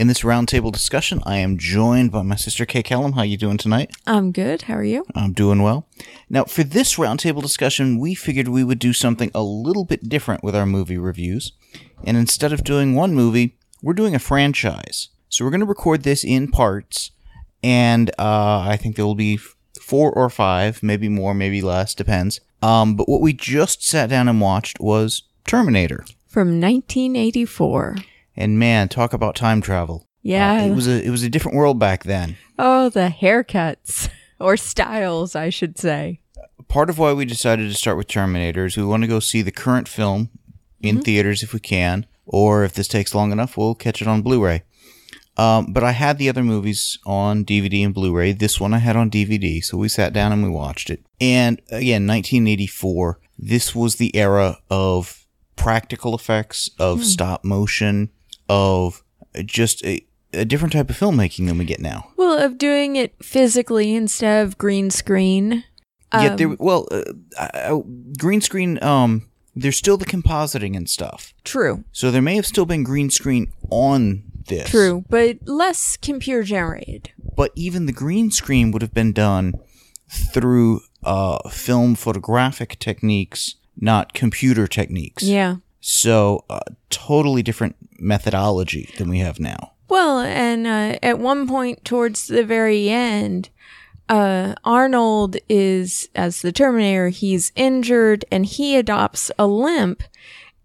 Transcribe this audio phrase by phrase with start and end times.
[0.00, 3.12] In this roundtable discussion, I am joined by my sister Kay Kellam.
[3.12, 3.90] How are you doing tonight?
[4.06, 4.62] I'm good.
[4.62, 5.04] How are you?
[5.14, 5.86] I'm doing well.
[6.30, 10.42] Now, for this roundtable discussion, we figured we would do something a little bit different
[10.42, 11.52] with our movie reviews.
[12.02, 15.10] And instead of doing one movie, we're doing a franchise.
[15.28, 17.10] So we're going to record this in parts,
[17.62, 19.38] and uh, I think there will be
[19.78, 22.40] four or five, maybe more, maybe less, depends.
[22.62, 26.06] Um, but what we just sat down and watched was Terminator.
[26.26, 27.96] From 1984.
[28.40, 30.08] And man, talk about time travel.
[30.22, 30.62] Yeah.
[30.62, 32.36] Uh, it was a it was a different world back then.
[32.58, 34.08] oh, the haircuts.
[34.40, 36.20] Or styles, I should say.
[36.66, 39.42] Part of why we decided to start with Terminator is we want to go see
[39.42, 40.30] the current film
[40.80, 44.22] in theaters if we can, or if this takes long enough, we'll catch it on
[44.22, 44.62] Blu-ray.
[45.36, 48.32] Um, but I had the other movies on DVD and Blu-ray.
[48.32, 51.04] This one I had on DVD, so we sat down and we watched it.
[51.20, 53.20] And again, 1984.
[53.38, 58.08] This was the era of practical effects, of stop motion,
[58.50, 59.04] of
[59.46, 62.08] just a, a different type of filmmaking than we get now.
[62.16, 65.64] Well, of doing it physically instead of green screen.
[66.12, 67.04] Yet there, Um, well, uh,
[67.38, 67.80] uh,
[68.18, 68.82] green screen.
[68.82, 71.84] Um, there's still the compositing and stuff, True.
[71.92, 74.68] so there may have still been green screen on this.
[74.70, 75.04] True.
[75.08, 77.10] But less computer generated.
[77.36, 79.54] but even the green screen would have been done
[80.08, 85.22] through uh, film photographic techniques, not computer techniques.
[85.22, 85.56] Yeah.
[85.80, 86.60] So, uh,
[86.90, 89.72] totally different methodology than we have now.
[89.88, 93.50] Well, and uh, at one point towards the very end,
[94.08, 100.02] uh, Arnold is, as the Terminator, he's injured and he adopts a limp.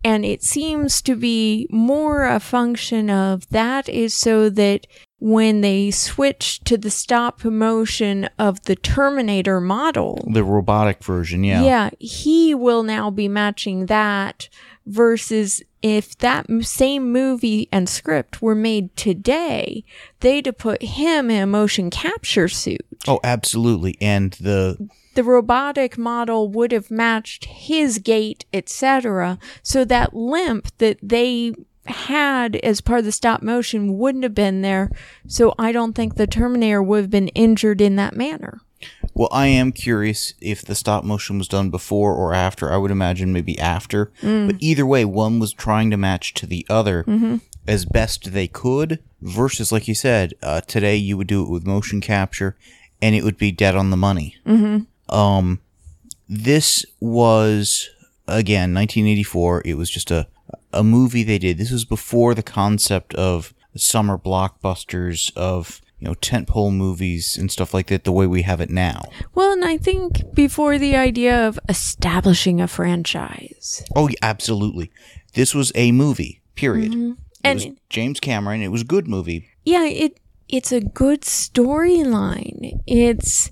[0.04, 4.86] And it seems to be more a function of that is so that
[5.18, 11.64] when they switch to the stop motion of the Terminator model, The robotic version, yeah.
[11.64, 14.50] yeah, he will now be matching that
[14.86, 19.84] versus if that same movie and script were made today,
[20.22, 22.82] they'd have put him in a motion capture suit.
[23.08, 23.96] Oh, absolutely.
[24.02, 29.38] And the The robotic model would have matched his gait, etc.
[29.62, 31.54] So that limp that they
[31.86, 34.90] had as part of the stop motion wouldn't have been there.
[35.28, 38.60] So I don't think the Terminator would have been injured in that manner.
[39.14, 42.72] Well, I am curious if the stop motion was done before or after.
[42.72, 44.12] I would imagine maybe after.
[44.22, 47.04] But either way, one was trying to match to the other
[47.68, 49.00] as best they could.
[49.22, 52.56] Versus, like you said, uh, today you would do it with motion capture,
[53.02, 54.36] and it would be dead on the money.
[55.10, 55.62] Um,
[56.30, 57.90] this was
[58.28, 59.64] again 1984.
[59.66, 60.28] It was just a
[60.72, 61.58] a movie they did.
[61.58, 67.74] This was before the concept of summer blockbusters of you know tentpole movies and stuff
[67.74, 68.04] like that.
[68.04, 69.10] The way we have it now.
[69.34, 73.84] Well, and I think before the idea of establishing a franchise.
[73.96, 74.92] Oh, yeah, absolutely.
[75.34, 76.42] This was a movie.
[76.56, 76.92] Period.
[76.92, 77.12] Mm-hmm.
[77.44, 78.62] And- James Cameron.
[78.62, 79.50] It was a good movie.
[79.64, 82.80] Yeah, it it's a good storyline.
[82.86, 83.50] It's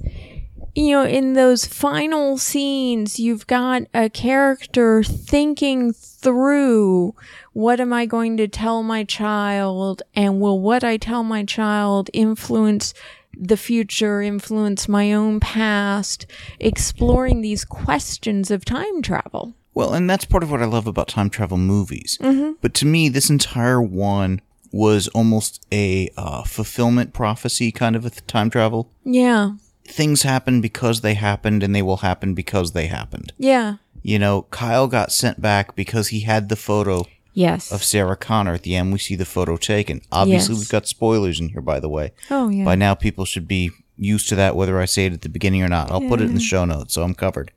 [0.76, 7.14] you know, in those final scenes, you've got a character thinking through
[7.54, 12.10] what am I going to tell my child and will what I tell my child
[12.14, 12.94] influence
[13.38, 16.26] the future, influence my own past,
[16.60, 19.54] exploring these questions of time travel.
[19.74, 22.18] Well, and that's part of what I love about time travel movies.
[22.62, 24.40] But to me, this entire one
[24.72, 28.90] was almost a uh, fulfillment prophecy kind of a th- time travel.
[29.04, 29.54] Yeah.
[29.86, 33.34] Things happen because they happened, and they will happen because they happened.
[33.38, 33.76] Yeah.
[34.02, 37.72] You know, Kyle got sent back because he had the photo Yes.
[37.72, 38.54] of Sarah Connor.
[38.54, 40.02] At the end, we see the photo taken.
[40.12, 40.60] Obviously, Yes.
[40.60, 42.12] we've got spoilers in here, by the way.
[42.30, 42.64] oh yeah.
[42.66, 45.64] By now, people should be used to that, whether I say it at the beginning
[45.64, 45.92] or not.
[45.92, 47.52] I'll put it in the show notes, so I'm covered.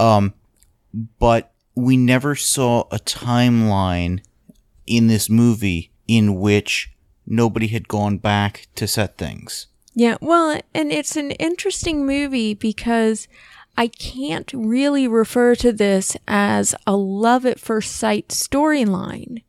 [0.00, 0.34] Um,
[1.18, 4.20] but we never saw a timeline
[4.86, 6.90] in this movie in which
[7.26, 9.66] nobody had gone back to set things.
[9.98, 13.26] Yeah, well, and it's an interesting movie because
[13.76, 19.42] I can't really refer to this as a love at first sight storyline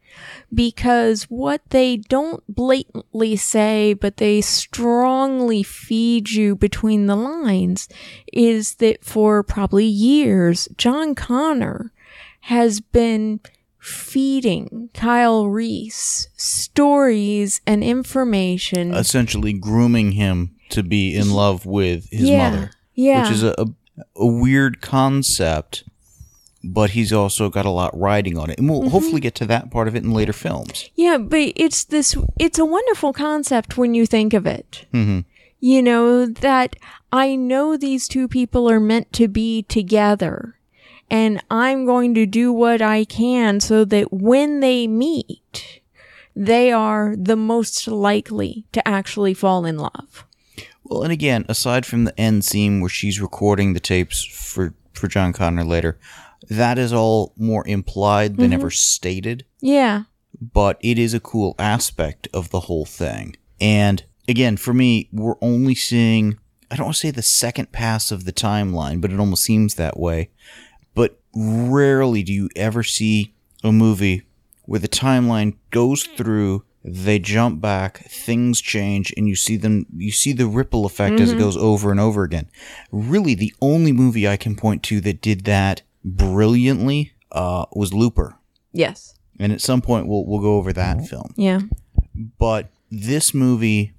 [0.52, 7.88] because what they don't blatantly say, but they strongly feed you between the lines
[8.34, 11.94] is that for probably years, John Connor
[12.42, 13.40] has been
[13.80, 18.94] feeding Kyle Reese stories and information.
[18.94, 22.50] essentially grooming him to be in love with his yeah.
[22.50, 23.24] mother, Yeah.
[23.24, 23.66] which is a, a
[24.16, 25.84] a weird concept.
[26.64, 28.80] But he's also got a lot riding on it, and Mm-hmm.
[28.82, 30.90] we'll hopefully get to that part of it in later films.
[30.96, 34.86] Yeah, but it's this it's a wonderful concept when you think of it.
[34.92, 35.22] hmm
[35.62, 36.76] You know that
[37.12, 40.56] I know these two people are meant to be together
[41.12, 45.82] and I'm going to do what I can so that when they meet
[46.36, 50.26] they are the most likely to actually fall in love.
[50.84, 55.08] Well, and again, aside from the end scene where she's recording the tapes for for
[55.08, 55.98] John Connor later,
[56.50, 58.60] that is all more implied than Mm-hmm.
[58.62, 59.46] ever stated.
[59.60, 60.04] Yeah.
[60.40, 63.36] But it is a cool aspect of the whole thing.
[63.60, 66.38] And again, for me, we're only seeing
[66.72, 69.76] I don't want to say the second pass of the timeline, but it almost seems
[69.76, 70.30] that way.
[71.34, 73.34] But rarely do you ever see
[73.64, 74.24] a movie
[74.66, 80.12] where the timeline goes through they jump back things change and you see them you
[80.12, 82.48] see the ripple effect as it goes over and over again
[82.92, 88.36] really the only movie i can point to that did that brilliantly uh, was looper
[88.72, 89.16] Yes.
[89.40, 91.60] and at some point we'll we'll go over that film Yeah.
[92.38, 93.94] but this movie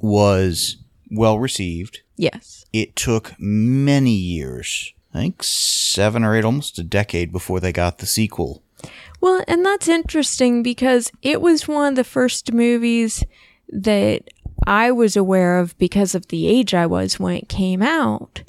[0.00, 0.78] was
[1.10, 2.64] well received Yes.
[2.72, 7.98] it took many years i think 7 or 8 almost a decade before they got
[7.98, 8.62] the sequel.
[9.22, 13.24] Well, and that's interesting because it was one of the first movies
[13.70, 14.28] that
[14.66, 18.42] I was aware of because of the age I was when it came out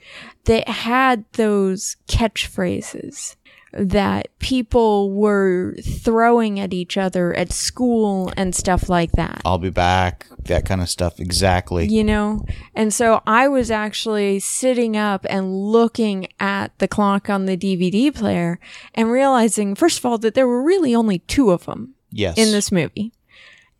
[0.44, 3.37] that had those catchphrases
[3.78, 9.42] that people were throwing at each other at school and stuff like that.
[9.46, 11.20] I'll be back, that kind of stuff.
[11.20, 11.88] Exactly.
[11.88, 12.44] You know?
[12.74, 18.14] And so I was actually sitting up and looking at the clock on the DVD
[18.14, 18.60] player
[18.96, 22.38] and realizing, first of all, that there were really only two of them Yes.
[22.38, 23.14] in this movie.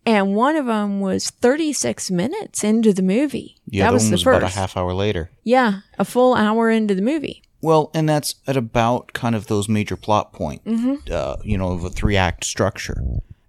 [0.06, 3.56] And one of them was 36 minutes into the movie.
[3.66, 4.38] yeah, that the was the was first.
[4.38, 5.30] about a half hour later.
[5.44, 7.42] Yeah, a full hour into the movie.
[7.60, 10.94] Well, and that's at about kind of those major plot point, Mm-hmm.
[11.12, 13.02] uh, you know, of a three act structure.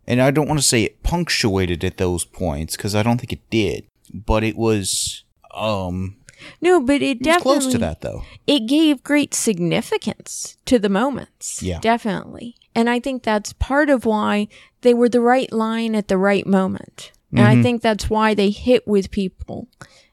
[0.08, 3.32] And I don't want to say it punctuated at those points because I don't think
[3.34, 5.24] it did, but it was,
[5.54, 6.18] um,
[6.62, 8.24] No, but it it was definitely close to that though.
[8.48, 11.62] it gave great significance to the moments.
[11.62, 11.80] Yeah.
[11.80, 12.56] Definitely.
[12.74, 14.48] And I think that's part of why
[14.82, 17.12] they were the right line at the right moment.
[17.32, 17.60] And Mm-hmm.
[17.60, 19.68] I think that's why they hit with people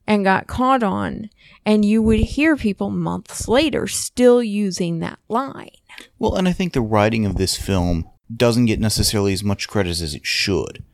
[0.06, 1.30] and got caught on.
[1.64, 5.70] And you would hear people months later still using that line.
[6.18, 9.90] Well, and I think the writing of this film doesn't get necessarily as much credit
[9.90, 10.84] as it should.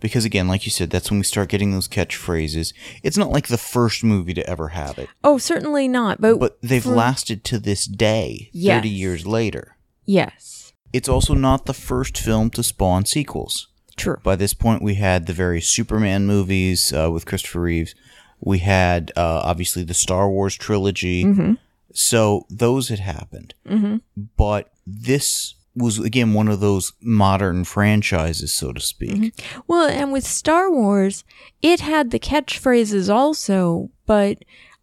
[0.00, 2.72] Because again, like you said, that's when we start getting those catchphrases.
[3.02, 6.20] It's not like the first movie to ever have it, Oh, certainly not.
[6.20, 9.76] But, but they've for- lasted to this day, 30 years later.
[10.06, 10.72] Yes.
[10.92, 13.68] It's also not the first film to spawn sequels.
[13.96, 14.16] True.
[14.22, 17.94] By this point, we had the various Superman movies uh, with Christopher Reeves.
[18.40, 21.24] We had uh, obviously the Star Wars trilogy.
[21.24, 21.54] Mm-hmm.
[21.92, 23.54] So those had happened.
[23.66, 23.96] Mm-hmm.
[24.36, 29.10] But this was, again, one of those modern franchises, so to speak.
[29.10, 29.60] Mm-hmm.
[29.66, 31.24] Well, and with Star Wars,
[31.62, 34.38] it had the catchphrases also, but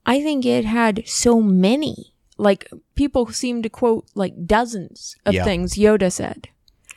[0.05, 2.13] I think it had so many.
[2.37, 5.43] Like, people seem to quote like dozens of Yeah.
[5.43, 6.49] things Yoda said.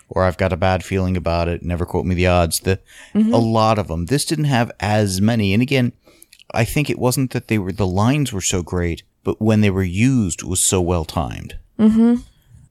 [0.08, 1.62] Or I've got a bad feeling about it.
[1.62, 2.60] Never quote me the odds.
[2.60, 2.80] The,
[3.14, 4.06] A lot of them.
[4.06, 5.54] This didn't have as many.
[5.54, 5.92] And again,
[6.54, 9.70] I think it wasn't that they were, the lines were so great, but when they
[9.70, 11.58] were used was so well timed.
[11.78, 12.16] Mm-hmm.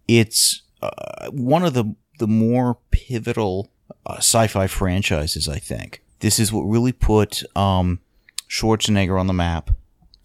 [0.08, 3.72] it's uh, one of the the more pivotal
[4.06, 5.50] uh, sci-fi franchises.
[5.50, 8.00] I think this is what really put um,
[8.48, 9.72] Schwarzenegger on the map.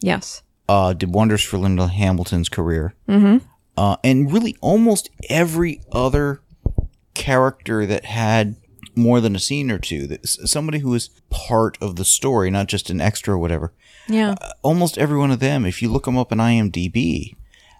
[0.00, 0.42] Yes.
[0.68, 3.38] Uh, did wonders for Linda Hamilton's career, mm-hmm.
[3.76, 6.40] uh, and really almost every other
[7.14, 8.56] character that had
[8.96, 10.06] more than a scene or two.
[10.06, 13.72] That somebody who is part of the story, not just an extra or whatever.
[14.08, 14.34] Yeah.
[14.40, 17.36] Uh, almost every one of them, if you look them up on IMDb,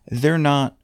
[0.07, 0.77] they're not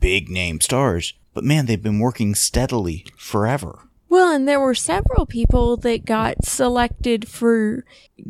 [0.00, 3.80] big name stars, but man, they've been working steadily forever.
[4.08, 7.84] Well, and there were several people that got selected for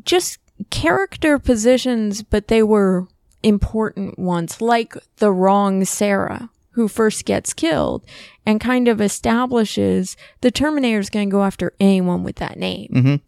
[0.04, 0.38] just
[0.70, 3.08] character positions, but they were
[3.42, 8.04] important ones, like the wrong Sarah, who first gets killed
[8.47, 12.90] and kind of establishes the Terminator is going to go after anyone with that name.
[12.95, 13.21] Mhm.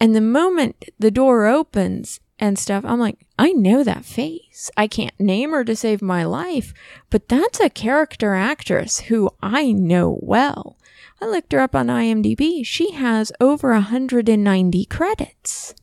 [0.00, 4.70] And the moment the door opens and stuff, I'm like, I know that face.
[4.76, 6.72] I can't name her to save my life,
[7.10, 10.76] but that's a character actress who I know well.
[11.20, 12.64] I looked her up on IMDb.
[12.66, 15.74] She has over 190 credits.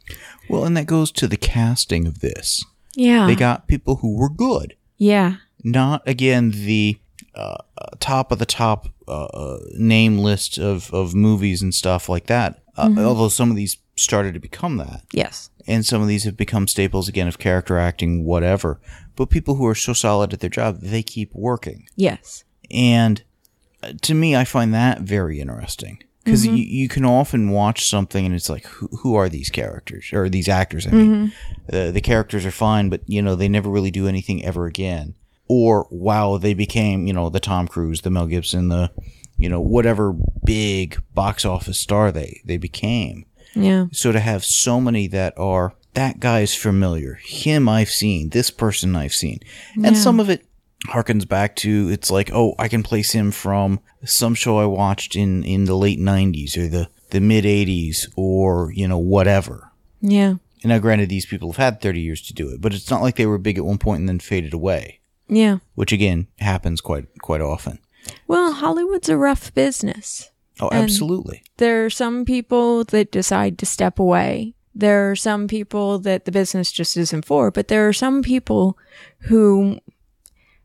[0.50, 2.64] Well, and that goes to the casting of this.
[2.96, 3.28] Yeah.
[3.28, 5.36] They got people who were good, yeah.
[5.64, 6.98] not again the
[7.36, 7.58] uh,
[8.00, 12.62] top of the top uh, uh, name list of, of movies and stuff like that.
[12.78, 15.50] Uh, Although some of these started to become that, Yes.
[15.68, 18.80] and some of these have become staples again of character acting, whatever.
[19.16, 21.86] But people who are so solid at their job, they keep working.
[21.96, 22.44] Yes.
[22.72, 23.22] And
[23.84, 28.26] uh, to me, I find that very interesting because you, you can often watch something
[28.26, 30.88] and it's like, who, who are these characters or these actors?
[30.88, 31.34] I mean,
[31.72, 35.16] uh, the characters are fine, but you know, they never really do anything ever again.
[35.54, 38.90] Or wow, they became, you know, the Tom Cruise, the Mel Gibson, the,
[39.36, 40.16] you know, whatever
[40.46, 43.26] big box office star they, they became.
[43.54, 43.88] Yeah.
[43.92, 48.50] So to have so many that are that guy is familiar, him I've seen, this
[48.50, 49.42] person I've seen,
[49.84, 50.46] and some of it
[50.88, 55.18] harkens back to it's like oh I can place him from some show I watched
[55.18, 59.74] in in the late '90s or the the mid '80s or you know whatever.
[60.00, 60.36] Yeah.
[60.64, 63.02] And now, granted, these people have had 30 years to do it, but it's not
[63.02, 65.60] like they were big at one point and then faded away, Yeah.
[65.76, 67.80] which again happens quite quite often.
[68.28, 70.32] Well, Hollywood's a rough business.
[70.60, 71.44] Oh, absolutely.
[71.58, 74.54] There are some people that decide to step away.
[74.76, 78.78] There are some people that the business just isn't for, but there are some people
[79.22, 79.80] who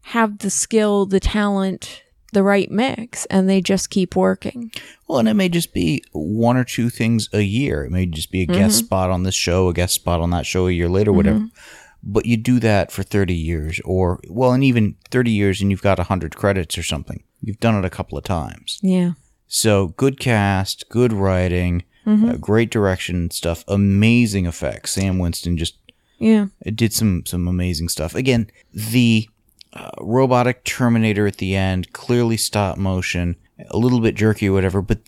[0.03, 4.71] have the skill, the talent, the right mix, and they just keep working.
[5.09, 7.85] Well, and it may just be one or two things a year.
[7.85, 8.87] It may just be a guest mm-hmm.
[8.87, 11.39] spot on this show, a guest spot on that show a year later, whatever.
[11.39, 11.76] Mm-hmm.
[12.03, 15.83] But you do that for 30 years, or, well, and even 30 years and you've
[15.83, 17.23] got 100 credits or something.
[17.43, 18.79] You've done it a couple of times.
[18.83, 19.13] Yeah.
[19.49, 24.93] So, good cast, good writing, uh, great direction stuff, amazing effects.
[24.93, 25.77] Stan Winston just
[26.19, 26.47] Yeah.
[26.65, 28.15] it did some some amazing stuff.
[28.15, 29.29] Again, the
[29.73, 33.37] uh, robotic Terminator at the end, clearly stop motion,
[33.71, 35.01] a little bit jerky or whatever, but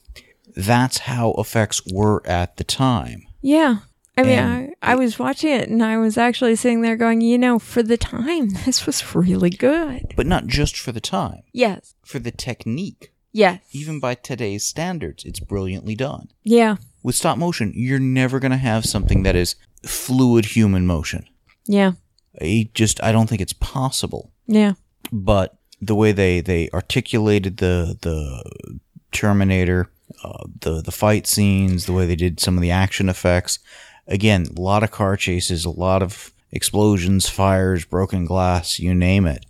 [0.56, 3.22] that's how effects were at the time.
[3.40, 3.78] Yeah.
[4.18, 7.20] I mean, And I, I was watching it and I was actually sitting there going,
[7.20, 10.12] you know, for the time, this was really good.
[10.16, 11.94] But not just for the time, Yes.
[12.04, 13.12] for the technique.
[13.32, 13.60] Yes.
[13.72, 16.28] Even by today's standards, it's brilliantly done.
[16.44, 16.76] Yeah.
[17.02, 19.54] With stop motion, you're never going to have something that is
[19.86, 21.26] fluid human motion.
[21.66, 21.92] Yeah.
[22.40, 24.32] I just I don't think it's possible.
[24.46, 24.72] Yeah.
[25.12, 28.42] but the way they they articulated the the
[29.12, 29.90] Terminator,
[30.24, 33.58] uh, the the fight scenes, the way they did some of the action effects,
[34.08, 39.26] again, a lot of car chases, a lot of explosions, fires, broken glass, you name
[39.26, 39.44] it.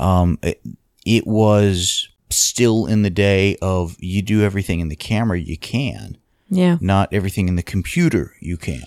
[0.00, 0.60] Um, it,
[1.04, 6.16] it was still in the day of you do everything in the camera you can,
[6.48, 6.78] Yeah.
[6.80, 8.84] not everything in the computer you can.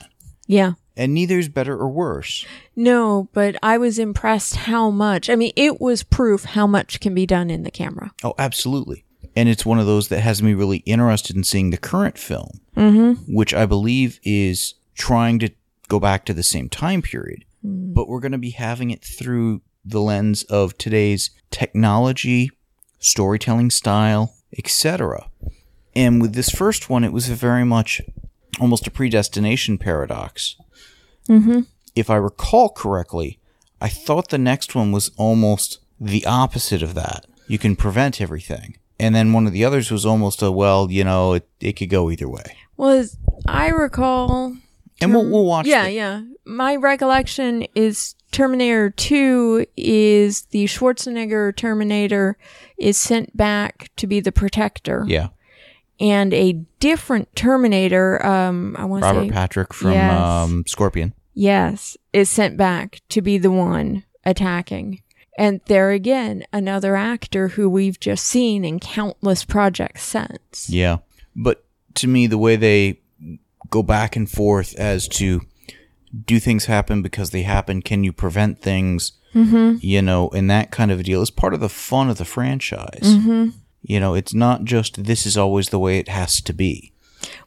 [0.48, 0.74] Yeah.
[0.98, 2.46] And neither is better or worse.
[2.76, 5.30] No, but I was impressed how much.
[5.30, 8.12] I mean, it was proof how much can be done in the camera.
[8.24, 9.04] Oh, absolutely.
[9.36, 12.62] And it's one of those that has me really interested in seeing the current film,
[13.28, 15.50] which I believe is trying to
[15.88, 17.94] go back to the same time period, hmm.
[17.94, 22.50] but we're going to be having it through the lens of today's technology,
[23.00, 25.30] storytelling style, etc.
[25.96, 28.02] And with this first one, it was a very much
[28.60, 30.56] almost a predestination paradox.
[31.28, 31.62] Mm-hmm.
[31.96, 33.40] If I recall correctly,
[33.82, 37.26] I thought the next one was almost the opposite of that.
[37.48, 38.78] You can prevent everything.
[39.00, 41.90] And then one of the others was almost a, well, you know, it, it could
[41.90, 42.58] go either way.
[42.78, 44.56] Was I recall
[45.02, 46.22] And we'll, we'll watch Yeah, the- yeah.
[46.46, 52.38] My recollection is Terminator 2 is the Schwarzenegger Terminator
[52.78, 55.06] is sent back to be the protector.
[55.08, 55.30] Yeah.
[56.00, 60.20] And a different Terminator, um, I want to Robert Patrick from Yes.
[60.20, 61.14] um, Scorpion.
[61.34, 65.02] yes, is sent back to be the one attacking.
[65.38, 70.70] And there again, another actor who we've just seen in countless projects since.
[70.70, 70.98] Yeah.
[71.36, 71.64] But
[71.96, 73.00] to me, the way they
[73.74, 75.42] go back and forth as to
[76.26, 79.78] do things happen because they happen, can you prevent things, mm-hmm.
[79.80, 82.26] you know, and that kind of a deal is part of the fun of the
[82.26, 83.02] franchise.
[83.02, 83.50] Mm-hmm.
[83.82, 86.94] You know, it's not just this is always the way it has to be.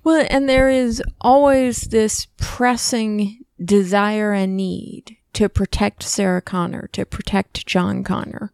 [0.02, 7.06] Well, and there is always this pressing desire and need to protect Sarah Connor, to
[7.06, 8.52] protect John Connor,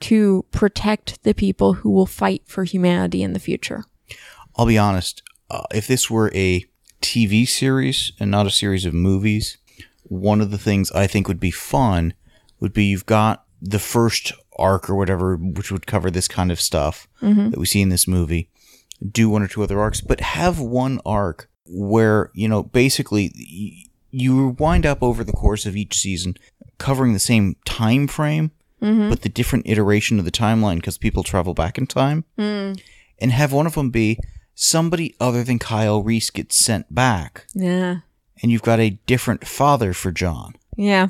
[0.00, 3.84] to protect the people who will fight for humanity in the future.
[4.56, 6.66] I'll be honest, uh, if this were a
[7.02, 9.58] TV series and not a series of movies,
[10.04, 12.14] one of the things I think would be fun
[12.60, 16.60] would be you've got the first arc or whatever, which would cover this kind of
[16.60, 17.50] stuff mm-hmm.
[17.50, 18.48] that we see in this movie.
[19.10, 23.32] Do one or two other arcs, but have one arc where, you know, basically
[24.10, 26.36] you wind up over the course of each season
[26.78, 29.08] covering the same time frame, mm-hmm.
[29.08, 32.24] but the different iteration of the timeline because people travel back in time.
[32.38, 32.80] Mm.
[33.18, 34.18] And have one of them be
[34.54, 37.98] somebody other than Kyle Reese gets sent back, Yeah.
[38.42, 40.54] and you've got a different father for John.
[40.76, 41.08] Yeah.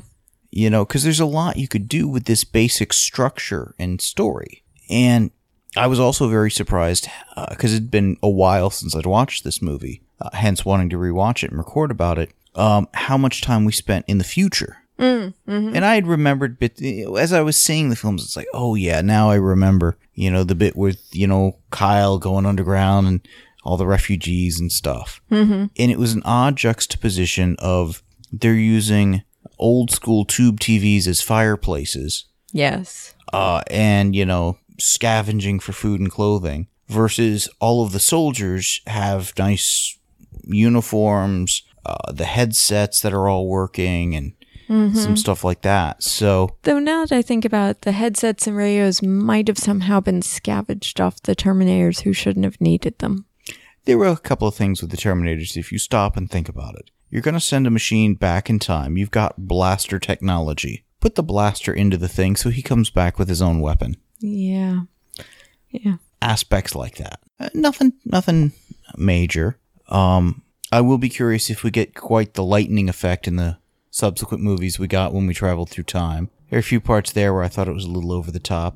[0.51, 4.63] You know, because there's a lot you could do with this basic structure and story.
[4.89, 5.31] And
[5.75, 7.07] I was also very surprised
[7.49, 11.43] because it'd been a while since I'd watched this movie, uh, hence wanting to rewatch
[11.43, 12.31] it and record about it.
[12.53, 14.77] Um, how much time we spent in the future.
[14.99, 18.23] And I had remembered bit as I was seeing the films.
[18.23, 19.97] It's like, oh yeah, now I remember.
[20.15, 23.27] You know the bit with you know Kyle going underground and
[23.63, 25.21] all the refugees and stuff.
[25.31, 25.65] Mm-hmm.
[25.77, 29.23] And it was an odd juxtaposition of they're using
[29.57, 33.15] old school tube TVs as fireplaces, Yes.
[33.31, 39.33] uh, and you know scavenging for food and clothing, versus all of the soldiers have
[39.37, 39.97] nice
[40.43, 44.33] uniforms, uh, the headsets that are all working, and
[44.67, 46.01] some stuff like that.
[46.03, 49.99] So Though now that I think about it, the headsets and radios might have somehow
[49.99, 53.25] been scavenged off the Terminators who shouldn't have needed them.
[53.85, 56.75] there were a couple of things with the Terminators if you stop and think about
[56.75, 56.89] it.
[57.09, 58.97] You're going to send a machine back in time.
[58.97, 60.83] You've got blaster technology.
[60.99, 63.97] Put the blaster into the thing so he comes back with his own weapon.
[64.19, 64.81] Yeah.
[65.69, 65.97] Yeah.
[66.21, 67.19] Aspects like that.
[67.39, 68.53] Uh, nothing nothing
[68.97, 69.57] major.
[69.89, 70.41] Um
[70.71, 73.57] I will be curious if we get quite the lightning effect in the
[73.93, 76.31] subsequent movies we got when we traveled through time.
[76.49, 78.39] There are a few parts there where I thought it was a little over the
[78.39, 78.75] top.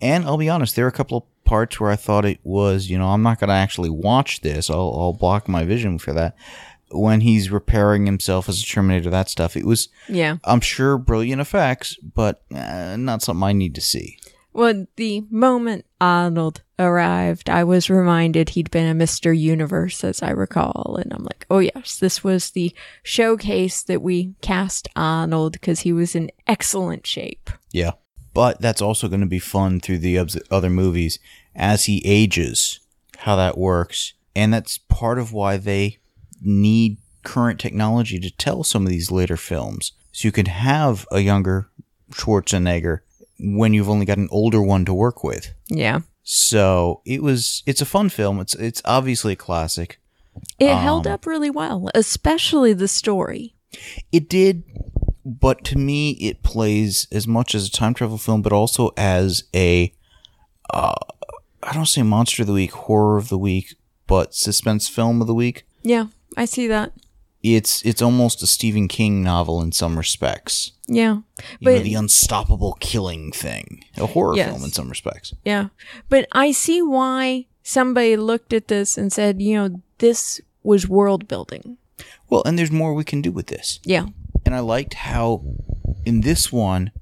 [0.00, 2.88] And I'll be honest, there are a couple of parts where I thought it was,
[2.88, 4.70] you know, I'm not going to actually watch this.
[4.70, 6.34] I'll, I'll block my vision for that.
[6.90, 10.38] When he's repairing himself as a Terminator, that stuff, it was, Yeah.
[10.44, 14.18] I'm sure, brilliant effects, but uh, not something I need to see.
[14.54, 19.36] Well, the moment Arnold arrived, I was reminded he'd been a Mr.
[19.36, 20.96] Universe, as I recall.
[21.02, 25.92] And I'm like, oh, yes, this was the showcase that we cast Arnold because he
[25.92, 27.50] was in excellent shape.
[27.72, 27.92] Yeah.
[28.32, 30.18] But that's also going to be fun through the
[30.50, 31.18] other movies
[31.56, 32.78] as he ages,
[33.18, 34.14] how that works.
[34.36, 35.98] And that's part of why they
[36.40, 39.92] need current technology to tell some of these later films.
[40.12, 41.70] So you can have a younger
[42.12, 43.00] Schwarzenegger
[43.38, 45.52] when you've only got an older one to work with.
[45.68, 46.00] Yeah.
[46.22, 48.40] So it was it's a fun film.
[48.40, 50.00] It's it's obviously a classic.
[50.58, 53.54] It held up really well, especially the story.
[54.12, 54.64] It did,
[55.24, 59.44] but to me, it plays as much as a time travel film, but also as
[59.54, 59.92] a,
[60.70, 60.94] uh,
[61.62, 63.74] I don't say monster of the week, horror of the week,
[64.06, 65.66] but suspense film of the week.
[65.82, 66.06] Yeah,
[66.36, 66.92] I see that.
[67.44, 70.72] It's it's almost a Stephen King novel in some respects.
[70.88, 71.18] Yeah.
[71.60, 74.48] You know, the unstoppable killing thing, a horror Yes.
[74.50, 75.34] film in some respects.
[75.44, 75.68] Yeah.
[76.08, 81.28] But I see why somebody looked at this and said, you know, this was world
[81.28, 81.76] building.
[82.30, 83.78] Well, and there's more we can do with this.
[83.84, 84.06] Yeah.
[84.46, 85.42] and I liked how
[86.06, 86.92] in this one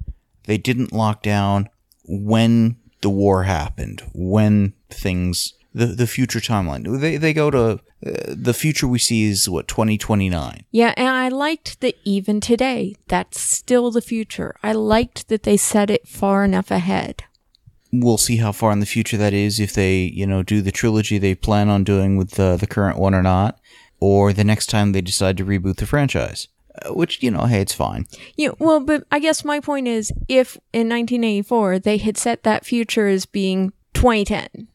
[0.43, 1.69] they didn't lock down
[2.05, 6.99] when the war happened, when things the the future timeline.
[6.99, 10.65] They they go to uh, the future we see is what 2029.
[10.71, 14.55] Yeah, and I liked that even today, that's still the future.
[14.61, 17.23] I liked that they set it far enough ahead.
[17.91, 20.71] We'll see how far in the future that is if they, you know, do the
[20.71, 23.59] trilogy they plan on doing with uh, the current one or not,
[23.99, 26.47] or the next time they decide to reboot the franchise.
[26.81, 28.07] Uh, which, you know, hey, it's fine.
[28.35, 32.65] Yeah, well, but I guess my point is if in 1984 they had set that
[32.65, 34.67] future as being 2010,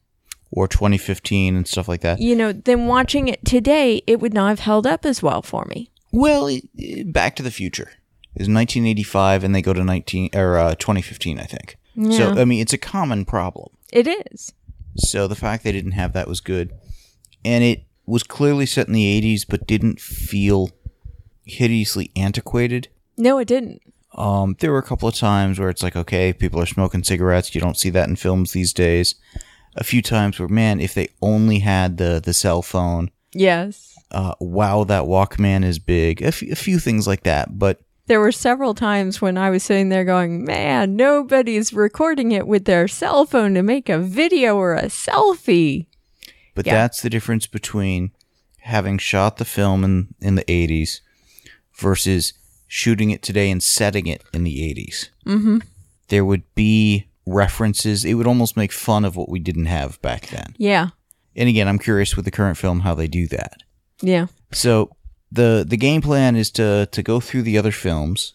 [0.51, 2.19] Or 2015 and stuff like that.
[2.19, 5.65] you know, then watching it today, it would not have held up as well for
[5.65, 5.91] me.
[6.11, 7.91] Well, it, it- Back to the Future
[8.35, 11.77] is 1985, and they go to 19 or uh, 2015, I think.
[12.11, 13.69] So I mean, it's a common problem.
[13.91, 14.53] It is.
[14.97, 16.71] So the fact they didn't have that was good,
[17.45, 20.71] and it was clearly set in the 80s, but didn't feel
[21.45, 22.87] hideously antiquated.
[23.17, 23.81] No, it didn't.
[24.15, 27.53] Um, there were a couple of times where it's like, okay, people are smoking cigarettes.
[27.53, 29.15] You don't see that in films these days.
[29.79, 33.09] A few times where, man, if they only had the the cell phone.
[33.33, 33.95] Yes.
[34.11, 36.21] Uh, wow, that Walkman is big.
[36.21, 39.61] A f- a few things like that, but There were several times when I was
[39.63, 44.55] sitting there going, man, nobody's recording it with their cell phone to make a video
[44.57, 45.85] or a selfie.
[46.55, 46.73] But Yeah.
[46.73, 48.09] that's the difference between
[48.61, 51.01] having shot the film in, in the 80s
[51.75, 52.33] versus
[52.67, 55.09] shooting it today and setting it in the 80s.
[55.27, 55.59] Mm-hmm.
[56.07, 58.05] There would be references.
[58.05, 60.55] It would almost make fun of what we didn't have back then.
[60.57, 60.89] Yeah.
[61.35, 63.63] And again, I'm curious with the current film how they do that.
[64.01, 64.27] Yeah.
[64.51, 64.95] So
[65.31, 68.33] the the game plan is to to go through the other films,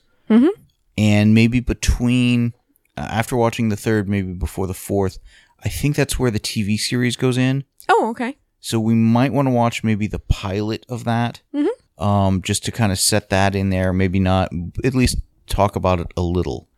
[0.96, 2.52] and maybe between
[2.96, 5.18] uh, after watching the third, maybe before the fourth.
[5.64, 7.64] I think that's where the TV series goes in.
[7.88, 8.36] Oh, okay.
[8.60, 12.02] So we might want to watch maybe the pilot of that, Hmm.
[12.02, 13.92] um, just to kind of set that in there.
[13.92, 14.50] Maybe not,
[14.84, 16.68] at least talk about it a little,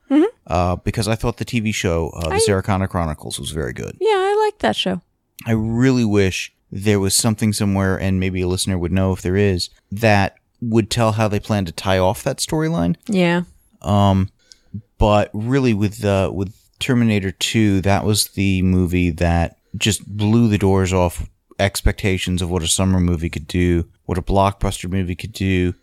[0.47, 3.97] uh, because I thought the TV show, uh, the Sarah Connor Chronicles, was very good.
[4.01, 5.01] Yeah, I like that show.
[5.47, 9.37] I really wish there was something somewhere, and maybe a listener would know if there
[9.37, 12.97] is, that would tell how they plan to tie off that storyline.
[13.07, 13.43] Yeah.
[13.83, 14.31] Um,
[14.99, 20.59] but really, with uh, with Terminator 2, that was the movie that just blew the
[20.59, 25.33] doors off expectations of what a summer movie could do, what a blockbuster movie could
[25.33, 25.75] do.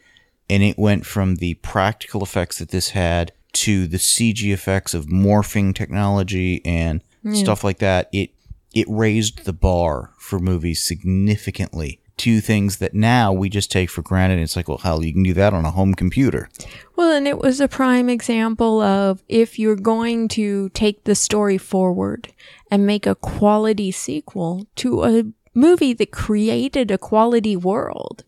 [0.49, 5.05] And it went from the practical effects that this had to the CG effects of
[5.05, 7.01] morphing technology and
[7.33, 8.09] stuff like that.
[8.11, 8.31] It
[8.73, 14.01] it raised the bar for movies significantly to things that now we just take for
[14.01, 14.39] granted.
[14.39, 16.49] It's like, well, hell, you can do that on a home computer.
[16.95, 21.57] Well, and it was a prime example of if you're going to take the story
[21.57, 22.31] forward
[22.71, 28.23] and make a quality sequel to a movie that created a quality world,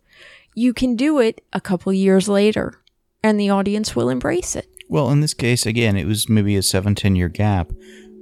[0.54, 2.82] you can do it a couple years later
[3.24, 4.70] and the audience will embrace it.
[4.88, 7.72] Well, in this case, again, it was maybe a seven, ten year gap,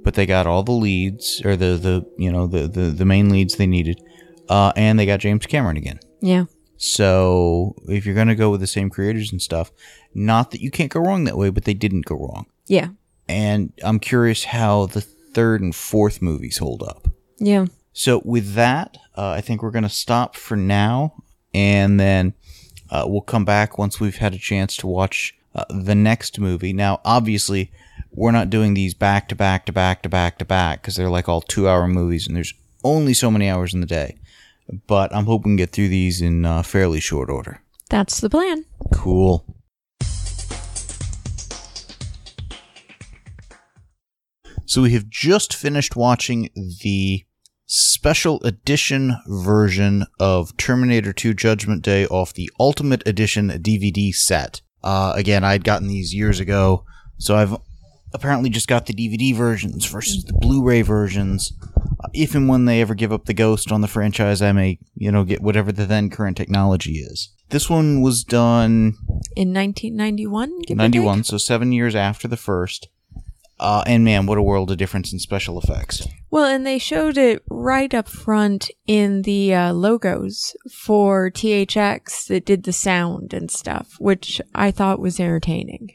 [0.02, 3.30] but they got all the leads or the, the you know, the, the, the main
[3.30, 4.00] leads they needed.
[4.48, 6.00] Uh, and they got James Cameron again.
[6.20, 6.44] Yeah.
[6.76, 9.72] So if you're going to go with the same creators and stuff,
[10.14, 12.46] not that you can't go wrong that way, but they didn't go wrong.
[12.66, 12.88] Yeah.
[13.28, 17.08] And I'm curious how the third and fourth movies hold up.
[17.38, 17.66] Yeah.
[17.92, 21.14] So with that, uh, I think we're going to stop for now,
[21.54, 22.34] and then
[22.90, 26.72] uh, we'll come back once we've had a chance to watch uh, the next movie.
[26.72, 27.70] Now, obviously,
[28.10, 31.10] we're not doing these back to back to back to back to back because they're
[31.10, 34.16] like all two hour movies, and there's only so many hours in the day.
[34.86, 37.60] But I'm hoping to get through these in uh, fairly short order.
[37.90, 38.64] That's the plan.
[38.92, 39.44] Cool.
[44.66, 46.48] So we have just finished watching
[46.82, 47.24] the
[47.66, 54.62] special edition version of Terminator 2 Judgment Day off the Ultimate Edition DVD set.
[54.84, 56.84] Uh, again, I'd gotten these years ago,
[57.16, 57.56] so I've
[58.12, 61.54] apparently just got the DVD versions versus the Blu-ray versions.
[61.74, 64.78] Uh, if and when they ever give up the ghost on the franchise, I may,
[64.94, 67.30] you know, get whatever the then current technology is.
[67.48, 68.98] This one was done
[69.36, 70.62] In 1991?
[70.68, 72.88] 91, so seven years after the first.
[73.64, 76.06] Uh, and man, what a world of difference in special effects.
[76.30, 82.44] Well, and they showed it right up front in the uh, logos for THX that
[82.44, 85.92] did the sound and stuff, which I thought was entertaining.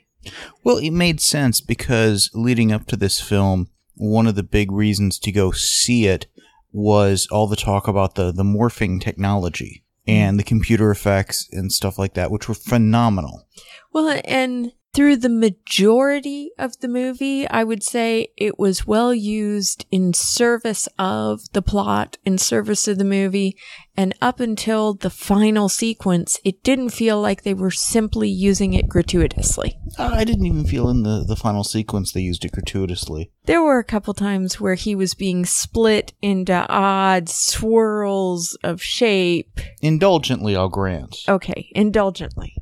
[0.63, 5.19] Well, it made sense because leading up to this film, one of the big reasons
[5.19, 6.25] to go see it
[6.71, 11.99] was all the talk about the, the morphing technology and the computer effects and stuff
[11.99, 13.47] like that, which were phenomenal.
[13.93, 19.85] Well, and through the majority of the movie, I would say it was well used
[19.91, 23.55] in service of the plot, in service of the movie,
[23.95, 28.89] and up until the final sequence, it didn't feel like they were simply using it
[28.89, 29.77] gratuitously.
[29.97, 33.31] Uh, I didn't even feel in the, the final sequence they used it gratuitously.
[33.45, 39.59] There were a couple times where he was being split into odd swirls of shape.
[39.81, 41.17] Indulgently, I'll grant.
[41.27, 42.53] Okay, indulgently.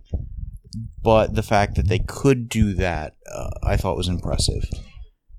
[1.01, 4.63] But the fact that they could do that, uh, I thought was impressive.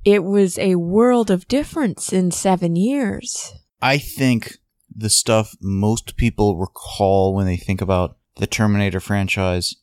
[0.05, 3.53] It was a world of difference in seven years.
[3.83, 4.57] I think
[4.95, 9.77] the stuff most people recall when they think about the Terminator franchise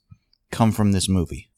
[0.51, 1.49] come from this movie.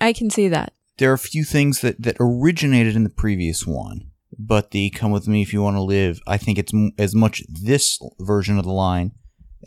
[0.00, 0.72] I can see that.
[0.98, 5.10] There are a few things that, that originated in the previous one, but the Come
[5.10, 8.58] With Me If You Want to Live, I think it's m- as much this version
[8.58, 9.12] of the line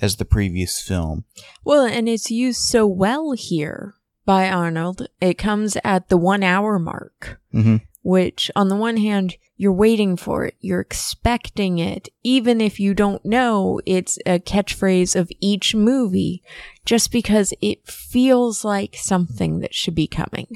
[0.01, 1.25] as the previous film.
[1.63, 5.07] Well, and it's used so well here by Arnold.
[5.21, 10.15] It comes at the one hour mark, hmm which on the one hand, you're waiting
[10.15, 10.55] for it.
[10.61, 12.09] You're expecting it.
[12.23, 16.41] Even if you don't know it's a catchphrase of each movie,
[16.85, 20.47] just because it feels like something that should be coming.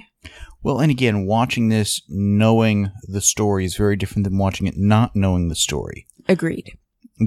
[0.61, 5.15] Well, and again, watching this knowing the story is very different than watching it not
[5.15, 6.07] knowing the story.
[6.29, 6.77] Agreed.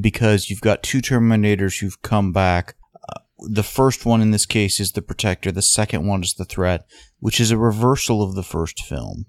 [0.00, 2.74] Because you've got two Terminators who've come back.
[3.08, 5.52] Uh, the first one in this case is the Protector.
[5.52, 6.86] The second one is the Threat,
[7.20, 9.26] which is a reversal of the first film,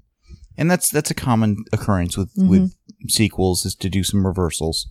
[0.57, 2.75] and that's that's a common occurrence with with
[3.07, 4.87] sequels is to do some reversals.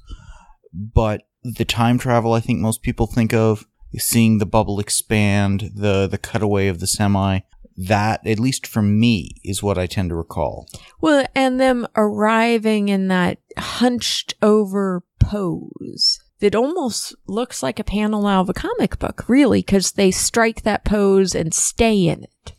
[0.72, 5.72] But the time travel, I think most people think of is seeing the bubble expand,
[5.74, 7.40] the the cutaway of the semi.
[7.78, 10.66] That, at least for me, is what I tend to recall.
[11.02, 18.26] Well, and them arriving in that hunched over pose that almost looks like a panel
[18.26, 22.52] out of a comic book, really, because they strike that pose and stay in it.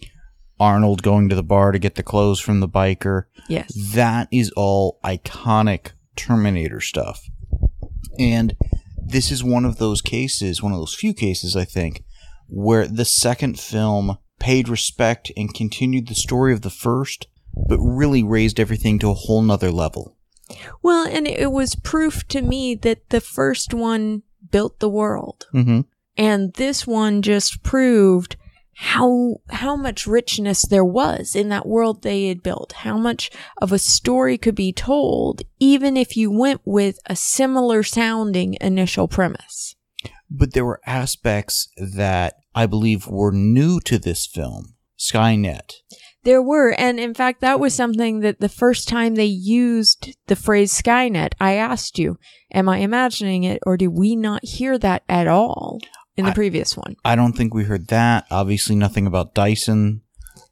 [0.59, 3.25] Arnold going to the bar to get the clothes from the biker.
[3.47, 3.71] Yes.
[3.93, 7.23] That is all iconic Terminator stuff.
[8.17, 8.55] And
[8.97, 12.03] this is one of those cases, one of those few cases, I think,
[12.47, 17.27] where the second film paid respect and continued the story of the first,
[17.67, 20.16] but really raised everything to a whole nother level.
[20.81, 25.47] Well, and it was proof to me that the first one built the world.
[25.53, 25.81] Mm-hmm.
[26.17, 28.35] And this one just proved
[28.79, 33.71] how how much richness there was in that world they had built how much of
[33.71, 39.75] a story could be told even if you went with a similar sounding initial premise
[40.29, 44.75] but there were aspects that I believe were new to this film.
[44.97, 45.75] Skynet.
[46.23, 50.35] There were and in fact that was something that the first time they used the
[50.35, 52.17] phrase skynet i asked you
[52.53, 55.79] am i imagining it or did we not hear that at all
[56.15, 58.25] in the I- previous one I don't think we heard that.
[58.31, 60.01] Obviously, nothing about Dyson,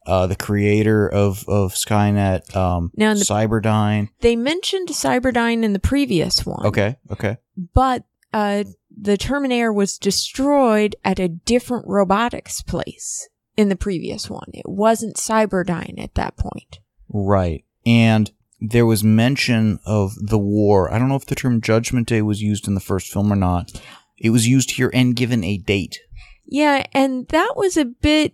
[0.05, 4.09] uh, the creator of of Skynet, um, Now, the- Cyberdyne.
[4.21, 7.37] they mentioned cyberdyne in the previous one Okay, okay.
[7.73, 8.63] but uh,
[8.95, 14.49] the Terminator was destroyed at a different robotics place in the previous one.
[14.53, 16.79] It wasn't Cyberdyne at that point.
[17.09, 17.63] Right.
[17.85, 20.91] And there was mention of the war.
[20.93, 23.35] I don't know if the term Judgment Day was used in the first film or
[23.35, 23.71] not.
[24.17, 25.99] It was used here and given a date.
[26.45, 28.33] Yeah, and that was a bit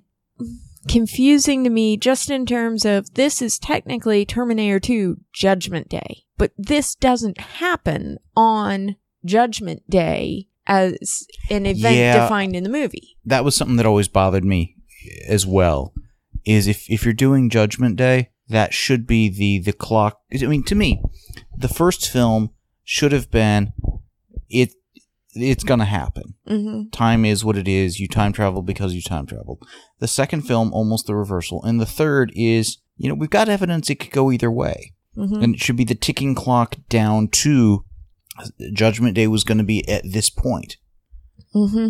[0.87, 6.51] confusing to me just in terms of this is technically Terminator 2 Judgment Day, but
[6.57, 12.23] this doesn't happen on Judgment Day as an event Yeah.
[12.23, 13.17] defined in the movie.
[13.25, 14.75] That was something that always bothered me
[15.27, 15.93] as well.
[16.45, 20.19] Is if if you're doing Judgment Day, that should be the the clock.
[20.33, 21.01] I mean, to me,
[21.55, 22.49] the first film
[22.83, 23.73] should have been
[24.49, 24.73] it.
[25.33, 26.33] It's gonna happen.
[26.47, 27.99] hmm time is what it is.
[27.99, 29.65] You time travel because you time traveled.
[29.99, 31.63] The second film, almost the reversal.
[31.63, 34.93] And the third is, you know, we've got evidence it could go either way.
[35.15, 37.85] hmm And it should be the ticking clock down to
[38.73, 40.77] Judgment Day was going to be at this point.
[41.53, 41.89] Hmm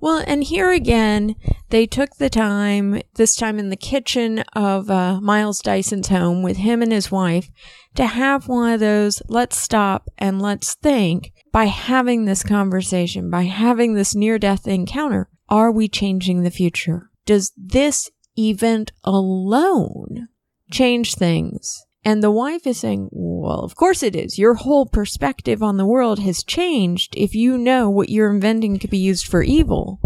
[0.00, 1.36] Well, and here again,
[1.70, 6.58] they took the time, this time in the kitchen of uh, Miles Dyson's home with
[6.58, 7.48] him and his wife,
[7.96, 13.42] to have one of those let's stop and let's think by having this conversation, by
[13.42, 15.28] having this near death encounter.
[15.48, 17.10] Are we changing the future?
[17.26, 20.28] Does this event alone
[20.70, 21.84] change things?
[22.04, 24.38] And the wife is saying, well, of course it is.
[24.38, 28.90] Your whole perspective on the world has changed if you know what you're inventing could
[28.90, 30.00] be used for evil.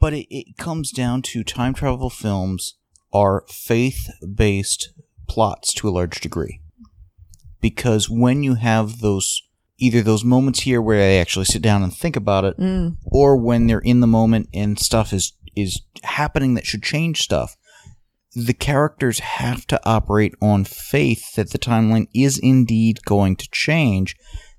[0.00, 2.74] But it, it comes down to time travel films
[3.12, 4.90] are faith based
[5.28, 6.60] plots to a large degree.
[7.60, 9.42] Because when you have those,
[9.78, 12.96] either those moments here where they actually sit down and think about it, Mm.
[13.04, 17.56] or when they're in the moment and stuff is is happening that should change stuff
[18.46, 24.14] the characters have to operate on faith that the timeline is indeed going to change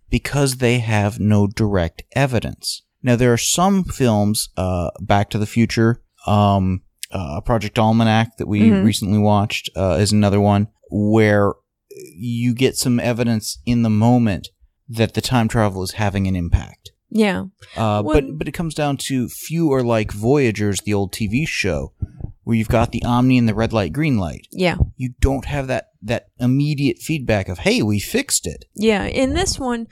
[0.10, 5.46] because they have no direct evidence now there are some films uh, back to the
[5.46, 8.84] future um, uh, project almanac that we Mhm.
[8.84, 11.54] recently watched uh, is another one where
[12.16, 14.50] you get some evidence in the moment
[14.88, 17.42] that the time travel is having an impact Yeah.
[17.78, 21.46] uh, Well- but but it comes down to few are like Voyagers, the old TV
[21.48, 21.94] show,
[22.50, 24.48] where you've got the Omni and the red light, green light.
[24.52, 24.78] Yeah.
[24.98, 29.06] You don't have that that immediate feedback of "Hey, we fixed it." Yeah.
[29.06, 29.88] In this one,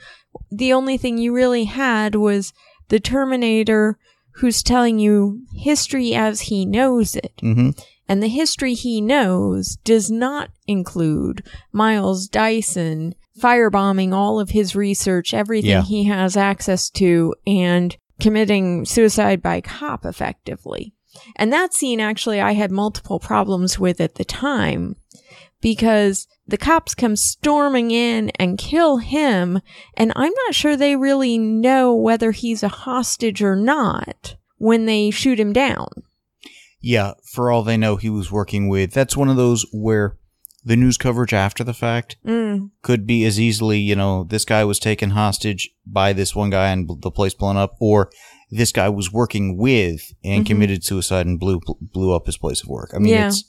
[0.50, 2.52] the only thing you really had was
[2.88, 3.96] the Terminator
[4.40, 7.32] who's telling you history as he knows it.
[7.40, 7.70] hmm
[8.08, 15.32] And the history he knows does not include Miles Dyson firebombing all of his research,
[15.32, 15.82] everything Yeah.
[15.82, 20.92] he has access to, and committing suicide by cop effectively.
[21.36, 24.96] And that scene actually I had multiple problems with at the time
[25.60, 29.60] because the cops come storming in and kill him,
[29.96, 35.10] and I'm not sure they really know whether he's a hostage or not when they
[35.10, 35.88] shoot him down.
[36.80, 38.92] Yeah, for all they know, he was working with.
[38.92, 40.16] That's one of those where
[40.64, 44.64] the news coverage after the fact Mm, could be as easily, you know, this guy
[44.64, 48.10] was taken hostage by this one guy and the place blown up, or
[48.50, 50.48] this guy was working with and Mhm.
[50.48, 52.90] committed suicide and blew blew up his place of work.
[52.94, 53.28] I mean, Yeah.
[53.28, 53.44] it's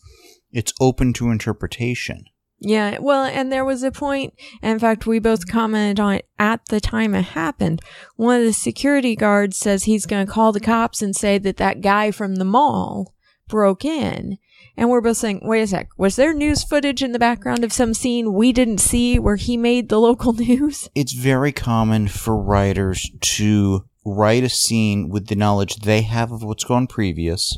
[0.51, 2.23] it's open to interpretation.
[2.61, 6.59] Yeah, well, and there was a point, in fact, we both commented on it at
[6.69, 7.79] the time it happened.
[8.17, 11.55] One of the security guards says he's going to call the cops and say that
[11.57, 13.13] that guy from the mall
[13.47, 14.39] broke in.
[14.75, 17.71] And we're both saying, wait a sec, was there news footage in the background of
[17.71, 20.89] some scene we didn't see where he made the local news?
[20.95, 26.43] it's very common for writers to write a scene with the knowledge they have of
[26.43, 27.57] what's gone previous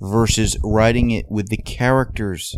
[0.00, 2.56] versus writing it with the characters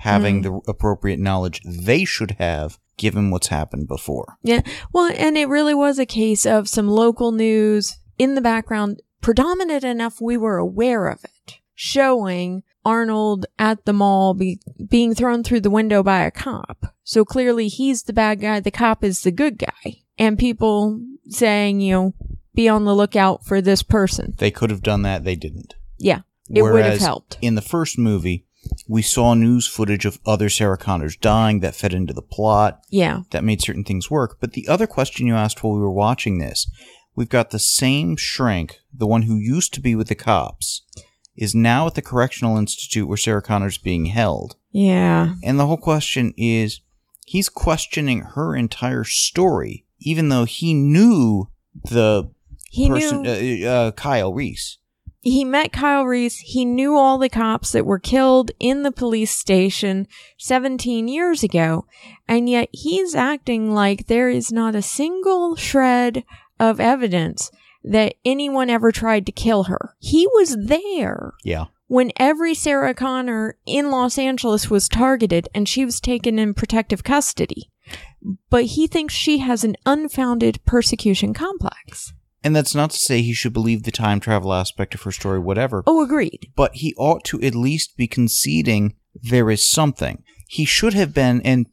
[0.00, 0.42] having hmm.
[0.42, 4.36] the appropriate knowledge they should have given what's happened before.
[4.42, 4.62] Yeah.
[4.92, 9.84] Well, and it really was a case of some local news in the background, predominant
[9.84, 15.60] enough we were aware of it, showing Arnold at the mall be, being thrown through
[15.60, 16.94] the window by a cop.
[17.04, 20.02] So clearly he's the bad guy, the cop is the good guy.
[20.18, 22.14] And people saying, you know,
[22.54, 24.34] be on the lookout for this person.
[24.38, 25.74] They could have done that, they didn't.
[25.98, 26.20] Yeah.
[26.50, 27.38] It would have helped.
[27.40, 28.44] In the first movie,
[28.86, 33.22] we saw news footage of other Sarah Connors dying that fed into the plot Yeah.
[33.30, 34.38] that made certain things work.
[34.40, 36.70] But the other question you asked while we were watching this,
[37.14, 40.82] we've got the same shrink, the one who used to be with the cops,
[41.36, 44.56] is now at the correctional institute where Sarah Connor's is being held.
[44.70, 45.34] Yeah.
[45.42, 46.80] And the whole question is
[47.26, 51.48] he's questioning her entire story, even though he knew
[51.84, 52.30] the
[52.72, 54.78] He person, knew uh, uh, Kyle Reese.
[55.20, 56.38] he met Kyle Reese.
[56.38, 60.06] He knew all the cops that were killed in the police station
[60.38, 61.84] 17 years ago.
[62.26, 66.24] And yet he's acting like there is not a single shred
[66.58, 67.50] of evidence
[67.84, 69.94] that anyone ever tried to kill her.
[69.98, 71.66] He was there Yeah.
[71.88, 77.04] when every Sarah Connor in Los Angeles was targeted and she was taken in protective
[77.04, 77.70] custody.
[78.48, 82.14] But he thinks she has an unfounded persecution complex.
[82.44, 85.38] And that's not to say he should believe the time travel aspect of her story,
[85.38, 85.82] whatever.
[85.86, 86.50] Oh, agreed.
[86.56, 90.22] but he ought to at least be conceding there is something.
[90.48, 91.66] He should have been, and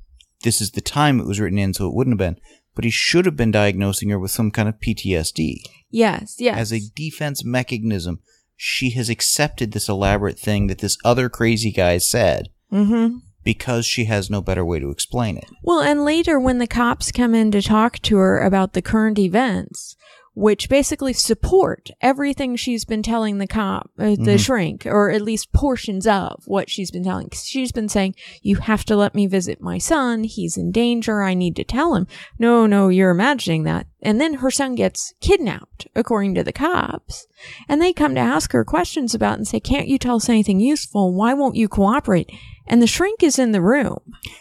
[0.43, 2.41] this is the time it was written in, so it wouldn't have been,
[2.75, 5.57] but he should have been diagnosing her with some kind of PTSD.
[5.89, 6.57] Yes, yes.
[6.57, 8.19] As a defense mechanism,
[8.55, 13.17] she has accepted this elaborate thing that this other crazy guy said mm-hmm.
[13.43, 15.45] because she has no better way to explain it.
[15.63, 19.17] Well, and later when the cops come in to talk to her about the current
[19.17, 19.95] events,
[20.39, 25.51] which basically support everything she's been telling the cop, uh, the shrink, or at least
[25.51, 27.27] portions of what she's been telling.
[27.27, 30.23] 'Cause She's been saying, "You have to let me visit my son.
[30.23, 31.21] He's in danger.
[31.21, 32.07] I need to tell him."
[32.39, 33.87] No, no, you're imagining that.
[34.01, 37.27] And then her son gets kidnapped, according to the cops.
[37.67, 40.29] And they come to ask her questions about it and say, "Can't you tell us
[40.29, 41.13] anything useful?
[41.13, 42.31] Why won't you cooperate?"
[42.65, 43.99] And the shrink is in the room.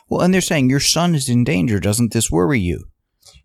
[0.09, 1.81] Well, and they're saying, Your son is in danger.
[1.81, 2.85] Doesn't this worry you?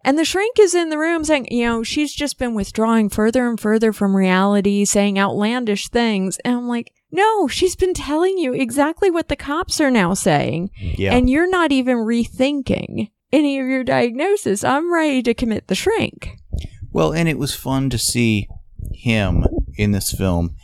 [0.03, 3.47] And the shrink is in the room saying, you know, she's just been withdrawing further
[3.47, 6.37] and further from reality, saying outlandish things.
[6.39, 10.71] And I'm like, no, she's been telling you exactly what the cops are now saying.
[10.77, 11.13] Yeah.
[11.13, 14.63] And you're not even rethinking any of your diagnosis.
[14.63, 16.37] I'm ready to commit the shrink.
[16.91, 18.47] Well, and it was fun to see
[18.93, 20.55] him in this film,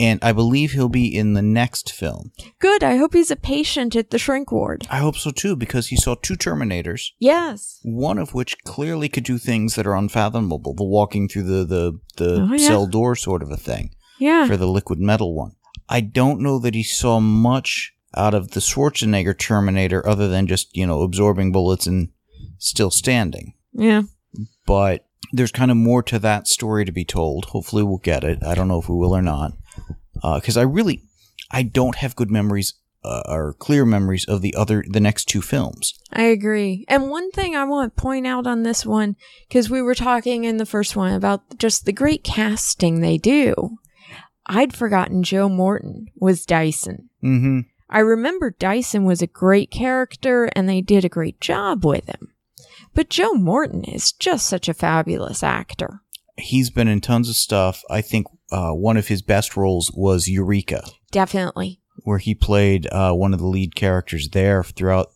[0.00, 2.32] and I believe he'll be in the next film.
[2.58, 2.82] Good.
[2.82, 4.86] I hope he's a patient at the shrink ward.
[4.90, 7.80] I hope so too, because he saw two Terminators, Yes.
[7.84, 11.98] one of which clearly could do things that are unfathomable, the walking through the the,
[12.16, 12.66] the Oh, yeah.
[12.68, 14.46] cell door sort of a thing Yeah.
[14.46, 15.52] for the liquid metal one.
[15.88, 20.74] I don't know that he saw much out of the Schwarzenegger Terminator other than just,
[20.76, 22.08] you know, absorbing bullets and
[22.58, 23.54] still standing.
[23.72, 24.02] Yeah.
[24.66, 27.46] But there's kind of more to that story to be told.
[27.46, 28.38] Hopefully we'll get it.
[28.44, 29.52] I don't know if we will or not.
[30.14, 31.02] Because I really,
[31.50, 32.74] I don't have good memories
[33.04, 35.92] uh, or clear memories of the other, the next two films.
[36.12, 36.84] I agree.
[36.88, 39.16] And one thing I want to point out on this one,
[39.48, 43.78] because we were talking in the first one about just the great casting they do.
[44.46, 47.10] I'd forgotten Joe Morton was Dyson.
[47.22, 47.60] Mm-hmm.
[47.90, 52.32] I remember Dyson was a great character and they did a great job with him.
[52.94, 56.00] But Joe Morton is just such a fabulous actor.
[56.36, 57.82] He's been in tons of stuff.
[57.90, 61.80] I think uh, one of his best roles was Eureka, Definitely.
[62.04, 65.08] where he played uh, one of the lead characters there throughout.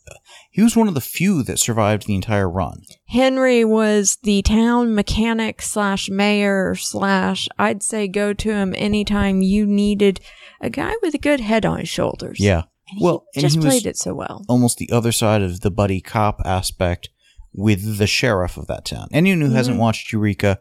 [0.51, 2.83] He was one of the few that survived the entire run.
[3.09, 9.66] Henry was the town mechanic slash mayor slash, I'd say go to him anytime you
[9.66, 10.20] needed
[10.61, 12.40] a guy with a good head on his shoulders.
[12.40, 12.62] Yeah.
[12.90, 14.44] And Well, just played it so well.
[14.48, 17.11] almost the other side of the buddy cop aspect
[17.53, 19.09] with the sheriff of that town.
[19.12, 20.59] Anyone who hasn't watched Eureka,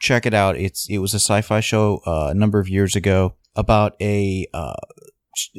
[0.00, 0.56] check it out.
[0.56, 4.74] It's it was a sci-fi show uh, a number of years ago about a uh,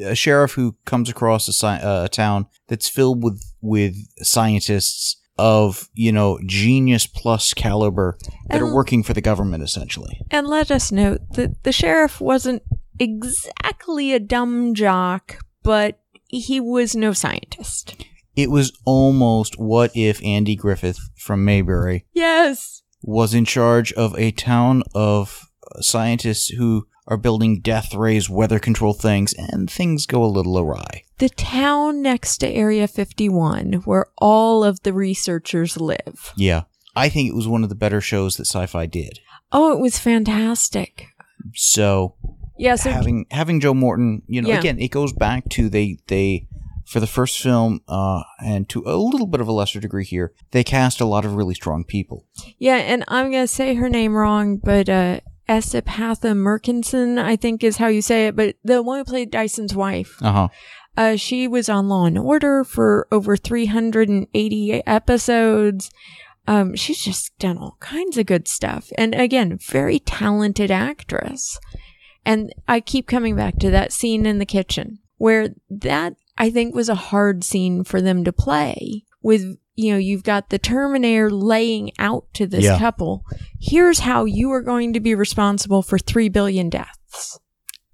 [0.04, 5.18] a sheriff who comes across a, sci- uh, a town that's filled with with scientists
[5.38, 8.18] of you know genius plus caliber
[8.50, 10.20] that are working for the government essentially.
[10.30, 12.64] And let us note that the sheriff wasn't
[13.00, 18.06] exactly a dumb jock, but he was no scientist.
[18.36, 22.81] It was almost what if Andy Griffith from Mayberry Yes.
[23.04, 28.94] Was in charge of a town of scientists who are building death rays weather control
[28.94, 31.04] things and things go a little awry.
[31.18, 36.32] The town next to Area 51, where all of the researchers live.
[36.36, 36.64] Yeah.
[36.96, 39.20] I think it was one of the better shows that sci-fi did.
[39.52, 41.08] Oh, it was fantastic.
[41.54, 42.16] So
[42.58, 44.60] Yeah, so having having Joe Morton, you know, Yeah.
[44.60, 46.48] again, it goes back to they they
[46.92, 50.34] for the first film, uh, and to a little bit of a lesser degree here,
[50.52, 52.26] they cast a lot of really strong people.
[52.60, 57.64] Yeah, and I'm going to say her name wrong, but uh, Esapatha Murkinson, I think
[57.64, 60.18] is how you say it, but the one who played Dyson's wife.
[60.22, 60.48] Uh huh.
[60.98, 65.92] Uh, she was on Law and Order for over 380 episodes.
[66.46, 68.90] Um, she's just done all kinds of good stuff.
[68.98, 71.58] And again, very talented actress.
[72.26, 76.74] And I keep coming back to that scene in the kitchen where that I think
[76.76, 81.32] was a hard scene for them to play with you know, you've got the Terminator
[81.32, 82.78] laying out to this Yeah.
[82.78, 83.24] couple.
[83.60, 87.40] Here's how you are going to be responsible for 3 billion deaths.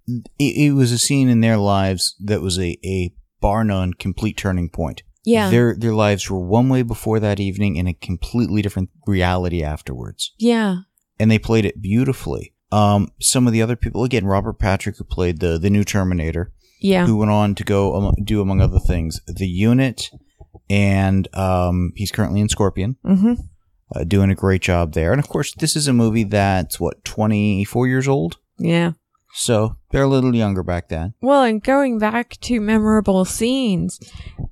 [0.08, 0.24] It,
[0.58, 4.70] it was a scene in their lives that was a, a bar none complete turning
[4.70, 5.04] point.
[5.24, 5.50] Yeah.
[5.50, 10.34] Their their lives were one way before that evening and a completely different reality afterwards.
[10.40, 10.78] yeah.
[11.20, 12.54] And they played it beautifully.
[12.72, 16.52] Um, some of the other people, again, Robert Patrick, who played the the new Terminator,
[16.80, 17.06] Yeah.
[17.06, 20.10] who went on to go um, do among other things the Unit,
[20.70, 23.34] and um, he's currently in Scorpion, Mm-hmm.
[23.96, 25.12] uh, doing a great job there.
[25.12, 28.92] And of course, this is a movie that's what twenty four years old, Yeah.
[29.34, 31.14] so they're a little younger back then.
[31.22, 34.00] Well, and going back to memorable scenes,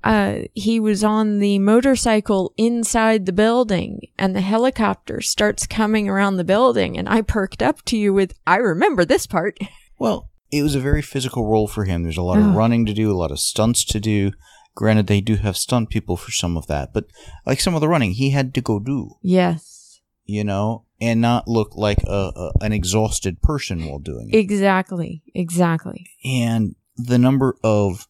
[0.02, 6.36] uh, he was on the motorcycle inside the building, and the helicopter starts coming around
[6.38, 9.58] the building, and I perked up to you with, I remember this part.
[9.98, 10.28] Well,
[10.58, 12.02] it was a very physical role for him.
[12.02, 12.52] There's a lot of Oh.
[12.52, 14.32] running to do, a lot of stunts to do.
[14.74, 17.06] Granted, they do have stunt people for some of that, but
[17.46, 21.48] like some of the running, he had to go do, Yes, you know, and not
[21.48, 24.36] look like a, a an exhausted person while doing it.
[24.36, 26.06] exactly, exactly.
[26.24, 28.06] and the number of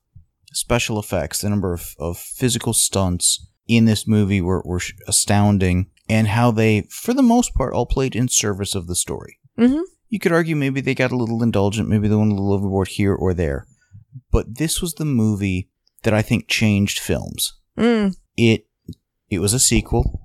[0.52, 6.28] special effects, the number of, of physical stunts in this movie were, were astounding, and
[6.28, 9.38] how they, for the most part, all played in service of the story.
[9.58, 9.82] Mm-hmm.
[10.08, 12.88] You could argue maybe they got a little indulgent, maybe they went a little overboard
[12.88, 13.66] here or there,
[14.30, 15.68] but this was the movie
[16.02, 17.58] that I think changed films.
[17.76, 18.14] Mm.
[18.36, 18.66] It
[19.28, 20.20] it was a sequel.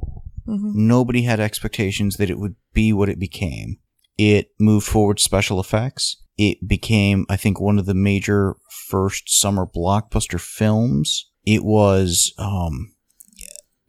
[0.45, 3.77] hmm Nobody had expectations that it would be what it became.
[4.17, 6.17] It moved forward special effects.
[6.38, 8.55] It became, I think, one of the major
[8.88, 11.29] first summer blockbuster films.
[11.45, 12.93] It was, um,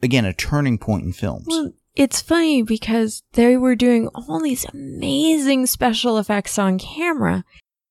[0.02, 1.46] again, a turning point in films.
[1.48, 7.44] Well, it's funny because they were doing all these amazing special effects on camera,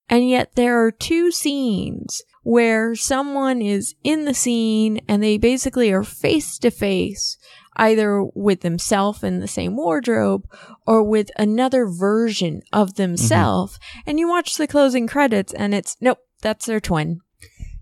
[0.09, 5.91] and yet there are two scenes where someone is in the scene and they basically
[5.91, 7.37] are face to face
[7.75, 10.43] either with themselves in the same wardrobe
[10.87, 16.17] or with another version of themselves and you watch the closing credits and it's nope
[16.41, 17.21] that's their twin.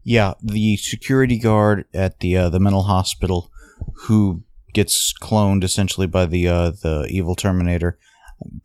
[0.04, 3.52] Yeah, the security guard at the uh, the mental hospital,
[4.04, 4.44] who
[4.74, 7.98] gets cloned essentially by the uh, the evil Terminator,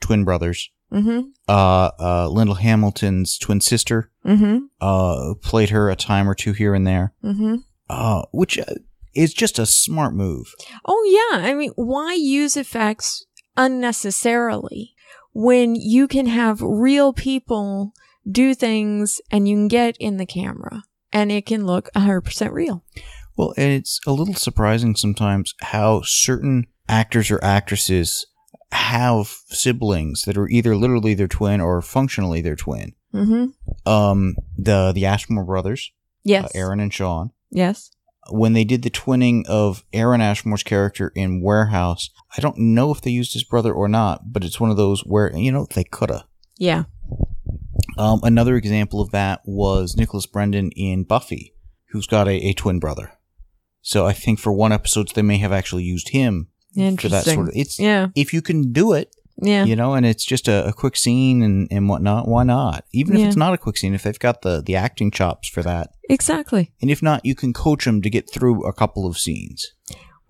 [0.00, 0.70] twin brothers.
[0.92, 6.52] mm-hmm Uh, uh, Linda Hamilton's twin sister mm-hmm uh, played her a time or two
[6.52, 7.56] here and there, mm-hmm
[7.88, 8.64] uh, which uh,
[9.14, 10.54] is just a smart move.
[10.84, 13.24] Oh yeah, I mean, why use effects
[13.56, 14.94] unnecessarily
[15.32, 17.92] when you can have real people
[18.30, 20.82] do things and you can get in the camera
[21.12, 22.84] and it can look 100% real.
[23.36, 28.26] Well, and it's a little surprising sometimes how certain actors or actresses
[28.72, 32.92] have siblings that are either literally their twin or functionally their twin.
[33.14, 33.52] Mhm.
[33.86, 35.92] Um, the the Ashmore brothers,
[36.24, 36.44] Yes.
[36.46, 37.30] uh, Aaron and Sean.
[37.50, 37.90] Yes.
[38.30, 43.02] when they did the twinning of Aaron Ashmore's character in Warehouse, I don't know if
[43.02, 45.84] they used his brother or not, but it's one of those where, you know, they
[45.84, 46.24] coulda.
[46.56, 46.84] Yeah.
[47.98, 51.52] Um, another example of that was Nicholas Brendon in Buffy,
[51.90, 53.12] who's got a, a twin brother.
[53.86, 57.48] So I think for one episode they may have actually used him for that sort
[57.48, 57.54] of.
[57.54, 58.08] It's Yeah.
[58.16, 59.64] if you can do it, Yeah.
[59.66, 62.26] you know, and it's just a, a quick scene and, and whatnot.
[62.26, 62.86] Why not?
[62.92, 63.26] Even if Yeah.
[63.28, 66.72] it's not a quick scene, if they've got the the acting chops for that, Exactly.
[66.80, 69.66] and if not, you can coach them to get through a couple of scenes.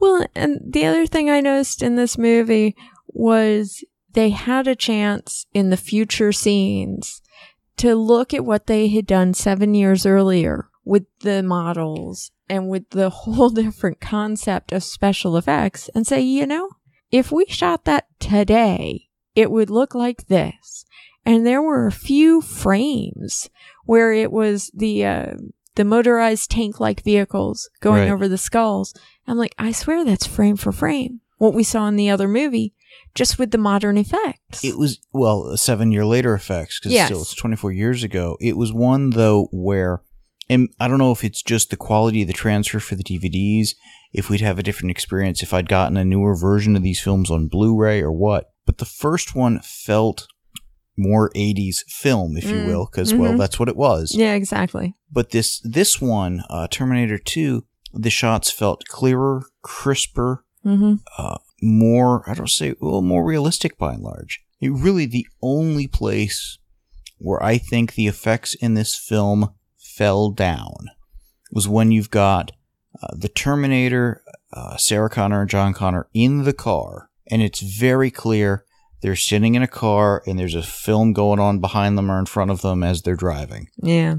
[0.01, 2.75] Well, and the other thing I noticed in this movie
[3.07, 7.23] was they had a chance in the future scenes
[7.77, 12.91] to look at what they had done seven years earlier with the models and with
[12.91, 16.69] the whole different concept of special effects and say, you know,
[17.11, 20.85] if we shot that today, it would look like this.
[21.27, 23.49] And there were a few frames
[23.85, 25.33] where it was the, uh,
[25.75, 28.11] the motorized tank like vehicles going Right.
[28.11, 28.95] over the skulls.
[29.27, 31.21] I'm like, I swear that's frame for frame.
[31.39, 32.75] What we saw in the other movie,
[33.15, 34.63] just with the modern effects.
[34.65, 37.07] It was well seven year later effects because Yes.
[37.09, 38.37] still it's twenty four years ago.
[38.41, 40.01] It was one though where,
[40.49, 43.71] and I don't know if it's just the quality of the transfer for the DVDs,
[44.13, 47.31] if we'd have a different experience if I'd gotten a newer version of these films
[47.31, 48.51] on Blu ray or what.
[48.67, 50.27] But the first one felt
[50.97, 52.67] more 80s film, if you Mm.
[52.67, 53.39] will, because well, Mhm.
[53.39, 54.15] that's what it was.
[54.15, 54.95] yeah, exactly.
[55.11, 62.29] But this this one, uh, Terminator Two, the shots felt clearer, crisper, hmm uh, more,
[62.31, 64.41] I don't say, well, more realistic by and large.
[64.61, 66.59] It really the only place
[67.19, 69.51] where I think the effects in this film
[69.97, 70.89] fell down
[71.53, 72.53] was when you've got
[73.03, 74.23] uh, the Terminator,
[74.53, 78.65] uh, Sarah Connor and John Connor in the car, and it's very clear
[79.03, 82.27] they're sitting in a car and there's a film going on behind them or in
[82.27, 83.69] front of them as they're driving.
[83.83, 84.17] Yeah.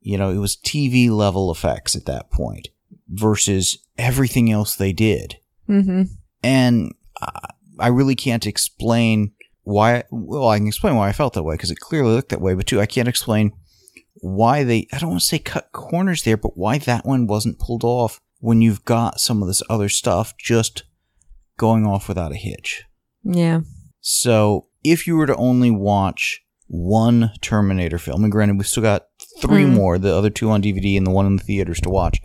[0.00, 2.68] You know, it was TV level effects at that point
[3.08, 5.36] versus everything else they did.
[5.68, 6.02] Mm-hmm.
[6.42, 10.04] And I- I really can't explain why.
[10.10, 12.54] Well, I can explain why I felt that way because it clearly looked that way,
[12.54, 13.52] but two, I can't explain
[14.20, 17.58] why they, I don't want to say cut corners there, but why that one wasn't
[17.58, 20.84] pulled off when you've got some of this other stuff just
[21.58, 22.84] going off without a hitch.
[23.24, 23.60] Yeah.
[24.00, 29.06] So if you were to only watch one Terminator film, and granted, we've still got
[29.40, 29.74] three Mm.
[29.74, 32.20] more, the other two on DVD and the one in the theaters to watch.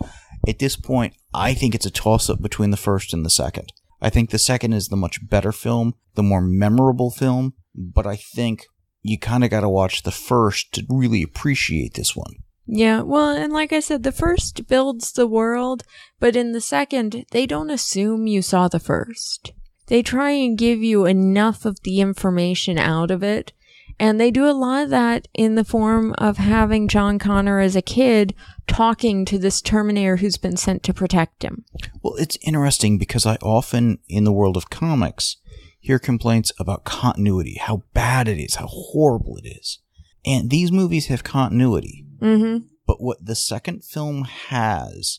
[0.48, 3.72] At this point, I think it's a toss up between the first and the second.
[4.00, 8.16] I think the second is the much better film, the more memorable film, but I
[8.16, 8.66] think
[9.02, 12.34] you kind of got to watch the first to really appreciate this one.
[12.66, 15.82] Yeah, well, and like I said, the first builds the world,
[16.20, 19.52] but in the second, they don't assume you saw the first.
[19.88, 23.52] They try and give you enough of the information out of it,
[23.98, 27.76] and they do a lot of that in the form of having John Connor as
[27.76, 28.34] a kid
[28.66, 31.64] talking to this Terminator who's been sent to protect him.
[32.02, 35.36] Well, it's interesting because I often, in the world of comics,
[35.82, 39.80] hear complaints about continuity, how bad it is, how horrible it is.
[40.24, 42.06] And these movies have continuity.
[42.20, 42.66] Mm-hmm.
[42.86, 45.18] But what the second film has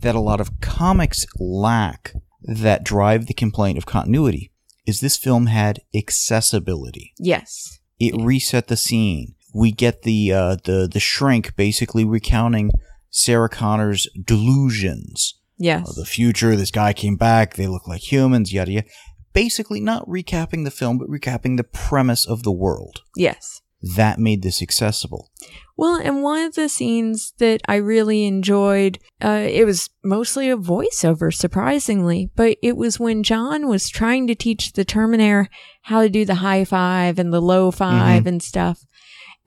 [0.00, 4.52] that a lot of comics lack that drive the complaint of continuity
[4.86, 7.14] is this film had accessibility.
[7.18, 7.78] Yes.
[7.98, 9.34] It reset the scene.
[9.54, 12.72] We get the uh, the the shrink basically recounting
[13.10, 15.88] Sarah Connor's delusions Yes.
[15.88, 16.56] of the future.
[16.56, 17.54] This guy came back.
[17.54, 18.52] They look like humans.
[18.52, 18.86] Yada yada.
[19.32, 23.02] Basically, not recapping the film, but recapping the premise of the world.
[23.16, 23.60] yes.
[23.96, 25.32] That made this accessible.
[25.76, 30.56] Well, and one of the scenes that I really enjoyed, uh, it was mostly a
[30.56, 35.48] voiceover, surprisingly, but it was when John was trying to teach the Terminator
[35.82, 38.84] how to do the high five and the low 5 and stuff.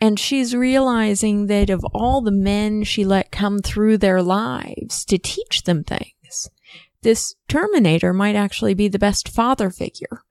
[0.01, 5.17] And she's realizing that of all the men she let come through their lives to
[5.17, 6.49] teach them things,
[7.05, 10.23] this Terminator might actually be the best father figure.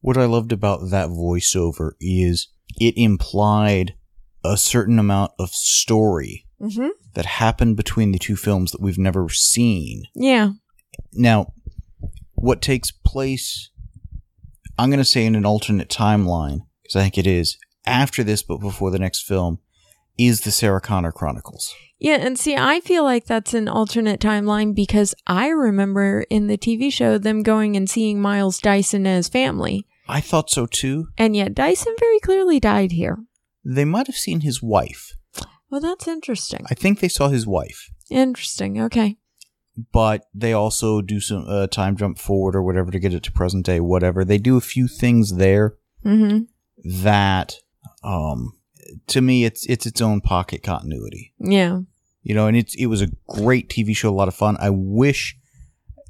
[0.00, 2.48] What I loved about that voiceover is
[2.80, 3.94] it implied
[4.42, 6.88] a certain amount of story Mm-hmm.
[7.12, 10.04] that happened between the two films that we've never seen.
[10.14, 10.52] Yeah.
[11.12, 11.52] Now,
[12.32, 13.68] what takes place,
[14.78, 18.42] I'm going to say in an alternate timeline, because I think it is, after this
[18.42, 19.58] but before the next film,
[20.18, 21.74] is the Sarah Connor Chronicles.
[21.98, 26.58] Yeah, and see, I feel like that's an alternate timeline because I remember in the
[26.58, 29.86] TV show them going and seeing Miles Dyson as family.
[30.08, 31.08] I thought so too.
[31.16, 33.18] And yet Dyson very clearly died here.
[33.64, 35.14] They might have seen his wife.
[35.70, 36.64] Well, that's interesting.
[36.70, 37.90] I think they saw his wife.
[38.10, 38.80] Interesting.
[38.82, 39.16] Okay.
[39.92, 43.32] but they also do some uh, time jump forward or whatever to get it to
[43.32, 46.44] present day whatever they do a few things there Mm-hmm.
[47.02, 47.56] that
[48.04, 48.52] um
[49.08, 51.80] to me it's it's its own pocket continuity Yeah.
[52.22, 54.70] you know and it's it was a great tv show a lot of fun i
[54.70, 55.36] wish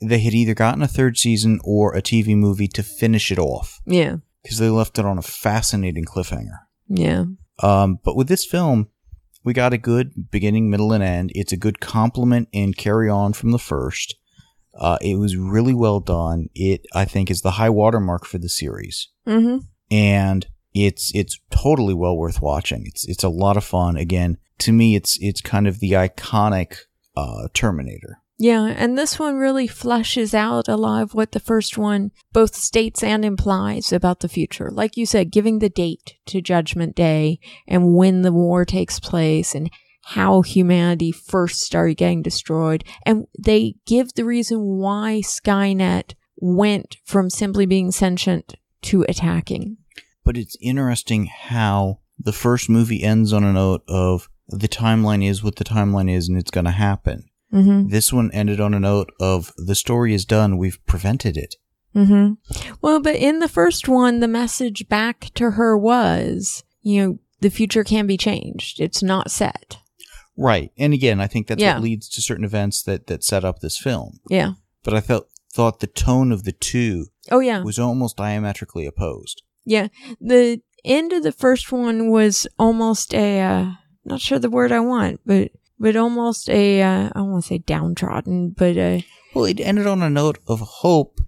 [0.02, 3.80] they had either gotten a third season or a tv movie to finish it off
[3.86, 4.16] Yeah.
[4.42, 6.58] because they left it on a fascinating cliffhanger
[6.88, 7.24] Yeah.
[7.62, 8.88] um, but with this film,
[9.44, 11.30] we got a good beginning, middle, and end.
[11.36, 14.16] It's a good complement and carry on from the first.
[14.78, 16.48] Uh, it was really well done.
[16.52, 19.58] It, I think, is the high watermark for the series, Mm-hmm.
[19.92, 20.46] and
[20.84, 22.84] it's it's totally well worth watching.
[22.86, 23.96] It's it's a lot of fun.
[23.96, 26.76] Again, to me, it's it's kind of the iconic
[27.16, 28.20] uh, Terminator.
[28.38, 32.54] Yeah, and this one really fleshes out a lot of what the first one both
[32.54, 34.70] states and implies about the future.
[34.70, 39.54] Like you said, giving the date to Judgment Day and when the war takes place
[39.54, 39.70] and
[40.08, 42.84] how humanity first started getting destroyed.
[43.04, 49.78] And they give the reason why Skynet went from simply being sentient to attacking.
[50.26, 55.42] But it's interesting how the first movie ends on a note of the timeline is
[55.42, 57.30] what the timeline is, and it's going to happen.
[57.52, 57.88] Mm-hmm.
[57.90, 61.54] This one ended on a note of the story is done, we've prevented it.
[61.94, 62.74] Mm-hmm.
[62.82, 67.48] Well, but in the first one, the message back to her was, you know, the
[67.48, 68.80] future can be changed.
[68.80, 69.78] It's not set.
[70.36, 70.72] Right.
[70.76, 71.74] And again, I think that's Yeah.
[71.74, 74.18] what leads to certain events that, that set up this film.
[74.28, 74.54] Yeah.
[74.82, 77.62] But I felt thought the tone of the two Oh, yeah.
[77.62, 79.42] was almost diametrically opposed.
[79.66, 79.88] Yeah.
[80.20, 83.72] The end of the first one was almost a, uh,
[84.04, 87.48] not sure the word I want, but, but almost a, uh, I don't want to
[87.48, 89.00] say downtrodden, but, uh,
[89.34, 91.20] Well, it ended on a note of hope,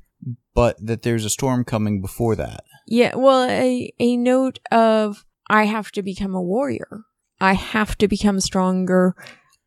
[0.54, 2.64] but that there's a storm coming before that.
[2.86, 7.02] yeah, well, a, a note of, I have to become a warrior.
[7.40, 9.14] I have to become stronger.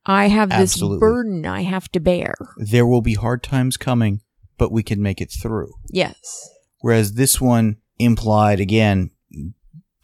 [0.06, 1.00] I have this Absolutely.
[1.00, 2.34] burden I have to bear.
[2.58, 4.22] There will be hard times coming,
[4.58, 5.72] but we can make it through.
[5.90, 6.50] Yes.
[6.80, 9.12] Whereas this one implied again,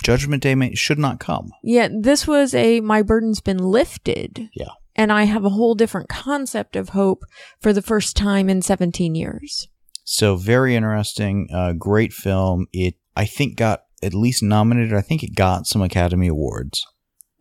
[0.03, 1.51] Judgment Day may, should not come.
[1.63, 4.49] Yeah, this was a my burden's been lifted.
[4.53, 4.71] Yeah.
[4.95, 7.23] And I have a whole different concept of hope
[7.59, 9.67] for the first time in 17 years.
[10.03, 12.67] So very interesting, uh, great film.
[12.71, 14.93] It I think got at least nominated.
[14.93, 16.85] I think it got some Academy Awards.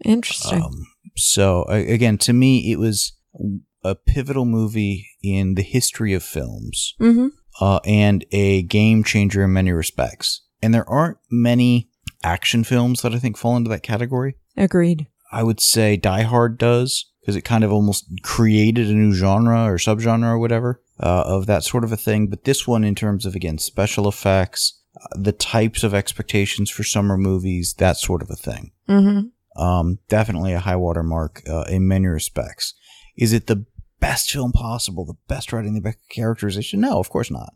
[0.04, 0.62] Interesting.
[0.62, 0.86] Um,
[1.16, 3.12] so again, to me, it was
[3.82, 7.28] a pivotal movie in the history of films mm-hmm.
[7.60, 10.42] uh, and a game changer in many respects.
[10.62, 11.88] And there aren't many
[12.24, 14.36] action films that I think fall into that category.
[14.56, 15.06] Agreed.
[15.32, 19.64] I would say Die Hard does because it kind of almost created a new genre
[19.64, 22.28] or subgenre or whatever uh, of that sort of a thing.
[22.28, 26.84] But this one, in terms of again special effects, uh, the types of expectations for
[26.84, 29.60] summer movies, that sort of a thing, Mm-hmm.
[29.62, 32.74] um, definitely a high water mark uh, in many respects.
[33.16, 33.66] Is it the
[34.00, 35.04] best film possible?
[35.04, 36.80] The best writing, the best characterization?
[36.80, 37.54] No, of course not.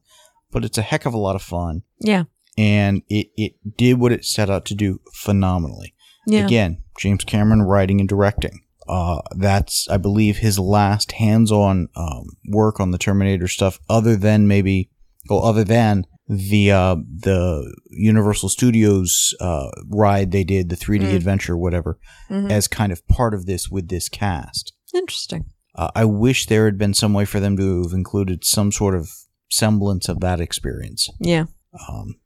[0.50, 2.24] But it's a heck of a lot of fun, Yeah.
[2.58, 5.94] And it it did what it set out to do phenomenally.
[6.26, 6.44] Yeah.
[6.46, 8.60] Again, James Cameron writing and directing.
[8.88, 14.48] Uh, that's, I believe, his last hands-on um, work on the Terminator stuff, other than
[14.48, 14.90] maybe,
[15.28, 21.14] well, other than the uh, the Universal Studios uh, ride they did, the 3D Mm.
[21.14, 21.98] adventure, whatever,
[22.30, 22.50] Mhm.
[22.50, 24.72] as kind of part of this with this cast.
[24.94, 25.46] Interesting.
[25.76, 28.94] Uh, I wish there had been some way for them to have included some sort
[28.96, 29.08] of
[29.50, 31.08] semblance of that experience.
[31.20, 31.44] Yeah.
[31.88, 32.16] Um,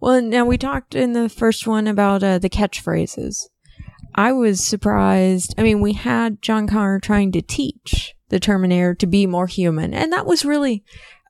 [0.00, 3.44] Well, now we talked in the first one about uh, the catchphrases.
[4.14, 5.54] I was surprised.
[5.56, 9.94] I mean, we had John Connor trying to teach the Terminator to be more human,
[9.94, 10.84] and that was really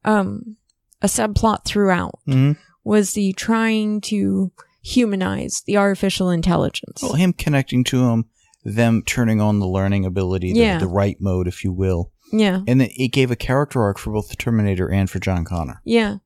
[0.05, 0.57] um,
[1.03, 2.18] a subplot throughout.
[2.26, 2.57] mhm.
[2.82, 7.03] Was the trying to humanize the artificial intelligence?
[7.03, 8.24] Well, him connecting to him,
[8.64, 10.78] them turning on the learning ability, the, Yeah.
[10.78, 12.11] the right mode, if you will.
[12.32, 15.82] yeah, And it gave a character arc for both the Terminator and for John Connor.
[15.84, 16.16] yeah.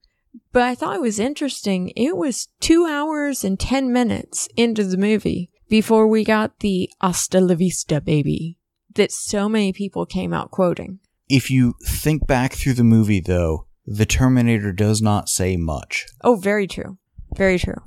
[0.55, 1.93] But I thought it was interesting.
[1.97, 7.41] It was two hours and ten minutes into the movie before we got the "Hasta
[7.41, 8.57] la vista, baby"
[8.95, 11.01] that so many people came out quoting.
[11.29, 16.07] If you think back through the movie, though, the Terminator does not say much.
[16.23, 16.99] Oh, very true.
[17.37, 17.83] Very true.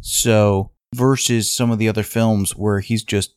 [0.00, 3.34] So, versus some of the other films where he's just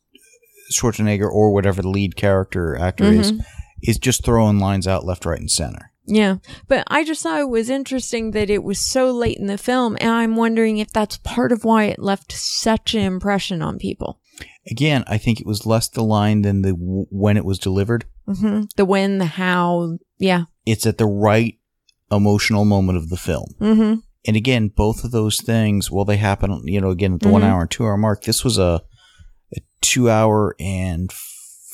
[0.72, 3.46] Schwarzenegger or whatever the lead character actor is, Mhm.
[3.82, 5.92] is just throwing lines out left, right, and center.
[6.08, 6.38] Yeah.
[6.68, 9.98] But I just thought it was interesting that it was so late in the film,
[10.00, 14.20] and I'm wondering if that's part of why it left such an impression on people.
[14.70, 18.06] Again, I think it was less the line than the w- when it was delivered.
[18.28, 19.98] hmm The when, the how.
[20.20, 20.44] Yeah.
[20.66, 21.56] It's at the right
[22.12, 23.48] emotional moment of the film.
[23.60, 23.96] hmm
[24.28, 27.32] And again, both of those things, well, they happen, you know, again at the Mhm.
[27.32, 28.24] one hour and two hour mark.
[28.24, 28.82] This was a,
[29.56, 31.12] a two hour and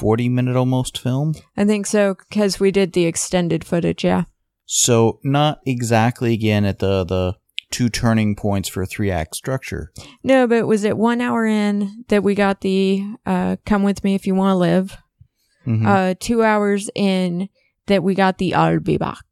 [0.01, 1.35] 40 minute almost film.
[1.55, 4.03] I think so, because we did the extended footage.
[4.03, 4.23] Yeah.
[4.65, 7.35] So not exactly again at the, the
[7.69, 9.91] two turning points for a three act structure.
[10.23, 14.15] No, but was it one hour in that we got the uh, come with me
[14.15, 14.97] if you want to live?
[15.67, 15.85] Mhm.
[15.85, 17.47] Uh, two hours in
[17.85, 19.23] that we got the I'll be back.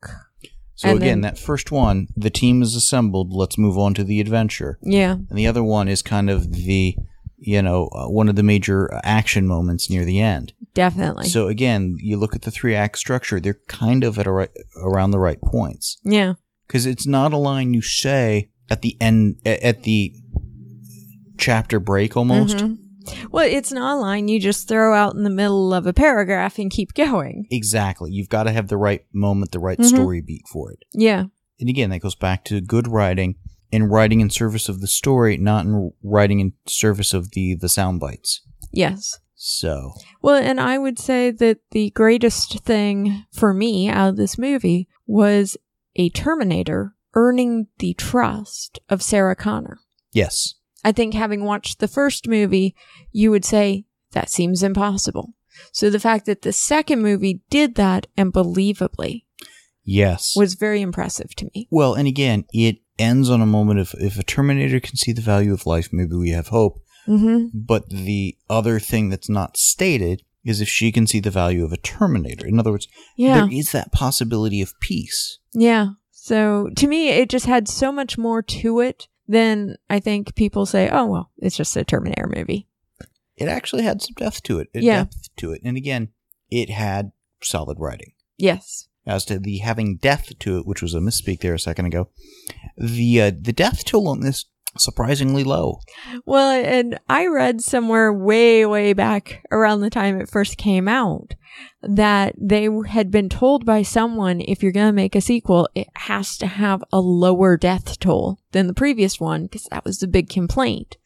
[0.75, 3.33] so and again, then- that first one, the team is assembled.
[3.33, 4.77] Let's move on to the adventure.
[4.83, 5.13] Yeah.
[5.13, 6.95] And the other one is kind of the,
[7.41, 10.53] you know, uh, one of the major action moments near the end.
[10.73, 11.27] Definitely.
[11.29, 14.51] So again, you look at the three act structure; they're kind of at a right,
[14.81, 16.33] around the right points yeah.
[16.67, 20.13] because it's not a line you say at the end at the
[21.37, 22.57] chapter break almost.
[22.57, 22.77] Mhm.
[23.31, 26.59] Well, it's not a line you just throw out in the middle of a paragraph
[26.59, 27.47] and keep going.
[27.49, 29.85] Exactly, you've got to have the right moment, the right Mhm.
[29.85, 30.83] story beat for it.
[30.93, 31.25] Yeah.
[31.59, 33.35] And again, that goes back to good writing
[33.71, 37.69] and writing in service of the story, not in writing in service of the the
[37.69, 38.41] sound bites.
[38.71, 39.19] Yes.
[39.35, 44.37] So Well, and I would say that the greatest thing for me out of this
[44.37, 45.55] movie was
[45.95, 49.79] a Terminator earning the trust of Sarah Connor.
[50.11, 52.75] yes, I think having watched the first movie,
[53.11, 55.33] you would say that seems impossible.
[55.71, 59.25] So the fact that the second movie did that and believably
[59.83, 60.33] yes.
[60.35, 61.67] was very impressive to me.
[61.69, 65.21] Well, and again, it ends on a moment of if a Terminator can see the
[65.21, 66.79] value of life, maybe we have hope.
[67.07, 67.47] Mm-hmm.
[67.53, 71.73] But the other thing that's not stated is if she can see the value of
[71.73, 72.45] a Terminator.
[72.45, 73.41] In other words, Yeah.
[73.41, 75.39] there is that possibility of peace.
[75.53, 75.91] Yeah.
[76.11, 80.65] So to me, it just had so much more to it than I think people
[80.65, 82.67] say, oh, well, it's just a Terminator movie.
[83.37, 85.03] It actually had some depth to it, Yeah.
[85.03, 85.61] depth to it.
[85.63, 86.09] And again,
[86.49, 88.11] it had solid writing.
[88.37, 88.87] Yes.
[89.09, 92.09] As to the having death to it, which was a misspeak there a second ago,
[92.77, 94.45] the uh, the death toll on this
[94.77, 95.79] surprisingly low.
[96.25, 101.33] Well, and I read somewhere way, way back around the time it first came out
[101.81, 105.87] that they had been told by someone if you're going to make a sequel, it
[105.95, 110.07] has to have a lower death toll than the previous one because that was the
[110.07, 110.97] big complaint.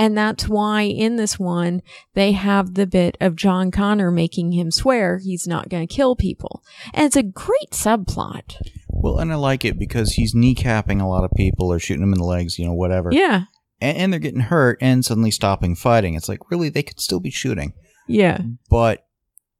[0.00, 1.82] And that's why in this one,
[2.14, 6.16] they have the bit of John Connor making him swear he's not going to kill
[6.16, 6.62] people.
[6.94, 8.56] And it's a great subplot.
[8.88, 12.14] Well, and I like it because he's kneecapping a lot of people or shooting them
[12.14, 13.10] in the legs, you know, whatever.
[13.12, 13.42] Yeah.
[13.78, 16.14] And, and they're getting hurt and suddenly stopping fighting.
[16.14, 17.74] It's like, really, they could still be shooting.
[18.08, 18.40] Yeah.
[18.70, 19.06] But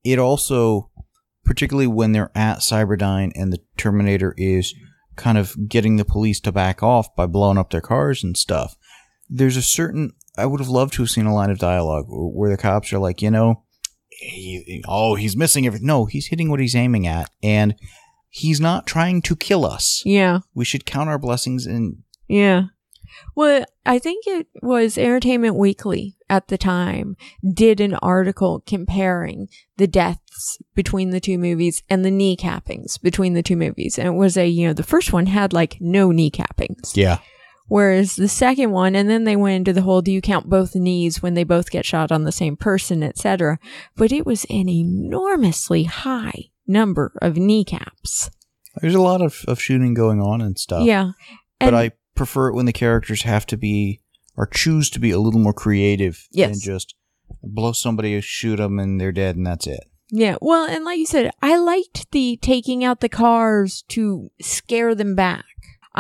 [0.05, 0.91] it also,
[1.45, 4.75] particularly when they're at Cyberdyne and the Terminator is
[5.17, 8.75] kind of getting the police to back off by blowing up their cars and stuff,
[9.29, 12.51] there's a certain, I would have loved to have seen a line of dialogue where
[12.51, 13.65] the cops are like, you know,
[14.09, 15.87] he, oh, he's missing everything.
[15.87, 17.31] No, he's hitting what he's aiming at.
[17.43, 17.75] And
[18.29, 20.03] he's not trying to kill us.
[20.05, 20.41] Yeah.
[20.55, 22.65] We should count our blessings and Yeah.
[23.35, 27.17] Well, I think it was Entertainment Weekly at the time
[27.53, 33.43] did an article comparing the deaths between the two movies and the kneecappings between the
[33.43, 33.99] two movies.
[33.99, 36.97] And it was a, you know, the first one had like no kneecappings.
[36.97, 37.19] yeah.
[37.71, 40.75] Whereas the second one, and then they went into the whole do you count both
[40.75, 43.61] knees when they both get shot on the same person, etc.
[43.95, 48.29] But it was an enormously high number of kneecaps.
[48.81, 50.85] There's a lot of, of shooting going on and stuff.
[50.85, 51.13] Yeah.
[51.61, 54.01] but I prefer it when the characters have to be
[54.37, 56.97] or choose to be a little more creative than just
[57.41, 59.85] blow somebody, shoot them, and they're dead, and that's it.
[60.11, 64.97] Yeah, well, and like you said, I liked the taking out the cars to scare
[64.97, 65.45] them back.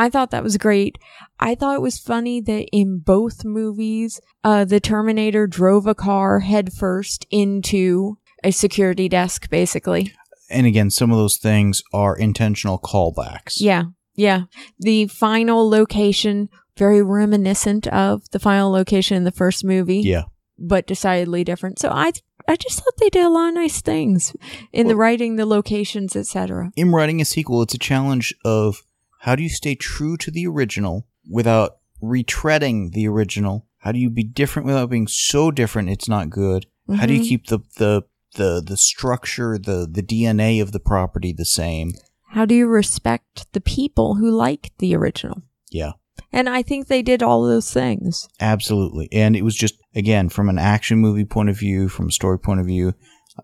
[0.00, 0.96] I thought that was great.
[1.38, 6.40] I thought it was funny that in both movies, uh, the Terminator drove a car
[6.40, 10.12] headfirst into a security desk, basically.
[10.48, 13.56] And again, some of those things are intentional callbacks.
[13.60, 13.84] Yeah,
[14.14, 14.44] yeah.
[14.78, 20.00] The final location, very reminiscent of the final location in the first movie.
[20.00, 20.24] Yeah.
[20.58, 21.78] but decidedly different.
[21.78, 22.12] So I
[22.48, 24.34] I just thought they did a lot of nice things
[24.72, 26.70] in the writing, the locations, etc.
[26.74, 28.82] In writing a sequel, it's a challenge of
[29.20, 33.66] how do you stay true to the original without retreading the original?
[33.78, 36.66] How do you be different without being so different it's not good?
[36.96, 37.28] How do you Mhm.
[37.28, 38.02] keep the the
[38.36, 41.92] the the structure, the the DNA of the property the same?
[42.30, 45.42] How do you respect the people who like the original?
[45.70, 45.92] Yeah.
[46.32, 48.28] And I think they did all those things.
[48.40, 49.08] Absolutely.
[49.10, 52.38] And it was just, again, from an action movie point of view, from a story
[52.38, 52.94] point of view,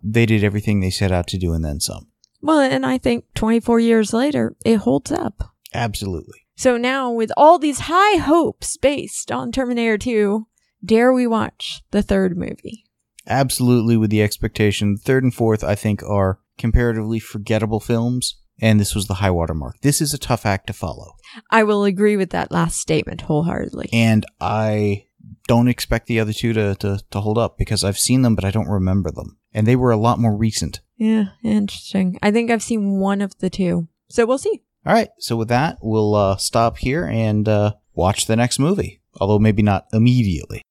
[0.05, 2.07] they did everything they set out to do and then some.
[2.43, 5.53] Well, and I think 24 years later, it holds up.
[5.75, 6.47] Absolutely.
[6.57, 10.47] So now, with all these high hopes based on Terminator 2,
[10.85, 12.85] dare we watch the third movie?
[13.27, 14.97] Absolutely, with the expectation.
[14.97, 18.41] Third and fourth, I think, are comparatively forgettable films.
[18.59, 19.81] And this was the high water mark.
[19.83, 21.13] This is a tough act to follow.
[21.51, 23.91] I will agree with that last statement wholeheartedly.
[23.93, 25.07] And I
[25.47, 28.45] don't expect the other two to, to, to hold up because I've seen them, but
[28.45, 29.39] I don't remember them.
[29.53, 30.81] And they were a lot more recent.
[30.97, 32.19] Yeah, interesting.
[32.23, 33.89] I think I've seen one of the two.
[34.09, 34.63] So we'll see.
[34.87, 35.09] All right.
[35.19, 39.01] So with that, we'll uh, stop here and uh, watch the next movie.
[39.19, 40.63] Although maybe not immediately.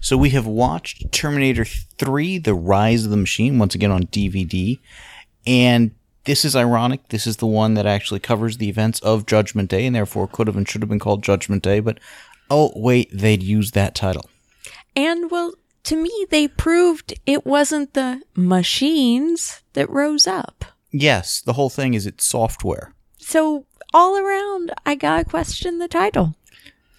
[0.00, 4.78] So we have watched Terminator 3: The Rise of the Machine once again on DVD,
[5.44, 5.90] and
[6.26, 7.08] this is ironic.
[7.08, 10.46] This is the one that actually covers the events of Judgment Day, and therefore could
[10.46, 11.80] have and should have been called Judgment Day.
[11.80, 11.98] But
[12.48, 14.30] oh wait, they'd use that title.
[14.94, 15.54] And well,
[15.86, 20.64] to me, they proved it wasn't the machines that rose up.
[20.90, 22.94] Yes, the whole thing is it's software.
[23.18, 26.34] So all around, I gotta question the title.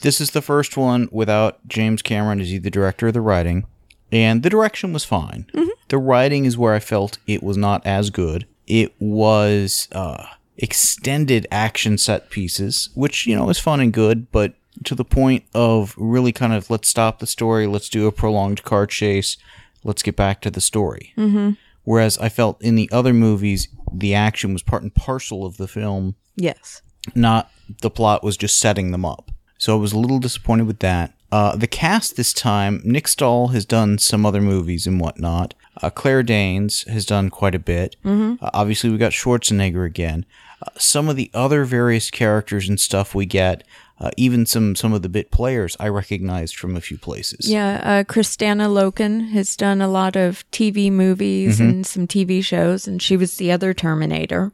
[0.01, 3.65] This is the first one without James Cameron as either director or the writing,
[4.11, 5.47] and the direction was fine.
[5.89, 8.45] The writing is where I felt it was not as good.
[8.67, 10.25] It was uh,
[10.57, 14.53] extended action set pieces, which you know is fun and good, but
[14.85, 18.63] to the point of really kind of let's stop the story, let's do a prolonged
[18.63, 19.37] car chase,
[19.83, 21.13] let's get back to the story.
[21.17, 21.51] Mm-hmm.
[21.83, 25.67] Whereas I felt in the other movies, the action was part and parcel of the
[25.67, 26.81] film Yes.
[27.15, 27.49] not
[27.81, 29.31] the plot was just setting them up.
[29.57, 31.13] So I was a little disappointed with that.
[31.31, 35.53] Uh, the cast this time, Nick Stahl has done some other movies and whatnot.
[35.81, 37.95] Uh, Claire Danes has done quite a bit.
[38.05, 40.25] Uh, obviously, we got Schwarzenegger again.
[40.61, 43.63] Uh, some of the other various characters and stuff we get,
[43.99, 47.49] uh, even some some of the bit players, I recognized from a few places.
[47.49, 52.87] Yeah, uh, Kristanna Loken has done a lot of TV movies and some TV shows,
[52.87, 54.51] and she was the other Terminator.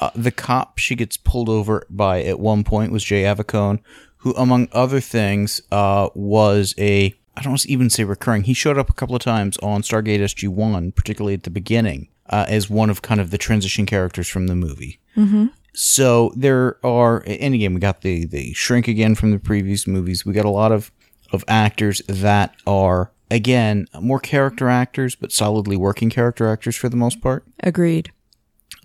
[0.00, 3.78] Uh, the cop she gets pulled over by at one point was Jay Avacone,
[4.18, 8.44] who, among other things, uh, was a I don't even say recurring.
[8.44, 12.08] He showed up a couple of times on Stargate SG One, particularly at the beginning,
[12.28, 15.00] uh, as one of kind of the transition characters from the movie.
[15.16, 15.46] Mm-hmm.
[15.74, 20.26] So there are, and again, we got the the shrink again from the previous movies.
[20.26, 20.92] We got a lot of
[21.32, 26.96] of actors that are again more character actors, but solidly working character actors for the
[26.96, 27.44] most part.
[27.60, 28.12] Agreed.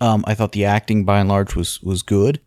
[0.00, 2.40] Um, I thought the acting by and large was was good,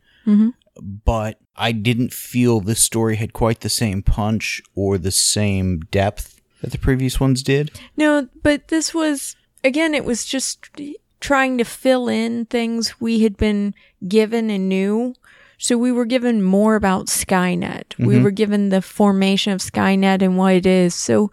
[1.06, 6.42] but I didn't feel this story had quite the same punch or the same depth
[6.62, 7.72] that the previous ones did.
[7.98, 10.70] No, but this was again it was just
[11.22, 13.74] trying to fill in things we had been
[14.08, 15.16] given and knew.
[15.58, 17.98] So we were given more about Skynet.
[17.98, 18.24] We mm-hmm.
[18.24, 20.96] were given the formation of Skynet and what it is.
[20.96, 21.32] So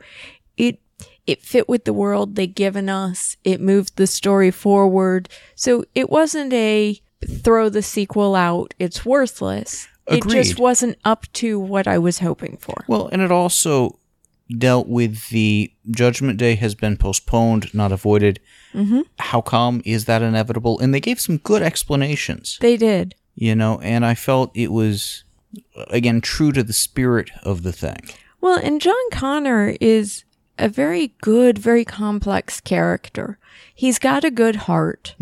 [0.56, 0.80] it
[1.26, 3.36] it fit with the world they'd given us.
[3.42, 5.28] It moved the story forward.
[5.54, 9.88] So it wasn't a throw the sequel out, it's worthless.
[10.06, 12.82] It just wasn't up to what I was hoping for.
[12.86, 13.98] Well, and it also
[14.56, 18.40] dealt with the Judgment Day has been postponed, not avoided.
[18.74, 19.00] Mm-hmm.
[19.18, 19.82] How come?
[19.84, 20.78] Is that inevitable?
[20.78, 23.14] And they gave some good explanations, They did.
[23.34, 25.24] you know, and I felt it was,
[25.90, 28.00] again, true to the spirit of the thing.
[28.40, 30.24] Well, and John Connor is
[30.58, 33.38] a very good, very complex character.
[33.74, 35.14] He's got a good heart.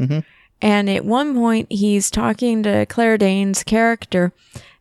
[0.63, 4.33] And at one point, he's talking to Claire Danes' character,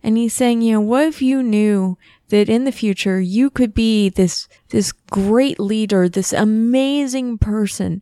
[0.01, 1.97] and he's saying, you know, what if you knew
[2.29, 8.01] that in the future you could be this, this great leader, this amazing person,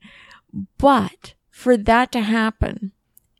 [0.78, 2.92] but for that to happen,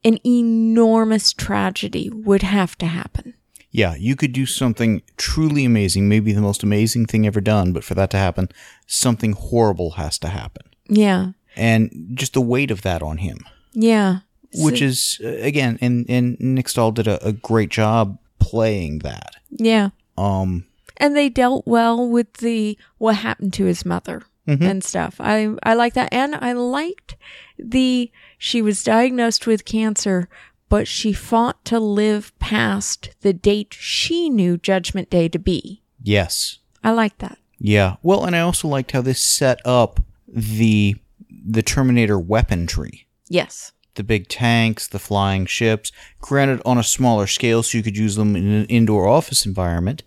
[0.04, 3.34] an enormous tragedy would have to happen.
[3.72, 7.84] Yeah, you could do something truly amazing, maybe the most amazing thing ever done, but
[7.84, 8.50] for that to happen,
[8.86, 10.64] something horrible has to happen.
[10.88, 11.32] Yeah.
[11.56, 13.40] And just the weight of that on him.
[13.74, 14.20] Yeah.
[14.56, 19.32] which is uh, again and and Nick Stahl did a, a great job playing that
[19.50, 19.90] Yeah.
[20.16, 20.66] um
[21.04, 24.64] and they dealt well with the what happened to his mother mm-hmm.
[24.64, 25.16] and stuff.
[25.20, 27.16] I I like that, and I liked
[27.60, 30.28] the she was diagnosed with cancer,
[30.70, 35.82] but she fought to live past the date she knew Judgment Day to be.
[36.02, 37.38] yes I like that.
[37.60, 40.96] yeah well and I also liked how this set up the
[41.30, 43.72] the Terminator weaponry Yes.
[43.96, 48.16] the big tanks the flying ships granted on a smaller scale so you could use
[48.16, 50.04] them in an indoor office environment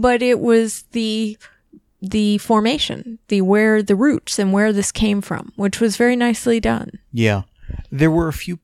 [0.00, 1.36] But it was the
[2.00, 6.58] the formation, the where the roots and where this came from, which was very nicely
[6.60, 6.90] done.
[7.12, 7.42] yeah
[7.90, 8.58] there were a few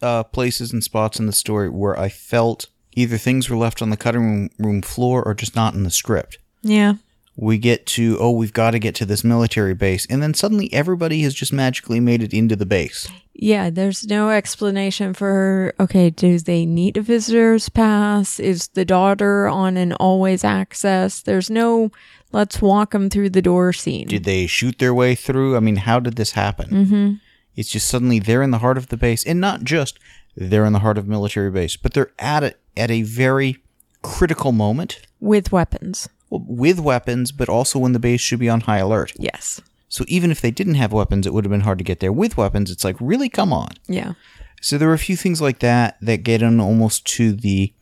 [0.00, 3.90] uh, places and spots in the story where I felt either things were left on
[3.90, 6.94] the cutting room, room floor or just not in the script Yeah.
[7.36, 10.72] we get to oh we've got to get to this military base and then suddenly
[10.72, 13.08] everybody has just magically made it into the base
[13.40, 18.40] Yeah, there's no explanation for okay, do they need a visitor's pass?
[18.40, 21.22] Is the daughter on an always access?
[21.22, 21.92] There's no
[22.32, 24.06] let's walk them through the door scene.
[24.06, 27.12] did they shoot their way through i mean how did this happen mm-hmm.
[27.56, 29.98] it's just suddenly they're in the heart of the base and not just
[30.36, 33.62] they're in the heart of military base but they're at it at a very
[34.02, 36.08] critical moment with weapons.
[36.30, 39.60] well, with weapons but also when the base should be on high alert Yes.
[39.88, 42.12] So even if they didn't have weapons it would have been hard to get there
[42.12, 44.14] with weapons it's like really come on Yeah.
[44.60, 47.72] So there were a few things like that that get in almost to the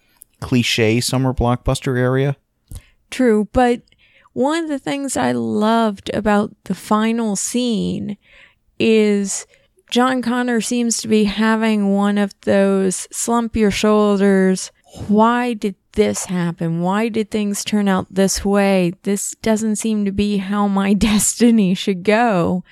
[0.41, 2.37] cliche summer blockbuster area.
[3.11, 3.83] True, but
[4.33, 8.19] one of the things I loved about the final scene
[8.79, 9.47] is
[9.91, 14.71] John Connor seems to be having one of those slump your shoulders.
[15.09, 16.81] Why did this happen?
[16.81, 18.93] Why did things turn out this way?
[19.03, 22.63] This doesn't seem to be how my destiny should go.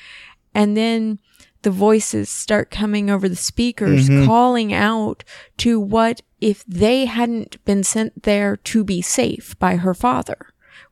[0.55, 1.19] And then
[1.63, 4.27] the voices start coming over the speakers, mm-hmm.
[4.27, 5.25] calling out
[5.57, 10.37] to what if they hadn't been sent there to be safe by her father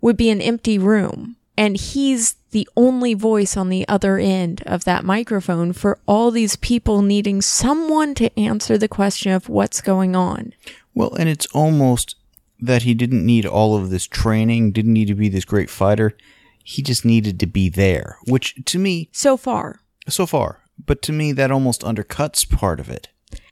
[0.00, 1.36] would be an empty room.
[1.56, 6.56] And he's the only voice on the other end of that microphone for all these
[6.56, 10.54] people needing someone to answer the question of what's going on.
[10.94, 12.16] Well, and it's almost
[12.62, 16.16] that he didn't need all of this training, didn't need to be this great fighter.
[16.64, 19.80] He just needed to be there, which to me, So far.
[20.08, 23.08] so far, but to me, that almost undercuts part of it.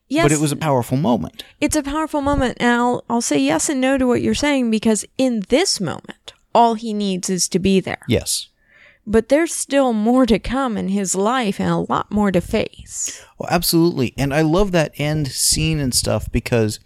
[0.09, 0.25] Yes.
[0.25, 1.45] But it was a powerful moment.
[1.61, 2.57] it's a powerful moment.
[2.61, 6.33] And I'll, I'll say yes and no to what you're saying because in this moment,
[6.53, 8.01] all he needs is to be there.
[8.09, 8.49] Yes.
[9.07, 13.25] But there's still more to come in his life and a lot more to face.
[13.39, 14.13] Well, absolutely.
[14.19, 16.81] And I love that end scene and stuff because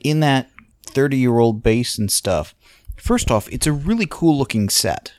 [0.00, 0.50] in that
[0.96, 2.54] 30 year old base and stuff,
[2.96, 5.12] first off, it's a really cool looking set.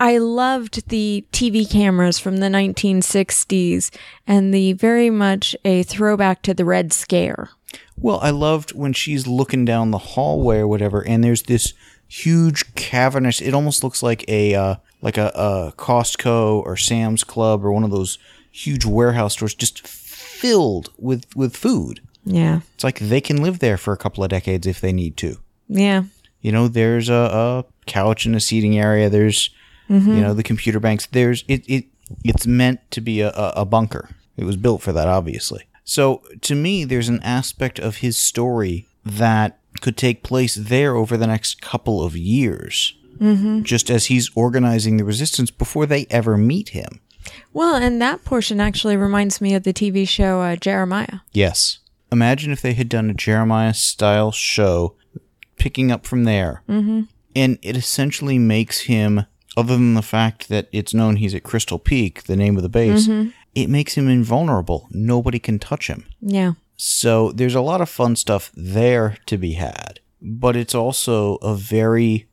[0.00, 3.94] I loved the TV cameras from the 1960s
[4.26, 7.50] and the very much a throwback to the Red Scare.
[7.96, 11.74] Well, I loved when she's looking down the hallway or whatever, and there's this
[12.08, 13.40] huge cavernous.
[13.40, 17.84] It almost looks like a uh, like a, a Costco or Sam's Club or one
[17.84, 18.18] of those
[18.50, 22.00] huge warehouse stores, just filled with with food.
[22.24, 22.60] Yeah.
[22.74, 25.38] It's like they can live there for a couple of decades if they need to.
[25.68, 26.04] Yeah.
[26.40, 29.08] You know, there's a, a couch and a seating area.
[29.10, 29.50] There's,
[29.90, 30.14] Mm-hmm.
[30.14, 31.06] you know, the computer banks.
[31.06, 31.64] There's it.
[31.68, 31.86] It
[32.24, 34.08] it's meant to be a, a, bunker.
[34.36, 35.64] It was built for that, obviously.
[35.82, 41.16] So to me, there's an aspect of his story that could take place there over
[41.16, 43.62] the next couple of years, mm-hmm.
[43.62, 47.00] just as he's organizing the resistance before they ever meet him.
[47.52, 51.20] Well, and that portion actually reminds me of the TV show uh, Jeremiah.
[51.32, 51.79] Yes.
[52.12, 54.94] Imagine if they had done a Jeremiah style show,
[55.56, 56.62] picking up from there.
[56.68, 57.02] Mm-hmm.
[57.36, 61.78] And it essentially makes him, other than the fact that it's known he's at Crystal
[61.78, 63.08] Peak, the name of the base,
[63.54, 64.88] it makes him invulnerable.
[64.90, 66.06] Nobody can touch him.
[66.20, 66.54] Yeah.
[66.76, 70.00] So there's a lot of fun stuff there to be had.
[70.20, 72.26] But it's also a very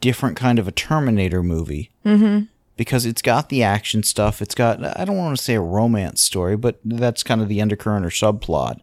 [0.00, 1.90] different kind of a Terminator movie.
[2.06, 2.44] Mm-hmm.
[2.76, 4.42] Because it's got the action stuff.
[4.42, 7.60] It's got, I don't want to say a romance story, but that's kind of the
[7.60, 8.80] undercurrent or subplot.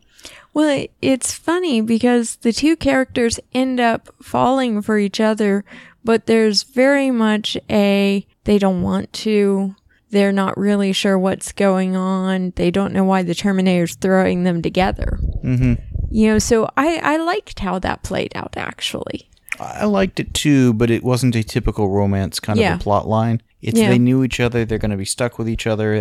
[0.53, 5.63] Well, it's funny because the two characters end up falling for each other,
[6.03, 9.75] but there's very much a they don't want to.
[10.09, 12.51] They're not really sure what's going on.
[12.57, 15.17] They don't know why the Terminator's throwing them together.
[15.41, 15.73] Mm-hmm.
[16.09, 19.29] You know, so I, I liked how that played out actually.
[19.57, 22.73] I liked it too, but it wasn't a typical romance kind Yeah.
[22.73, 23.41] of a plot line.
[23.61, 23.89] It's Yeah.
[23.89, 25.93] they knew each other, they're going to be stuck with each other.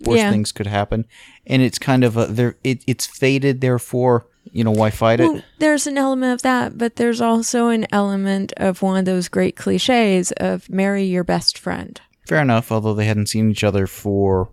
[0.00, 0.30] Worse Yeah.
[0.30, 1.06] things could happen,
[1.46, 2.56] and it's kind of a there.
[2.64, 5.44] It, it's fated, therefore, you know why fight it?
[5.58, 9.56] There's an element of that, but there's also an element of one of those great
[9.56, 12.00] cliches of marry your best friend.
[12.26, 12.72] Fair enough.
[12.72, 14.48] Although they hadn't seen each other for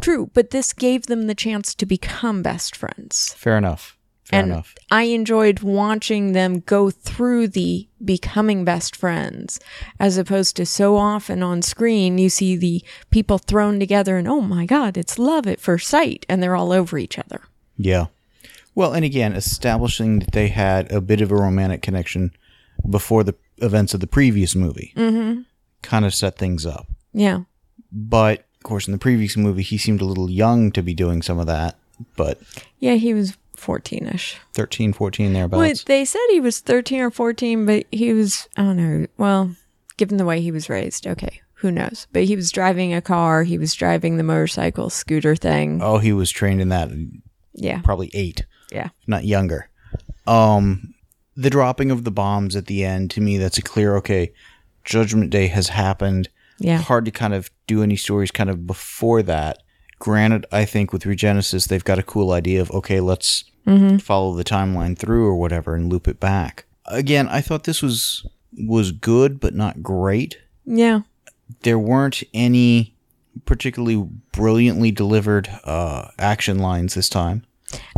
[0.00, 3.34] True, but this gave them the chance to become best friends.
[3.36, 3.97] fair enough.
[4.28, 4.74] Fair and enough.
[4.90, 9.58] I enjoyed watching them go through the becoming best friends,
[9.98, 14.42] as opposed to so often on screen you see the people thrown together and oh
[14.42, 17.42] my god, it's love at first sight, and they're all over each other.
[17.78, 18.06] Yeah.
[18.74, 22.32] Well, and again, establishing that they had a bit of a romantic connection
[22.88, 25.40] before the events of the previous movie mm-hmm.
[25.82, 26.86] kind of set things up.
[27.12, 27.44] Yeah.
[27.90, 31.22] But of course, in the previous movie, he seemed a little young to be doing
[31.22, 31.76] some of that.
[32.16, 32.40] But
[32.78, 34.36] Yeah, he was 14 ish.
[34.54, 35.58] 13, 14 thereabouts.
[35.58, 39.06] Well, they said he was 13 or 14, but he was, I don't know.
[39.16, 39.54] Well,
[39.96, 42.06] given the way he was raised, okay, who knows?
[42.12, 45.80] But he was driving a car, he was driving the motorcycle scooter thing.
[45.82, 46.88] Oh, he was trained in that
[47.54, 47.80] Yeah.
[47.82, 48.88] probably eight, Yeah.
[49.06, 49.68] not younger.
[50.26, 50.94] Um,
[51.36, 54.32] the dropping of the bombs at the end to me, that's a clear okay.
[54.84, 56.28] Judgment Day has happened.
[56.58, 56.78] Yeah.
[56.78, 59.62] Hard to kind of do any stories kind of before that.
[60.00, 63.44] Granted, I think with Regenesis, they've got a cool idea of okay, let's
[64.00, 66.64] follow the timeline through or whatever and loop it back.
[66.86, 70.38] Again, I thought this was was good but not great.
[70.64, 71.00] Yeah.
[71.62, 72.94] there weren't any
[73.44, 77.44] particularly brilliantly delivered uh, action lines this time.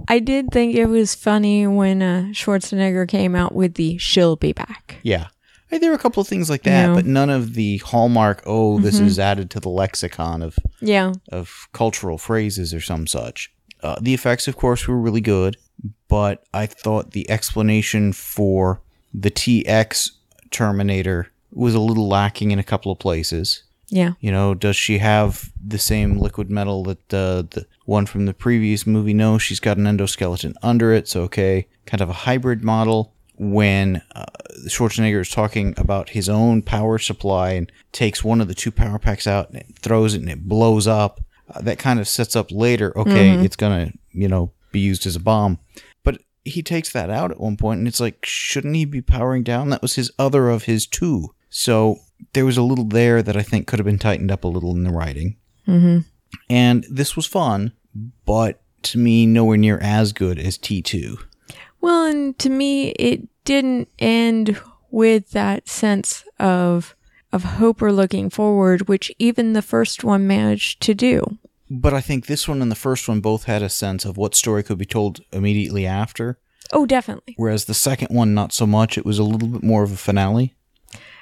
[0.09, 4.53] I did think it was funny when uh, Schwarzenegger came out with the "she'll be
[4.53, 5.29] back." Yeah.
[5.71, 8.99] There were a couple of things like that, but none of the hallmark, oh, this
[8.99, 13.53] is added to the lexicon of, Yeah, of cultural phrases or some such.
[13.83, 15.57] Uh, the effects, of course, were really good,
[16.09, 18.81] but I thought the explanation for
[19.13, 20.11] the TX
[20.51, 23.65] Terminator was a little lacking in a couple of places.
[23.89, 28.27] yeah, You know, does she have the same liquid metal that uh, the one from
[28.27, 29.15] the previous movie?
[29.15, 33.15] No, she's got an endoskeleton under it, so okay, kind of a hybrid model.
[33.43, 34.27] When uh,
[34.69, 38.99] Schwarzenegger is talking about his own power supply and takes one of the two power
[38.99, 41.23] packs out and it throws it and it blows up,
[41.55, 42.97] uh, that kind of sets up later.
[42.97, 45.59] Okay, it's gonna you know be used as a bomb,
[46.05, 49.43] but he takes that out at one point and it's like, shouldn't he be powering
[49.43, 49.69] down?
[49.71, 51.35] That was his other of his two.
[51.49, 51.99] So
[52.33, 54.71] there was a little there that I think could have been tightened up a little
[54.71, 55.37] in the writing.
[55.67, 55.99] Mm-hmm.
[56.49, 57.73] And this was fun,
[58.25, 61.19] but to me, nowhere near as good as T2.
[61.81, 66.95] Well, and to me, it didn't end with that sense of
[67.33, 71.39] of hope or looking forward, which even the first one managed to do.
[71.71, 74.35] But I think this one and the first one both had a sense of what
[74.35, 76.39] story could be told immediately after,
[76.73, 77.35] Oh, definitely.
[77.37, 78.99] whereas the second one, not so much.
[78.99, 80.55] It was a little bit more of a finale.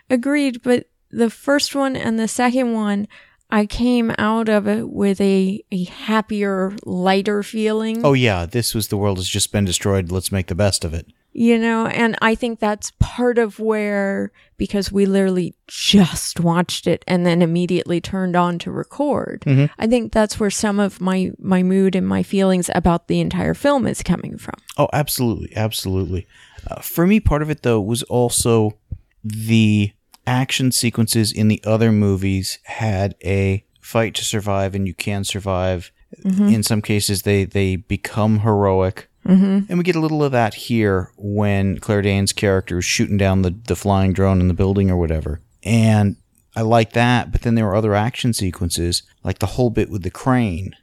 [0.08, 3.08] Agreed, but the first one and the second one,
[3.50, 8.04] I came out of it with a, a happier, lighter feeling.
[8.04, 10.10] Oh, yeah, this was the world has just been destroyed.
[10.10, 11.06] Let's make the best of it.
[11.40, 17.04] You know, and I think that's part of where, because we literally just watched it
[17.06, 19.44] and then immediately turned on to record,
[19.78, 23.54] I think that's where some of my, my mood and my feelings about the entire
[23.54, 24.56] film is coming from.
[24.76, 26.26] Oh, absolutely, absolutely.
[26.68, 28.76] Uh, for me, part of it though was also
[29.22, 29.92] the
[30.26, 35.92] action sequences in the other movies had a fight to survive, and you can survive.
[36.24, 39.07] In some cases, they they become heroic.
[39.28, 39.66] Mm-hmm.
[39.68, 43.42] And we get a little of that here when Claire Danes' character is shooting down
[43.42, 45.40] the, the flying drone in the building or whatever.
[45.62, 46.16] And
[46.56, 50.02] I like that, but then there were other action sequences, like the whole bit with
[50.02, 50.74] the crane,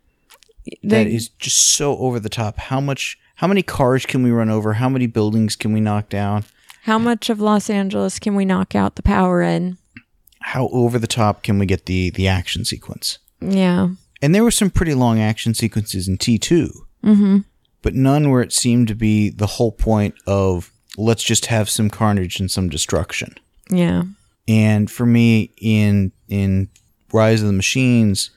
[0.83, 2.57] that is just so over the top.
[2.57, 3.17] How much?
[3.35, 4.73] How many cars can we run over?
[4.73, 6.45] How many buildings can we knock down?
[6.83, 9.77] How much of Los Angeles can we knock out the power in?
[10.41, 13.17] How over the top can we get the the action sequence?
[13.41, 13.89] Yeah.
[14.21, 16.71] And there were some pretty long action sequences in T 2
[17.03, 17.37] mm-hmm.
[17.85, 21.87] But none where it seemed to be the whole point of let's just have some
[21.87, 23.35] carnage and some destruction.
[23.69, 24.05] Yeah.
[24.47, 26.69] And for me, in in
[27.13, 28.31] Rise of the Machines,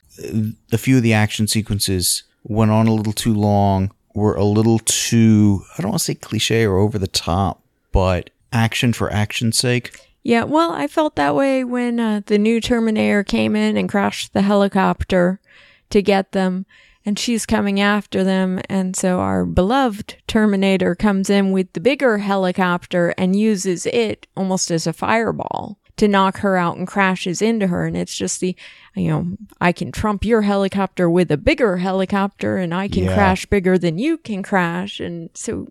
[0.71, 4.81] a few of the action sequences went on a little too long, were a little
[4.81, 9.57] too I don't want to say cliche or over the top, but action for action's
[9.57, 9.99] sake.
[10.23, 14.35] Yeah, well, I felt that way when uh, the new Terminator came in and crashed
[14.35, 15.41] the helicopter
[15.89, 16.67] to get them,
[17.09, 18.61] and she's coming after them.
[18.69, 24.71] And so our beloved Terminator comes in with the bigger helicopter and uses it almost
[24.71, 27.87] as a fireball to knock her out and crashes into her.
[27.87, 28.55] And it's just the,
[28.95, 29.27] you know,
[29.59, 33.15] I can trump your helicopter with a bigger helicopter and I can Yeah.
[33.15, 35.01] crash bigger than you can crash.
[35.01, 35.69] And so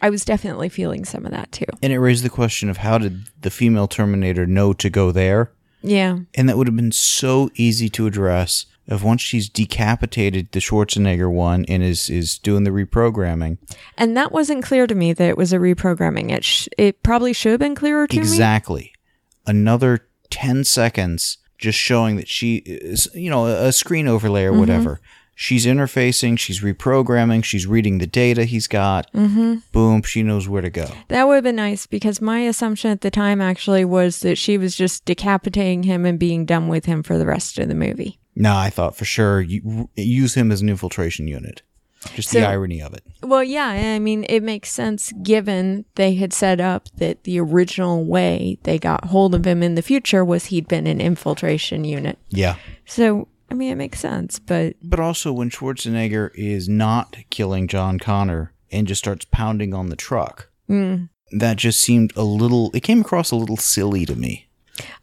[0.00, 1.66] I was definitely feeling some of that too.
[1.82, 5.50] And it raised the question of how did the female Terminator know to go there?
[5.82, 6.18] Yeah.
[6.36, 11.30] And that would have been so easy to address if once she's decapitated the Schwarzenegger
[11.30, 13.58] one and is, is doing the reprogramming.
[13.96, 16.30] And that wasn't clear to me that it was a reprogramming.
[16.32, 18.20] It sh- it probably should have been clearer to me.
[18.20, 18.92] Exactly.
[19.46, 25.00] Another 10 seconds just showing that she is, you know, a screen overlay or whatever.
[25.34, 29.10] She's interfacing, she's reprogramming, she's reading the data he's got.
[29.14, 29.56] Mm-hmm.
[29.72, 30.86] Boom, she knows where to go.
[31.08, 34.58] That would have been nice because my assumption at the time actually was that she
[34.58, 38.18] was just decapitating him and being done with him for the rest of the movie.
[38.34, 41.62] No, I thought for sure you use him as an infiltration unit.
[42.14, 43.04] Just the irony of it.
[43.22, 48.04] Well, yeah, I mean, it makes sense given they had set up that the original
[48.06, 52.18] way they got hold of him in the future was he'd been an infiltration unit.
[52.30, 52.56] Yeah.
[52.86, 57.98] So, I mean, it makes sense, but But also when Schwarzenegger is not killing John
[57.98, 61.04] Connor and just starts pounding on the truck, hmm.
[61.32, 64.48] that just seemed a little, it came across a little silly to me.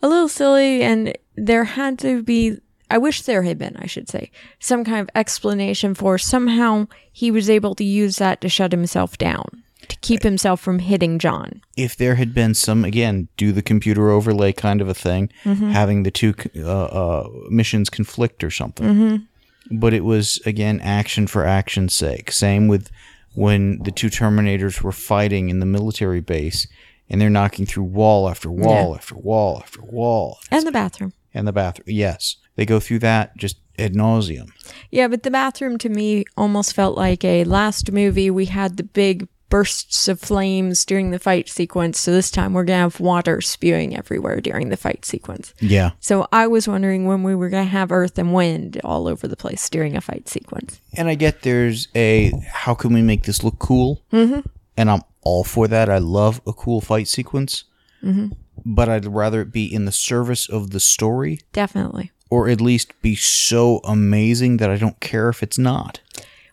[0.02, 2.58] a little silly and there had to be
[2.90, 7.32] I wish there had been, I should say, some kind of explanation for somehow he
[7.32, 11.62] was able to use that to shut himself down, to keep himself from hitting John.
[11.76, 16.04] If there had been some, again, do the computer overlay kind of a thing, having
[16.04, 19.28] the two uh, uh, missions conflict or something.
[19.70, 22.32] But it was, again, action for action's sake.
[22.32, 22.90] Same with
[23.34, 26.68] when the two Terminators were fighting in the military base
[27.10, 30.40] and they're knocking through wall after wall after wall after wall.
[30.52, 31.14] And the bathroom.
[31.34, 31.86] And the bathroom.
[31.88, 32.38] Yes.
[32.58, 34.50] They go through that just ad nauseum.
[34.92, 38.84] Yeah, but the bathroom to me almost felt like a last movie we had the
[38.84, 42.00] big bursts of flames during the fight sequence.
[42.00, 45.54] So this time we're going to have water spewing everywhere during the fight sequence.
[45.60, 45.92] Yeah.
[46.00, 49.28] So I was wondering when we were going to have earth and wind all over
[49.28, 50.82] the place during a fight sequence.
[50.94, 54.04] And I get there's a how can we make this look cool?
[54.12, 54.42] Mm-hmm.
[54.76, 55.90] And I'm all for that.
[55.90, 57.64] I love a cool fight sequence.
[58.04, 58.34] Mm-hmm.
[58.66, 62.12] But I'd rather it be in the service of the story Definitely.
[62.30, 66.00] Or at least be so amazing that I don't care if it's not.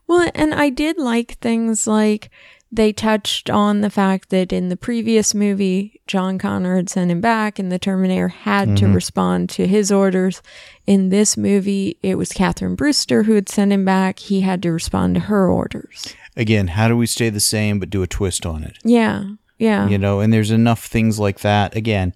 [0.07, 2.31] Well, and I did like things like
[2.71, 7.21] they touched on the fact that in the previous movie, John Connor had sent him
[7.21, 8.95] back and the Terminator had to mm-hmm.
[8.95, 10.43] respond to his orders.
[10.87, 14.19] In this movie, it was Catherine Brewster who had sent him back.
[14.19, 16.15] He had to respond to her orders.
[16.37, 18.77] Again, how do we stay the same but do a twist on it?
[18.83, 19.25] Yeah.
[19.59, 19.89] Yeah.
[19.89, 21.77] You know, and there's enough things like that.
[21.77, 22.13] Again,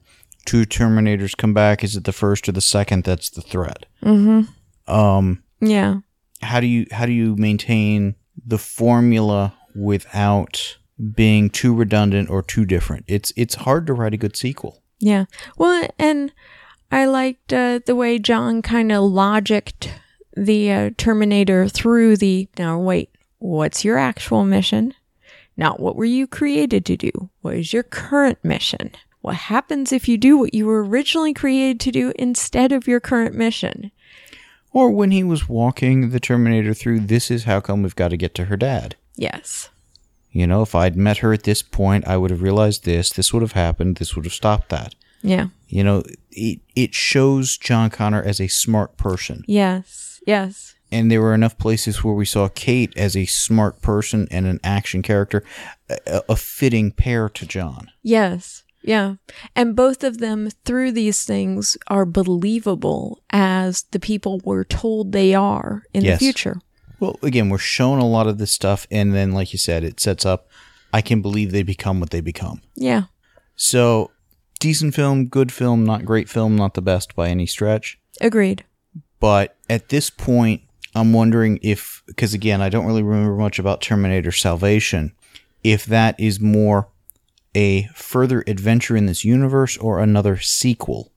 [0.48, 1.84] two Terminators come back.
[1.84, 3.86] Is it the first or the second that's the threat?
[4.02, 4.92] Mm-hmm.
[4.92, 6.00] Um, Yeah.
[6.42, 8.14] how do you how do you maintain
[8.46, 10.78] the formula without
[11.14, 13.04] being too redundant or too different?
[13.06, 14.82] It's it's hard to write a good sequel.
[15.00, 15.26] Yeah.
[15.56, 16.32] Well, and
[16.90, 19.90] I liked uh, the way John kind of logicked
[20.36, 22.48] the uh, Terminator through the.
[22.58, 24.94] Now, wait, what's your actual mission?
[25.56, 27.10] Not what were you created to do?
[27.42, 28.92] What is your current mission?
[29.28, 32.98] What happens if you do what you were originally created to do instead of your
[32.98, 33.90] current mission?
[34.72, 38.16] Or when he was walking the Terminator through, this is how come we've got to
[38.16, 38.96] get to her dad.
[39.16, 39.68] Yes.
[40.32, 43.10] You know, if I'd met her at this point, I would have realized this.
[43.10, 43.96] This would have happened.
[43.96, 44.94] This would have stopped that.
[45.20, 45.48] Yeah.
[45.68, 49.44] You know, it it shows John Connor as a smart person.
[49.46, 50.22] Yes.
[50.26, 50.74] Yes.
[50.90, 54.58] and there were enough places where we saw Kate as a smart person and an
[54.64, 55.44] action character,
[56.06, 57.90] a, a fitting pair to John.
[58.02, 58.62] Yes.
[58.88, 59.16] Yeah.
[59.54, 65.34] And both of them, through these things, are believable as the people we're told they
[65.34, 66.18] are in Yes.
[66.18, 66.60] the future.
[66.98, 70.00] Well, again, we're shown a lot of this stuff, and then, like you said, it
[70.00, 70.48] sets up.
[70.90, 72.62] I can believe they become what they become.
[72.76, 73.02] Yeah.
[73.56, 74.10] So,
[74.58, 77.98] decent film, good film, not great film, not the best by any stretch.
[78.22, 78.64] Agreed.
[79.20, 80.62] But at this point,
[80.94, 85.12] I'm wondering if, because again, I don't really remember much about Terminator Salvation,
[85.62, 86.88] if that is more
[87.54, 91.12] a further adventure in this universe or another sequel.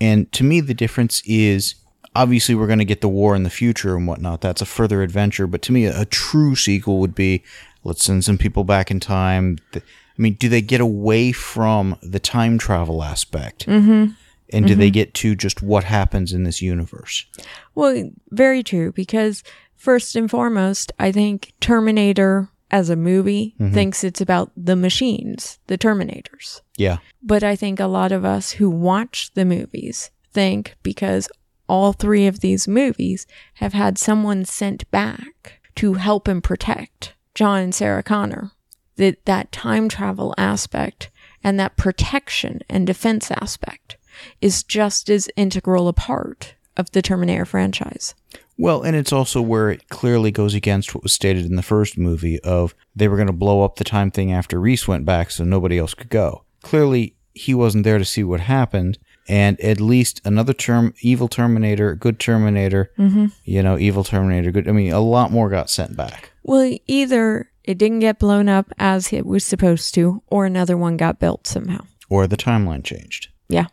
[0.00, 1.74] And to me, the difference is
[2.14, 4.40] obviously we're going to get the war in the future and whatnot.
[4.40, 5.46] That's a further adventure.
[5.46, 7.44] But to me, a, a true sequel would be
[7.84, 9.58] let's send some people back in time.
[9.74, 9.80] I
[10.16, 13.66] mean, do they get away from the time travel aspect?
[13.66, 14.12] Mm-hmm.
[14.50, 17.26] And do they get to just what happens in this universe?
[17.74, 18.92] Well, very true.
[18.92, 19.44] Because
[19.76, 23.72] first and foremost, I think Terminator as a movie mm-hmm.
[23.72, 26.60] thinks it's about the machines, the Terminators.
[26.76, 26.98] Yeah.
[27.22, 31.28] But I think a lot of us who watch the movies think because
[31.68, 37.60] all three of these movies have had someone sent back to help and protect John
[37.60, 38.52] and Sarah Connor.
[38.96, 41.10] That that time travel aspect
[41.44, 43.96] and that protection and defense aspect
[44.40, 48.14] is just as integral a part of the Terminator franchise.
[48.58, 51.96] Well, and it's also where it clearly goes against what was stated in the first
[51.96, 55.30] movie of they were going to blow up the time thing after Reese went back
[55.30, 56.42] so nobody else could go.
[56.62, 58.98] Clearly, he wasn't there to see what happened,
[59.28, 63.26] and at least another term, evil Terminator, good Terminator, mm-hmm.
[63.44, 64.68] you know, evil Terminator, good.
[64.68, 66.32] I mean, a lot more got sent back.
[66.42, 70.96] Well, either it didn't get blown up as it was supposed to, or another one
[70.96, 71.84] got built somehow.
[72.08, 73.28] Or the timeline changed.
[73.48, 73.66] Yeah.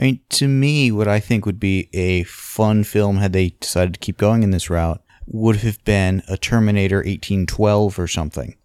[0.00, 3.92] I mean, to me, what I think would be a fun film had they decided
[3.94, 8.56] to keep going in this route would have been a Terminator 1812 or something.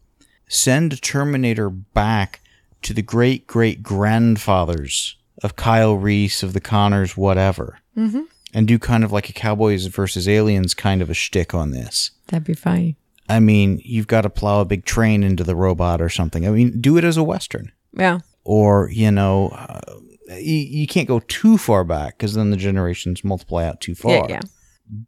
[0.48, 2.40] Send a Terminator back
[2.84, 7.80] to the great great grandfathers of Kyle Reese, of the Connors, whatever.
[7.98, 8.22] Mm-hmm.
[8.54, 12.12] And do kind of like a Cowboys versus Aliens kind of a shtick on this.
[12.28, 12.96] That'd be fine.
[13.28, 16.48] I mean, you've got to plow a big train into the robot or something.
[16.48, 18.20] I mean, do it as a Western Yeah.
[18.46, 19.82] or you know uh,
[20.28, 24.12] you, you can't go too far back because then the generations multiply out too far
[24.12, 24.42] Yeah, yeah.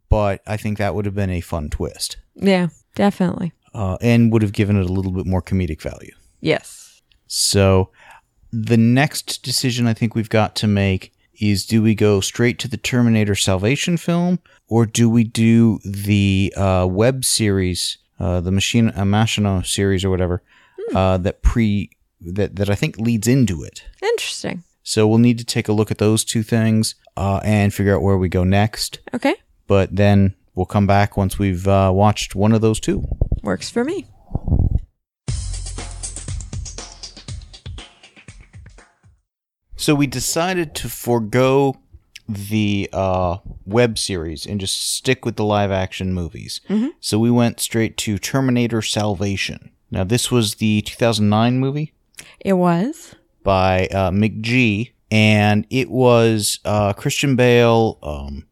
[0.09, 3.51] but i think that would have been a fun twist Yeah, definitely.
[3.73, 7.01] uh, and would have given it a little bit more comedic value Yes.
[7.27, 7.89] so
[8.51, 12.67] the next decision i think we've got to make is do we go straight to
[12.67, 18.89] the terminator salvation film or do we do the uh, web series uh, the machine
[18.89, 20.41] uh, Machinima series or whatever
[20.95, 21.89] uh, that pre
[22.21, 24.63] that, that i think leads into it Interesting.
[24.87, 28.01] So we'll need to take a look at those two things uh, and figure out
[28.01, 28.99] where we go next.
[29.13, 29.35] Okay.
[29.67, 33.03] But then we'll come back once we've uh, watched one of those two.
[33.43, 34.05] Works for me.
[39.75, 41.81] So we decided to forego
[42.29, 46.61] the uh, web series and just stick with the live action movies.
[47.01, 49.71] So we went straight to Terminator Salvation.
[49.91, 51.93] Now, this was the 2009 movie
[52.39, 53.13] It was.
[53.47, 58.45] By uh, McG, and it was uh, Christian Bale um,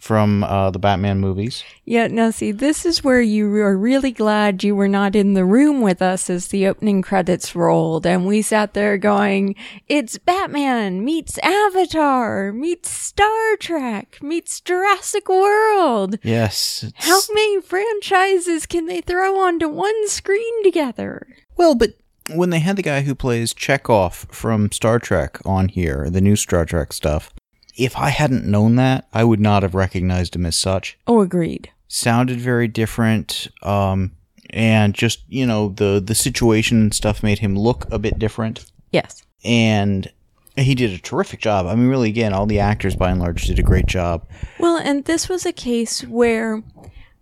[0.00, 1.62] from uh, the Batman movies.
[1.84, 5.44] Yeah, now see, this is where you are really glad you were not in the
[5.44, 9.54] room with us as the opening credits rolled and we sat there going,
[9.86, 16.18] it's Batman meets Avatar meets Star Trek meets Jurassic World.
[16.24, 16.82] Yes.
[16.82, 21.28] it's- How many franchises can they throw onto one screen together?
[21.56, 21.90] Well, but
[22.36, 26.36] when they had the guy who plays Chekov from Star Trek on here, the new
[26.36, 27.32] Star Trek stuff,
[27.76, 30.98] if I hadn't known that, I would not have recognized him as such.
[31.06, 31.70] Oh, agreed.
[31.88, 34.12] Sounded very different, um,
[34.50, 38.64] and just you know the the situation and stuff made him look a bit different,
[38.92, 39.22] Yes.
[39.44, 40.10] and
[40.56, 41.66] he did a terrific job.
[41.66, 44.26] I mean, really, again, all the actors by and large did a great job.
[44.58, 46.62] Well, and this was a case where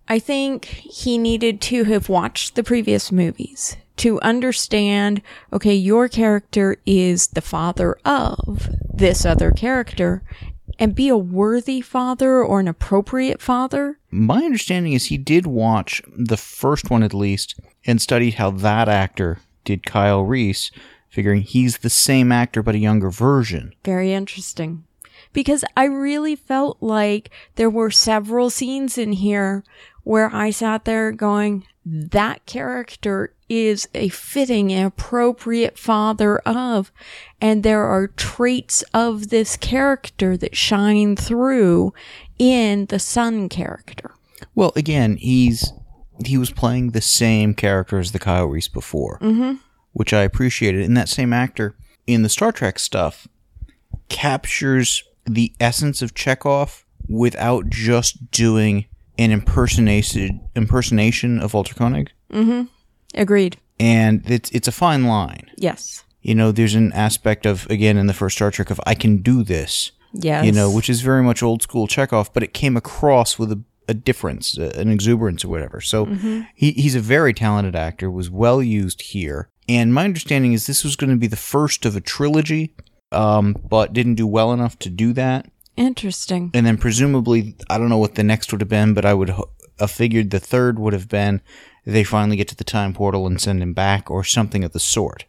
[0.09, 5.23] I think he needed to have watched the previous movies to understand
[5.53, 10.23] okay, your character is the father of this other character
[10.79, 13.99] and be a worthy father or an appropriate father.
[14.11, 18.89] My understanding is he did watch the first one at least and studied how that
[18.89, 20.71] actor did Kyle Reese,
[21.09, 23.75] figuring he's the same actor but a younger version.
[23.85, 24.85] Very interesting.
[25.33, 29.65] Because I really felt like there were several scenes in here
[30.05, 36.93] where I sat there going, that character is a fitting and appropriate father of,
[37.41, 41.95] and there are traits of this character that shine through
[42.39, 44.15] in the son character.
[44.55, 45.73] Well, again, he's
[46.25, 49.55] he was playing the same character as the Kyle Reese before, mm-hmm.
[49.93, 50.83] which I appreciated.
[50.83, 53.29] And that same actor in the Star Trek stuff
[54.09, 58.87] captures the essence of Chekov without just doing
[59.19, 62.11] an impersonation impersonation of Walter Koenig,
[63.15, 63.57] Agreed.
[63.81, 65.51] and it's it's a fine line.
[65.57, 66.05] Yes.
[66.23, 69.19] You know, there's an aspect of again in the first Star Trek of I can
[69.23, 69.93] do this.
[70.13, 70.45] Yes.
[70.47, 73.63] You know, which is very much old school Chekov, but it came across with a,
[73.89, 75.83] a difference, uh, an exuberance or whatever.
[75.83, 76.07] So
[76.55, 79.51] he, he's a very talented actor, was well used here.
[79.69, 82.75] And my understanding is this was going to be the first of a trilogy,
[83.13, 85.51] um, but didn't do well enough to do that.
[85.79, 86.51] Interesting.
[86.55, 89.33] And then presumably, I don't know what the next would have been, but I would
[89.79, 91.41] have figured the third would have been
[91.87, 94.81] they finally get to the time portal and send him back or something of the
[94.81, 95.25] sort.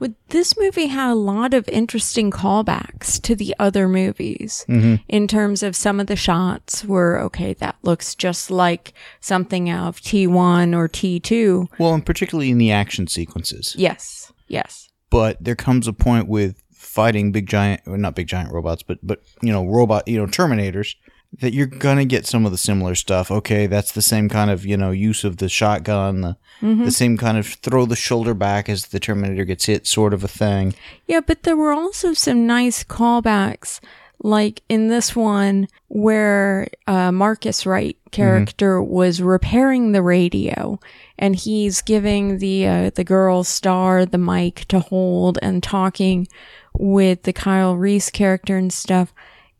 [0.00, 4.94] Well, this movie had a lot of interesting callbacks to the other movies mm-hmm.
[5.08, 9.88] in terms of some of the shots were okay, that looks just like something out
[9.88, 11.68] of T1 or T2.
[11.78, 13.74] Well, and particularly in the action sequences.
[13.76, 14.32] Yes.
[14.48, 14.88] Yes.
[15.10, 16.60] but there comes a point with
[16.90, 20.26] fighting big giant or not big giant robots but but you know robot you know
[20.26, 20.96] terminators
[21.38, 23.30] that you're gonna get some of the similar stuff.
[23.30, 26.84] Okay that's the same kind of you know use of the shotgun the, mm-hmm.
[26.84, 30.24] the same kind of throw the shoulder back as the terminator gets hit sort of
[30.24, 30.74] a thing.
[31.06, 33.80] Yeah, but there were also some nice callbacks,
[34.22, 40.78] like in this one where uh, Marcus Wright character was repairing the radio,
[41.18, 46.28] and he's giving the uh, the girl Star the mic to hold and talking
[46.74, 49.12] with the Kyle Reese character and stuff.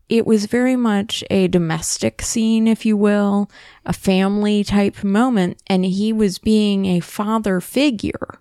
[0.09, 3.49] It was very much a domestic scene, if you will,
[3.85, 8.39] a family type moment, and he was being a father figure.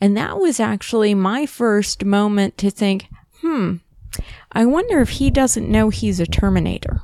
[0.00, 3.06] And that was actually my first moment to think,
[3.40, 3.76] hmm,
[4.52, 7.02] I wonder if he doesn't know he's a Terminator.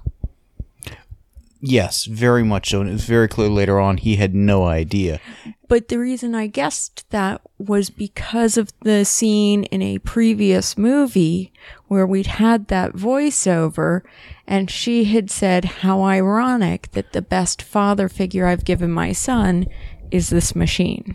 [1.62, 5.20] yes very much so and it was very clear later on he had no idea
[5.68, 11.52] But the reason I guessed that was because of the scene in a previous movie
[11.86, 14.00] where we'd had that voiceover
[14.48, 19.66] and she had said how ironic that the best father figure I've given my son
[20.10, 21.14] is this machine.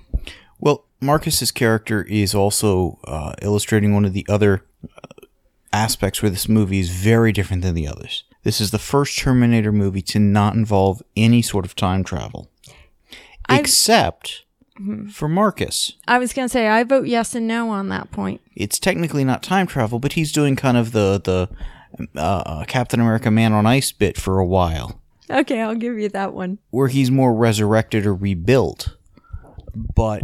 [0.60, 5.08] Well, Marcus's character is also uh, illustrating one of the other uh,
[5.76, 8.23] aspects where this movie is very different than the others.
[8.43, 12.49] This is the first Terminator movie to not involve any sort of time travel,
[13.47, 14.43] I've- except
[15.11, 15.93] for Marcus.
[16.07, 18.41] I was going to say I vote yes and no on that point.
[18.56, 23.31] It's technically not time travel, but he's doing kind of the the uh, Captain America
[23.31, 24.99] Man on Ice bit for a while.
[25.30, 26.60] Okay, I'll give you that one.
[26.72, 28.95] where he's more resurrected or rebuilt,
[29.95, 30.22] but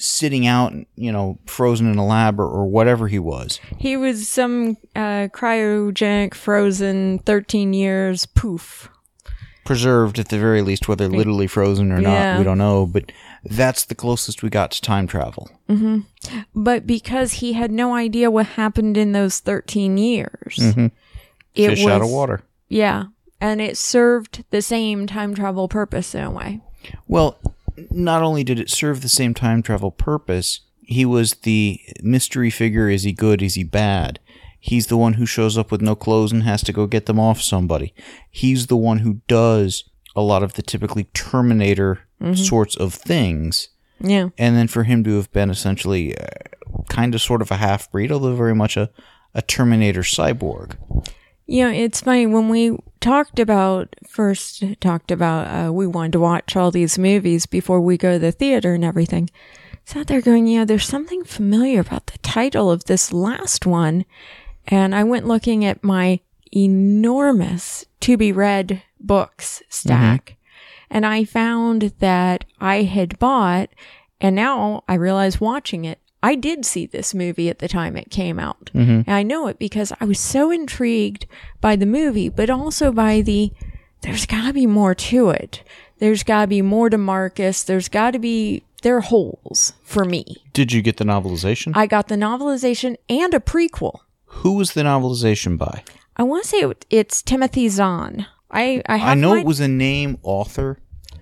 [0.00, 3.60] sitting out, you know, frozen in a lab or, or whatever he was.
[3.78, 8.88] He was some uh, cryogenic frozen 13 years poof.
[9.64, 12.38] Preserved at the very least, whether literally frozen or not, Yeah.
[12.38, 13.12] we don't know, but
[13.44, 15.50] that's the closest we got to time travel.
[16.54, 20.56] But because he had no idea what happened in those 13 years,
[21.54, 22.42] it Fish was out of water.
[22.68, 23.06] Yeah,
[23.40, 26.60] and it served the same time travel purpose in a way.
[27.06, 27.38] Well,
[27.90, 32.88] not only did it serve the same time travel purpose, he was the mystery figure
[32.88, 34.20] is he good, is he bad?
[34.58, 37.20] He's the one who shows up with no clothes and has to go get them
[37.20, 37.94] off somebody.
[38.30, 39.84] He's the one who does
[40.16, 42.00] a lot of the typically Terminator
[42.34, 43.68] sorts of things.
[44.00, 44.30] Yeah.
[44.36, 46.26] And then for him to have been essentially uh,
[46.88, 48.90] kind of sort of a half breed, although very much a,
[49.34, 50.76] a Terminator cyborg.
[51.50, 56.20] You know, it's funny when we talked about first talked about uh, we wanted to
[56.20, 59.30] watch all these movies before we go to the theater and everything.
[59.86, 64.04] Sat there going, you know, there's something familiar about the title of this last one,
[64.66, 66.20] and I went looking at my
[66.54, 70.36] enormous to be read books stack,
[70.90, 73.70] and I found that I had bought,
[74.20, 78.10] and now I realize watching it, I did see this movie at the time it
[78.10, 78.70] came out.
[78.74, 79.02] Mm-hmm.
[79.06, 81.26] And I know it because I was so intrigued
[81.60, 83.52] by the movie, but also by the
[84.02, 85.62] there's got to be more to it.
[85.98, 87.62] There's got to be more to Marcus.
[87.62, 90.36] There's got to be there are holes for me.
[90.52, 91.72] Did you get the novelization?
[91.74, 94.00] I got the novelization and a prequel.
[94.26, 95.82] Who was the novelization by?
[96.16, 98.26] I want to say it, it's Timothy Zahn.
[98.50, 100.78] I I have I know my, it was a name author.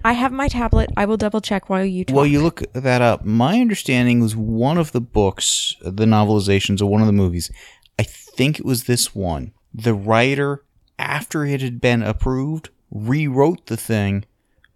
[0.06, 0.90] I have my tablet.
[0.96, 2.14] I will double check while you talk.
[2.14, 3.24] Well, you look that up.
[3.24, 7.50] My understanding was one of the books, the novelizations of one of the movies.
[7.98, 9.52] I think it was this one.
[9.74, 10.64] The writer,
[10.96, 14.24] after it had been approved, rewrote the thing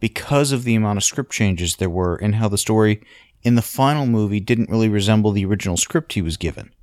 [0.00, 3.00] because of the amount of script changes there were and how the story
[3.44, 6.74] in the final movie didn't really resemble the original script he was given.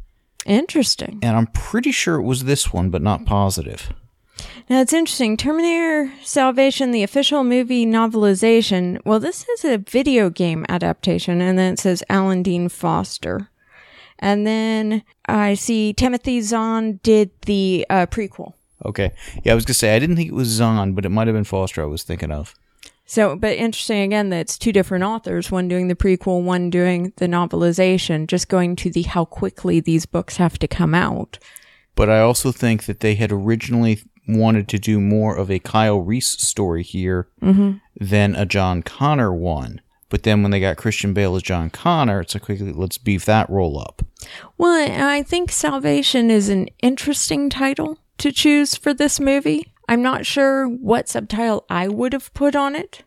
[0.45, 1.19] Interesting.
[1.21, 3.91] And I'm pretty sure it was this one, but not positive.
[4.69, 5.37] Now it's interesting.
[5.37, 8.99] Terminator Salvation, the official movie novelization.
[9.05, 13.49] Well, this is a video game adaptation, and then it says Alan Dean Foster.
[14.19, 18.53] And then I see Timothy Zahn did the uh, prequel.
[18.85, 19.11] Okay.
[19.43, 21.27] Yeah, I was going to say, I didn't think it was Zahn, but it might
[21.27, 22.53] have been Foster I was thinking of.
[23.05, 27.13] So, but interesting again that it's two different authors, one doing the prequel, one doing
[27.15, 31.39] the novelization, just going to the how quickly these books have to come out.
[31.95, 35.99] But I also think that they had originally wanted to do more of a Kyle
[35.99, 37.77] Reese story here mm-hmm.
[37.99, 39.81] than a John Connor one.
[40.09, 43.25] But then when they got Christian Bale as John Connor, it's like, quickly, let's beef
[43.25, 44.03] that role up.
[44.57, 49.71] Well, I think Salvation is an interesting title to choose for this movie.
[49.89, 53.03] I'm not sure what subtitle I would have put on it.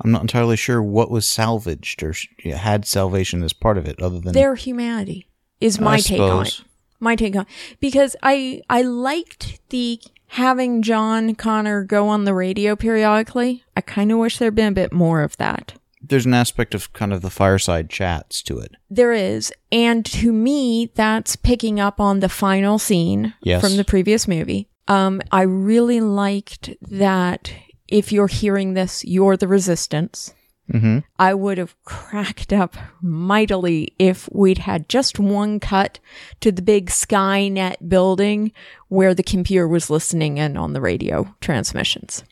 [0.00, 2.14] I'm not entirely sure what was salvaged or
[2.44, 5.26] had salvation as part of it, other than Their humanity
[5.60, 6.60] is my I take on it.
[7.00, 7.76] My take on it.
[7.80, 13.64] because I I liked the having John Connor go on the radio periodically.
[13.76, 15.74] I kind of wish there'd been a bit more of that.
[16.00, 18.72] There's an aspect of kind of the fireside chats to it.
[18.88, 19.52] There is.
[19.72, 23.60] And to me, that's picking up on the final scene Yes.
[23.60, 24.68] from the previous movie.
[24.86, 27.52] Um, I really liked that
[27.88, 30.32] if you're hearing this, you're the resistance.
[30.72, 30.98] Mm-hmm.
[31.18, 35.98] I would have cracked up mightily if we'd had just one cut
[36.40, 38.52] to the big Skynet building
[38.88, 42.22] where the computer was listening in on the radio transmissions.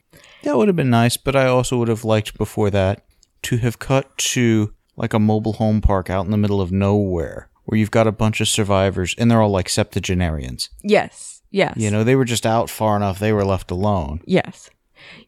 [0.43, 3.05] That would have been nice, but I also would have liked before that
[3.43, 7.49] to have cut to like a mobile home park out in the middle of nowhere
[7.65, 10.71] where you've got a bunch of survivors and they're all like septuagenarians.
[10.83, 11.43] Yes.
[11.51, 11.77] Yes.
[11.77, 14.21] You know, they were just out far enough, they were left alone.
[14.25, 14.71] Yes.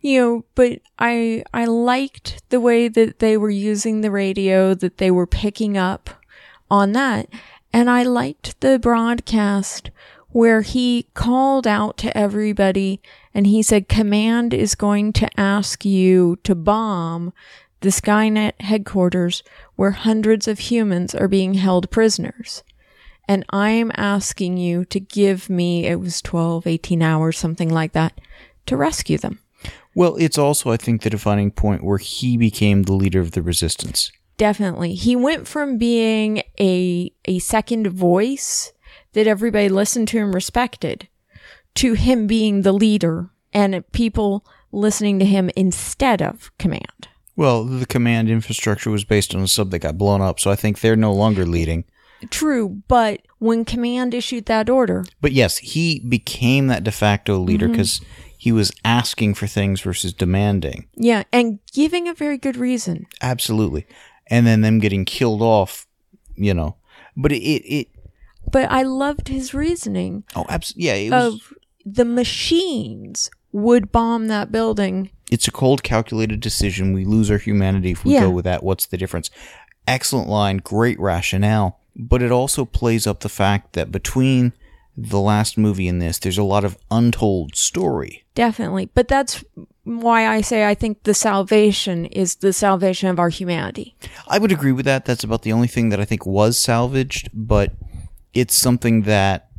[0.01, 4.99] You know, but I I liked the way that they were using the radio, that
[4.99, 6.11] they were picking up
[6.71, 7.29] on that.
[7.73, 9.91] And I liked the broadcast
[10.31, 13.01] where he called out to everybody
[13.35, 17.33] and he said, Command is going to ask you to bomb
[17.81, 19.43] the Skynet headquarters
[19.77, 22.63] where hundreds of humans are being held prisoners.
[23.29, 28.21] And I'm asking you to give me, it was 12, 18 hours, something like that,
[28.67, 29.41] to rescue them.
[29.99, 33.43] Well, it's also, I think, the defining point where he became the leader of the
[33.43, 34.13] resistance.
[34.37, 34.95] Definitely.
[34.95, 38.73] He went from being a a second voice
[39.15, 41.09] that everybody listened to and respected
[41.75, 47.09] to him being the leader and people listening to him instead of command.
[47.35, 50.55] Well, the command infrastructure was based on a sub that got blown up, so I
[50.55, 51.83] think they're no longer leading.
[52.31, 57.67] True, but when command issued that order, But yes, he became that de facto leader
[57.67, 57.75] Mm-hmm.
[58.39, 60.87] He was asking for things versus demanding.
[60.95, 63.07] yeah, and giving a very good reason.
[63.21, 63.87] Absolutely.
[64.31, 65.87] And then them getting killed off,
[66.37, 66.77] you know.
[67.17, 67.89] But it, it, it
[68.53, 70.85] But I loved his reasoning oh, absolutely.
[70.87, 71.53] yeah, it was, of
[71.85, 75.11] the machines would bomb that building.
[75.31, 76.93] it's a cold, calculated decision.
[76.93, 78.21] We lose our humanity if we Yeah.
[78.21, 78.63] go with that.
[78.63, 79.31] What's the difference?
[79.87, 81.81] Excellent line, great rationale.
[81.97, 84.53] But it also plays up the fact that between
[85.01, 88.25] the last movie in this, there's a lot of untold story.
[88.35, 88.91] Definitely.
[88.95, 89.45] But that's
[89.85, 93.97] why I say I think the salvation is the salvation of our humanity.
[94.27, 95.05] I would agree with that.
[95.05, 97.73] That's about the only thing that I think was salvaged, but
[98.35, 99.51] it's something that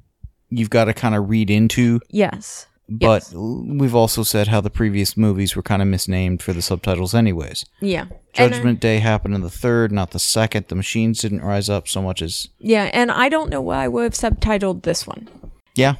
[0.49, 2.01] you've got to kind of read into.
[2.09, 2.67] Yes.
[2.91, 3.33] But Yes.
[3.35, 7.63] we've also said how the previous movies were kind of misnamed for the subtitles, anyways.
[7.81, 8.05] Yeah.
[8.33, 10.65] Judgment Day happened in the third, not the second.
[10.69, 12.47] The machines didn't rise up so much as.
[12.57, 15.27] yeah, and I don't know why I would have subtitled this one.
[15.75, 15.95] Yeah,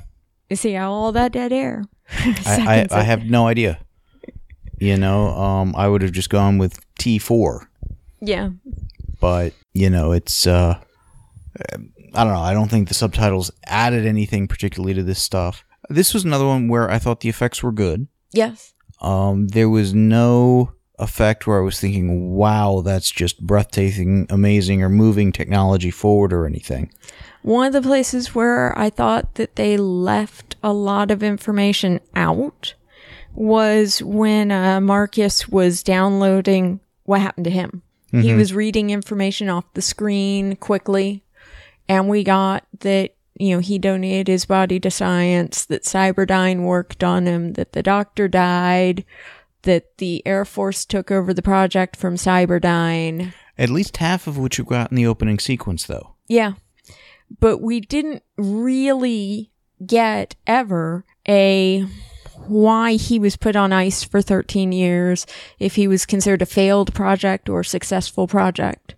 [0.49, 1.83] You see how all that dead air.
[2.11, 3.79] I, I, I have no idea.
[4.79, 7.67] You know, um, I would have just gone with T4.
[8.21, 8.49] Yeah.
[9.21, 10.77] but you know it's uh
[12.13, 16.13] i don't know i don't think the subtitles added anything particularly to this stuff this
[16.13, 18.73] was another one where i thought the effects were good Yes.
[19.01, 24.89] um there was no effect where i was thinking wow that's just breathtaking amazing or
[24.89, 26.91] moving technology forward or anything
[27.41, 32.75] One of the places where I thought that they left a lot of information out
[33.33, 37.81] was when uh, Marcus was downloading what happened to him.
[38.11, 41.23] He was reading information off the screen quickly,
[41.87, 47.03] and we got that, you know, he donated his body to science, that Cyberdyne worked
[47.03, 49.05] on him, that the doctor died,
[49.63, 53.33] that the Air Force took over the project from Cyberdyne.
[53.57, 56.53] at least half of what you got in the opening sequence though Yeah.
[57.39, 59.51] But we didn't really
[59.85, 61.85] get ever a
[62.47, 65.27] why he was put on ice for 13 years,
[65.59, 68.95] if he was considered a failed project or successful project.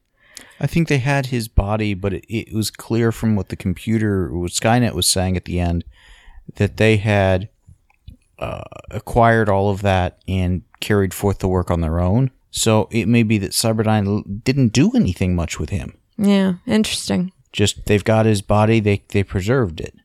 [0.61, 4.31] I think they had his body, but it, it was clear from what the computer,
[4.31, 5.83] what Skynet was saying at the end,
[6.55, 7.49] that they had
[8.37, 8.61] uh,
[8.91, 12.29] acquired all of that and carried forth the work on their own.
[12.51, 15.97] So it may be that Cyberdyne didn't do anything much with him.
[16.17, 17.31] Yeah, interesting.
[17.51, 19.95] Just they've got his body, they they preserved it.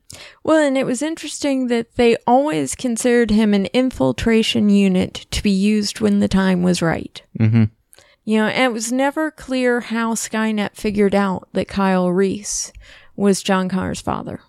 [0.43, 5.51] Well, and it was interesting that they always considered him an infiltration unit to be
[5.51, 7.21] used when the time was right.
[7.39, 7.65] Mm-hmm.
[8.27, 12.73] You know, and it was never clear how Skynet figured out that Kyle Reese
[13.15, 14.41] was John Connor's father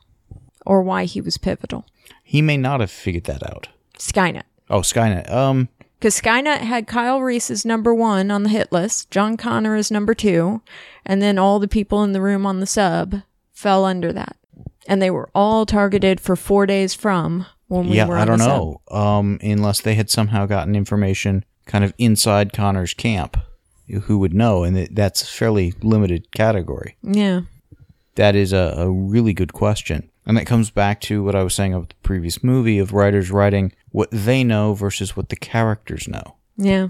[0.66, 1.86] or why he was pivotal.
[2.24, 3.68] He may not have figured that out.
[3.96, 4.42] Skynet.
[4.68, 5.30] Oh, Skynet.
[5.30, 5.68] Um,
[6.00, 9.92] Because Skynet had Kyle Reese as number one on the hit list, John Connor as
[9.92, 10.60] number two,
[11.06, 13.22] and then all the people in the room on the sub
[13.52, 14.36] fell under that.
[14.88, 18.24] And they were all targeted for four days from when we yeah, were on I
[18.24, 18.80] don't know.
[18.90, 23.36] Um, unless they had somehow gotten information kind of inside Connor's camp,
[24.02, 24.64] who would know?
[24.64, 26.96] And it, that's a fairly limited category.
[27.02, 27.42] Yeah.
[28.16, 30.10] That is a, a really good question.
[30.26, 33.30] And that comes back to what I was saying of the previous movie of writers
[33.30, 36.34] writing what they know versus what the characters know.
[36.56, 36.88] Yeah.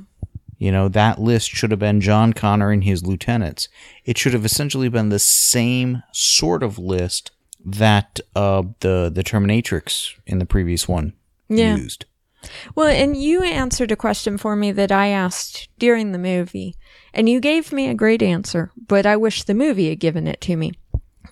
[0.59, 3.69] You know, that list should have been John Connor and his lieutenants.
[4.05, 7.31] It should have essentially been the same sort of list
[7.65, 11.13] that uh, the the Terminatrix in the previous one
[11.49, 11.77] Yeah.
[11.77, 12.07] used.
[12.75, 16.75] Well, and you answered a question for me that I asked during the movie,
[17.13, 20.41] and you gave me a great answer, but I wish the movie had given it
[20.43, 20.73] to me,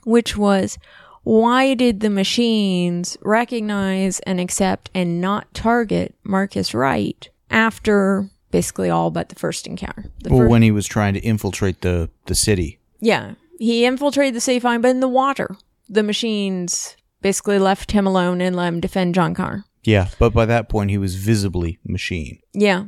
[0.05, 0.79] which was
[1.23, 9.11] why did the machines recognize and accept and not target Marcus Wright after basically all
[9.11, 10.07] but the first encounter?
[10.23, 12.79] The Well, fir- when he was trying to infiltrate the the city.
[13.01, 15.57] yeah, he infiltrated the safe line, but in the water,
[15.89, 19.65] the machines basically left him alone and let him defend John Connor.
[19.87, 22.41] Yeah, but by that point he was visibly machine.
[22.53, 22.87] Yeah.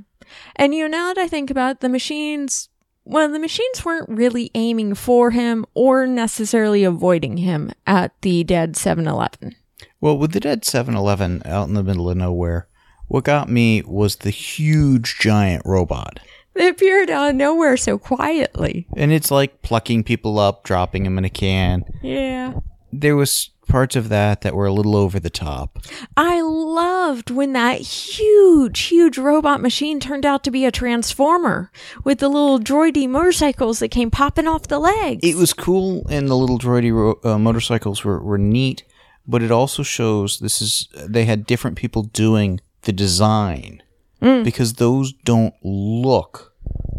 [0.56, 2.68] And you know, now that I think about it, the machines,
[3.04, 8.76] well, the machines weren't really aiming for him or necessarily avoiding him at the dead
[8.76, 9.54] 7 Eleven.
[10.00, 12.68] Well, with the dead 7-Eleven out in the middle of nowhere,
[13.06, 16.20] what got me was the huge giant robot.
[16.54, 18.86] It appeared out of nowhere so quietly.
[18.96, 21.84] And it's like plucking people up, dropping them in a can.
[22.02, 22.54] Yeah.
[22.92, 25.78] There was parts of that that were a little over the top.
[26.16, 31.70] I loved when that huge, huge robot machine turned out to be a transformer
[32.04, 35.20] with the little droidy motorcycles that came popping off the legs.
[35.22, 38.84] It was cool, and the little droidy ro- uh, motorcycles were, were neat,
[39.26, 43.82] but it also shows this is they had different people doing the design
[44.20, 46.54] because those don't look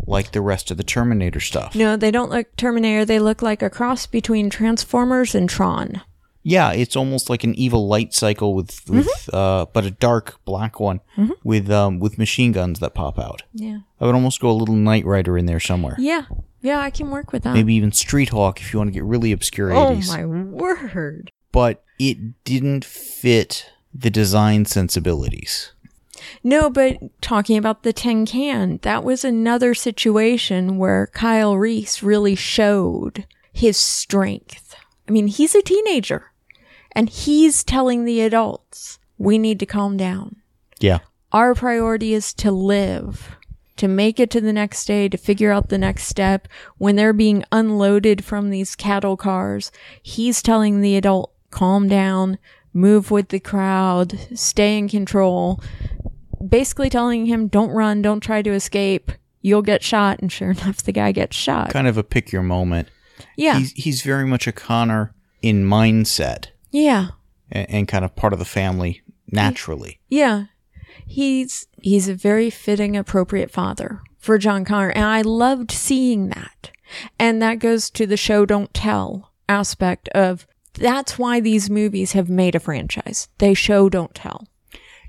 [0.08, 1.76] like the rest of the Terminator stuff.
[1.76, 3.06] no, they don't look Terminator.
[3.06, 6.02] They look like a cross between Transformers and Tron.
[6.42, 10.80] Yeah, it's almost like an evil light cycle with with uh, but a dark black
[10.80, 11.02] one
[11.44, 13.44] with um with machine guns that pop out.
[13.54, 13.80] Yeah.
[14.00, 15.96] I would almost go a little Knight Rider in there somewhere.
[16.00, 16.24] Yeah.
[16.62, 17.54] Yeah, I can work with that.
[17.54, 20.08] Maybe even Street Hawk if you want to get really obscure Oh 80s.
[20.10, 21.32] my word.
[21.52, 25.72] But it didn't fit the design sensibilities.
[26.44, 32.36] No, but talking about the tin can, that was another situation where Kyle Reese really
[32.36, 34.76] showed his strength.
[35.08, 36.29] I mean, he's a teenager
[36.94, 40.38] and he's telling the adults, we need to calm down.
[40.80, 41.00] Yeah.
[41.32, 43.36] Our priority is to live,
[43.78, 46.48] to make it to the next day, to figure out the next step.
[46.78, 49.72] When they're being unloaded from these cattle cars,
[50.02, 52.40] he's telling the adult, calm down,
[52.74, 55.62] move with the crowd, stay in control.
[56.48, 59.12] Basically telling him, don't run, don't try to escape.
[59.42, 60.20] You'll get shot.
[60.20, 61.72] And sure enough, the guy gets shot.
[61.72, 62.90] Kind of a pick your moment.
[63.36, 63.60] Yeah.
[63.60, 67.10] He's he's very much a Connor in mindset yeah.
[67.52, 69.02] and, and kind of part of the family
[69.32, 70.00] naturally.
[70.08, 70.46] Yeah.
[71.06, 76.72] He's he's a very fitting appropriate father for John Connor and I loved seeing that.
[77.18, 82.30] And that goes to the show don't tell aspect of that's why these movies have
[82.30, 83.28] made a franchise.
[83.38, 84.48] They show don't tell.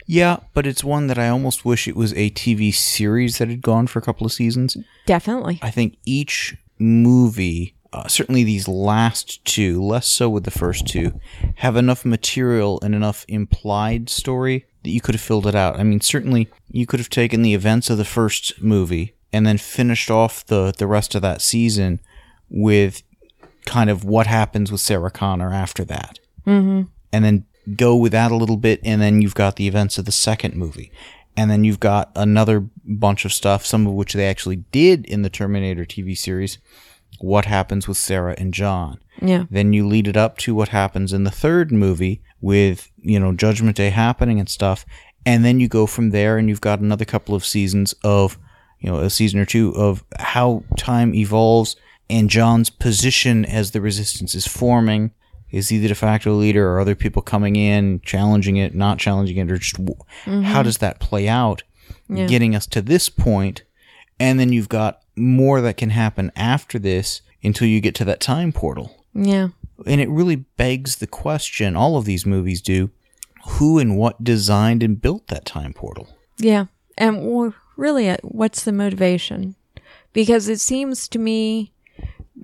[0.07, 3.63] Yeah, but it's one that I almost wish it was a TV series that had
[3.63, 4.77] gone for a couple of seasons.
[5.07, 5.61] Definitely.
[5.63, 11.19] I think each movie, uh, certainly these last two, less so with the first two,
[11.57, 15.79] have enough material and enough implied story that you could have filled it out.
[15.79, 19.59] I mean, certainly you could have taken the events of the first movie and then
[19.59, 22.01] finished off the, the rest of that season
[22.49, 23.03] with
[23.67, 26.19] kind of what happens with Sarah Connor after that.
[26.47, 26.83] Mm-hmm.
[27.13, 27.47] And then
[27.77, 30.55] go with that a little bit, and then you've got the events of the second
[30.55, 30.93] movie.
[31.37, 35.23] And then you've got another bunch of stuff, some of which they actually did in
[35.23, 36.59] the Terminator TV series.
[37.21, 38.99] What happens with Sarah and John?
[39.21, 39.45] Yeah.
[39.51, 43.33] Then you lead it up to what happens in the third movie with, you know,
[43.33, 44.87] Judgment Day happening and stuff.
[45.27, 48.39] And then you go from there and you've got another couple of seasons of,
[48.79, 51.77] you know, a season or two of how time evolves
[52.09, 55.11] and John's position as the resistance is forming.
[55.51, 59.37] Is he the de facto leader or other people coming in, challenging it, not challenging
[59.37, 59.95] it, or just w
[60.25, 60.63] how mm-hmm.
[60.63, 61.65] does that play out?
[62.09, 62.27] Yeah.
[62.27, 63.65] Getting us to this point,
[64.21, 68.21] And then you've got more that can happen after this until you get to that
[68.21, 69.49] time portal Yeah.
[69.87, 72.91] And it really begs the question, all of these movies do,
[73.45, 76.09] who and what designed and built that time portal?
[76.37, 76.67] Yeah.
[76.99, 79.57] And really, uh, what's the motivation?
[80.13, 81.73] Because it seems to me,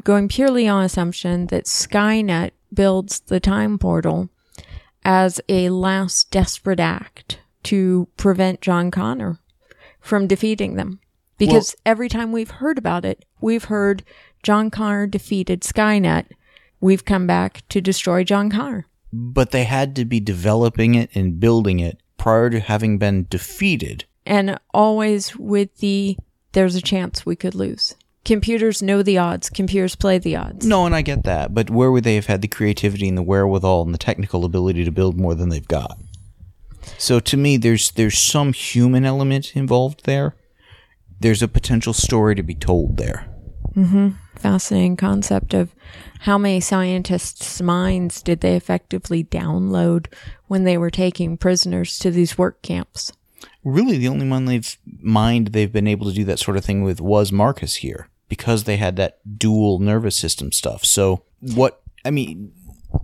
[0.02, 4.30] going purely on assumption, that Skynet builds the time portal
[5.04, 9.38] as a last desperate act to prevent John Connor
[10.00, 11.00] from defeating them.
[11.38, 14.04] Because every time we've heard about it, we've heard
[14.42, 16.26] John Connor defeated Skynet.
[16.80, 18.86] We've come back to destroy John Connor.
[19.12, 24.04] But they had to be developing it and building it prior to having been defeated.
[24.24, 26.16] And always with the
[26.52, 27.94] there's a chance we could lose.
[28.24, 29.50] Computers know the odds.
[29.50, 30.66] Computers play the odds.
[30.66, 33.22] No, and I get that, but where would they have had the creativity and the
[33.22, 35.98] wherewithal and the technical ability to build more than they've got?
[36.98, 40.34] So to me, there's there's some human element involved there.
[41.20, 43.28] There's a potential story to be told there.
[43.74, 44.10] Mm-hmm.
[44.36, 45.74] Fascinating concept of
[46.20, 50.06] how many scientists' minds did they effectively download
[50.46, 53.12] when they were taking prisoners to these work camps?
[53.64, 56.82] Really, the only one they've mind they've been able to do that sort of thing
[56.82, 60.84] with was Marcus here because they had that dual nervous system stuff.
[60.84, 62.52] So what I mean,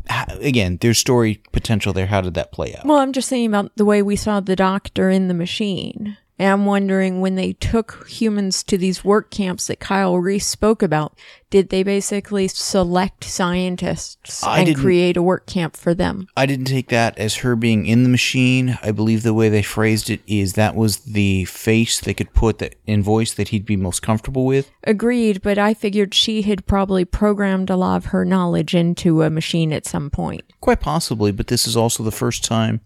[0.09, 2.06] again, there's story potential there.
[2.06, 2.86] How did that play out?
[2.86, 6.16] Well, I'm just thinking about the way we saw the doctor in the machine.
[6.39, 10.83] And I'm wondering when they took humans to these work camps that Kyle Reese spoke
[10.83, 11.17] about,
[11.51, 16.27] did they basically select scientists I and create a work camp for them?
[16.37, 18.79] I didn't take that as her being in the machine.
[18.83, 22.59] I believe the way they phrased it is that was the face they could put
[22.59, 24.71] that in voice that he'd be most comfortable with.
[24.85, 29.31] Agreed, but I figured she had probably programmed a lot of her knowledge into a
[29.31, 30.43] machine at some point.
[30.61, 32.81] Quite possibly, but this is also the first time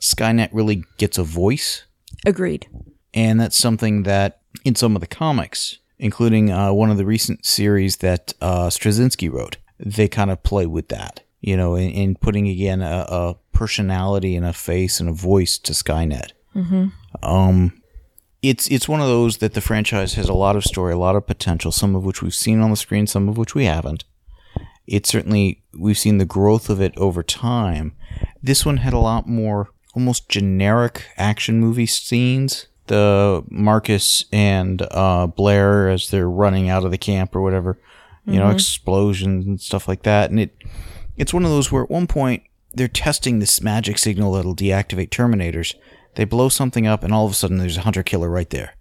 [0.00, 1.84] Skynet really gets a voice,
[2.26, 2.68] Agreed.
[3.14, 7.44] And that's something that in some of the comics, including uh, one of the recent
[7.44, 11.22] series that uh, Straczynski wrote, they kind of play with that.
[11.40, 15.56] You know, in, in putting again a, a personality and a face and a voice
[15.58, 16.32] to Skynet.
[17.22, 17.80] Um,
[18.42, 21.16] it's it's one of those that the franchise has a lot of story, a lot
[21.16, 24.04] of potential, some of which we've seen on the screen, some of which we haven't.
[24.86, 27.94] It's certainly we've seen the growth of it over time.
[28.42, 32.66] This one had a lot more almost generic action movie scenes.
[32.90, 37.78] The Marcus and uh, Blair as they're running out of the camp or whatever,
[38.26, 40.30] you know, explosions and stuff like that.
[40.30, 40.56] And it
[41.16, 42.42] it's one of those where at one point
[42.74, 45.74] they're testing this magic signal that'll deactivate Terminators.
[46.16, 48.74] They blow something up, and all of a sudden there's a hunter killer right there.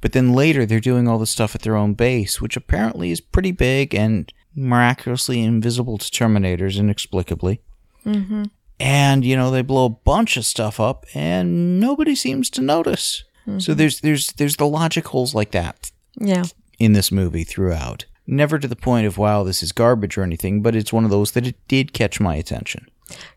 [0.00, 3.20] But then later they're doing all this stuff at their own base, which apparently is
[3.20, 7.60] pretty big and miraculously invisible to Terminators inexplicably.
[8.06, 8.44] Mm-hmm.
[8.80, 13.24] And you know they blow a bunch of stuff up, and nobody seems to notice.
[13.44, 13.72] So mm-hmm.
[13.74, 16.44] there's there's there's the logic holes like that Yeah.
[16.78, 18.04] in this movie throughout.
[18.26, 21.10] Never to the point of wow, this is garbage or anything, but it's one of
[21.10, 22.86] those that it did catch my attention.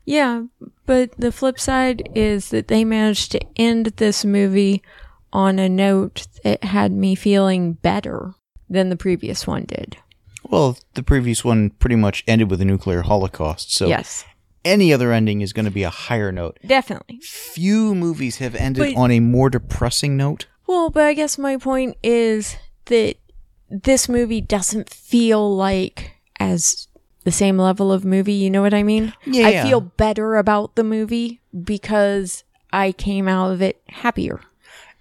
[0.06, 0.44] Yeah,
[0.86, 4.84] but the flip side is that they managed to end this movie
[5.34, 8.36] on a note that had me feeling better
[8.70, 9.98] than the previous one did.
[10.44, 14.24] Well, the previous one pretty much ended with a nuclear holocaust, so yes,
[14.66, 16.58] any other ending is going to be a higher note.
[16.66, 17.20] definitely.
[17.22, 20.48] Few movies have ended But- on a more depressing note.
[20.68, 23.16] Well, but I guess my point is that
[23.70, 26.88] this movie doesn't feel like as
[27.24, 28.34] the same level of movie.
[28.34, 29.14] You know what I mean?
[29.26, 29.48] Yeah.
[29.48, 32.44] I feel better about the movie because
[32.74, 34.42] I came out of it happier.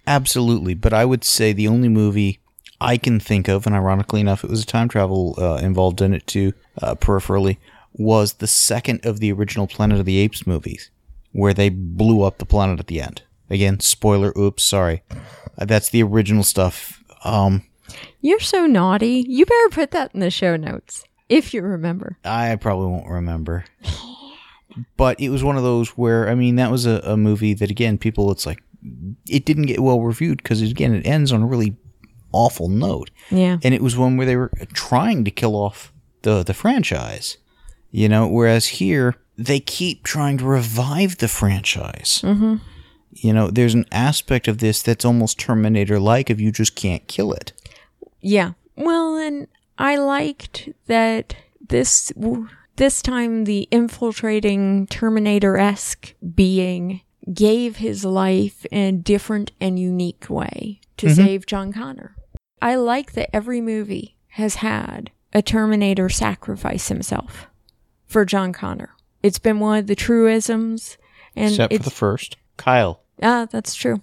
[0.07, 2.39] Absolutely, but I would say the only movie
[2.79, 6.13] I can think of, and ironically enough, it was a time travel uh, involved in
[6.13, 7.57] it too, uh, peripherally,
[7.97, 10.91] was the second of the original Planet of the Apes movies,
[11.31, 13.23] where they blew up the planet at the end.
[13.49, 14.33] Again, spoiler.
[14.37, 15.03] Oops, sorry.
[15.57, 17.03] Uh, that's the original stuff.
[17.23, 17.63] Um,
[18.21, 19.23] You're so naughty.
[19.27, 22.17] You better put that in the show notes if you remember.
[22.23, 23.65] I probably won't remember.
[24.97, 27.71] But it was one of those where, I mean, that was a, a movie that,
[27.71, 28.61] again, people, it's like,
[29.29, 31.77] it didn't get well reviewed because, again, it ends on a really
[32.33, 33.09] awful note.
[33.31, 33.57] Yeah.
[33.63, 35.93] And it was one where they were trying to kill off
[36.23, 37.37] the, the franchise,
[37.95, 42.21] you know, whereas here, they keep trying to revive the franchise.
[42.25, 42.55] Mm-hmm.
[43.13, 47.07] You know, there's an aspect of this that's almost Terminator like if you just can't
[47.07, 47.53] kill it.
[48.19, 48.51] Yeah.
[48.75, 49.47] Well, and
[49.77, 51.37] I liked that
[51.69, 52.11] this
[52.75, 56.99] this time the infiltrating Terminator esque being
[57.33, 62.17] gave his life in a different and unique way to save John Connor.
[62.61, 67.47] I like that every movie has had a Terminator sacrifice himself
[68.07, 68.89] for John Connor.
[69.23, 70.97] It's been one of the truisms,
[71.35, 73.01] and Except for the first, Kyle.
[73.21, 74.01] ah, that's true.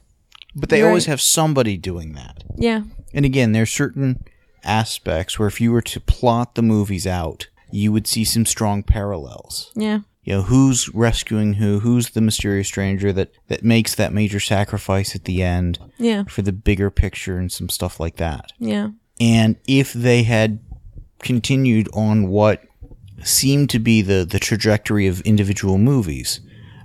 [0.54, 1.12] But they You're always right.
[1.12, 2.44] have somebody doing that.
[2.56, 2.82] Yeah,
[3.14, 4.24] And again, there's certain
[4.64, 8.82] aspects where if you were to plot the movies out, you would see some strong
[8.82, 9.70] parallels.
[9.74, 10.00] Yeah.
[10.24, 11.80] You know, who's rescuing who?
[11.80, 16.24] Who's the mysterious stranger that that makes that major sacrifice at the end Yeah.
[16.28, 18.52] for the bigger picture and some stuff like that.
[18.58, 18.90] Yeah.
[19.20, 20.60] And if they had
[21.20, 22.62] continued on what
[23.24, 26.40] seemed to be the, the trajectory of individual movies,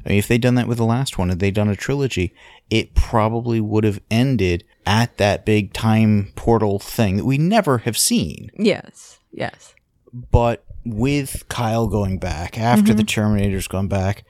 [0.06, 2.34] I mean, if they'd done that with the last one, had they done a trilogy,
[2.70, 7.98] it probably would have ended at that big time portal thing that we never have
[7.98, 8.50] seen.
[8.58, 9.20] Yes.
[9.34, 9.76] Yes.
[10.14, 13.08] But with Kyle going back after the mm-hmm.
[13.08, 14.24] Terminator's gone back,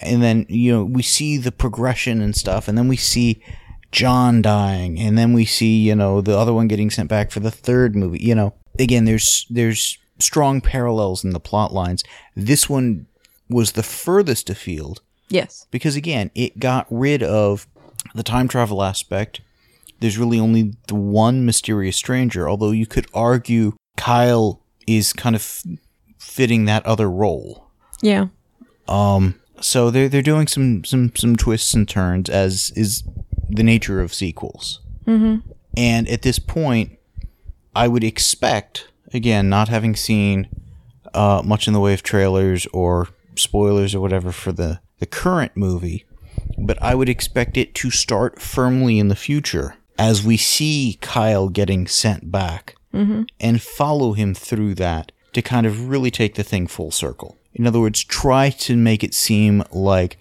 [0.00, 3.42] and then you know we see the progression and stuff, and then we see
[3.90, 7.40] John dying, and then we see you know the other one getting sent back for
[7.40, 8.22] the third movie.
[8.22, 12.02] You know, again, there's there's strong parallels in the plot lines.
[12.34, 13.06] This one
[13.48, 15.66] was the furthest afield Yes.
[15.70, 17.66] because again, it got rid of
[18.14, 19.40] the time travel aspect.
[20.00, 25.62] There's really only the one mysterious stranger, although you could argue Kyle is kind of
[26.18, 27.68] fitting that other role.
[28.02, 28.26] Yeah.
[28.88, 33.02] Um, so they're they're doing some some some twists and turns as is
[33.48, 34.80] the nature of sequels.
[35.06, 35.48] Mm-hmm.
[35.76, 36.98] And at this point,
[37.74, 40.48] I would expect, again, not having seen
[41.14, 45.56] uh, much in the way of trailers or spoilers or whatever for the the current
[45.56, 46.04] movie,
[46.58, 51.48] but I would expect it to start firmly in the future as we see Kyle
[51.48, 52.76] getting sent back
[53.40, 57.36] and follow him through that to kind of really take the thing full circle.
[57.52, 60.16] In other words, try to make it seem like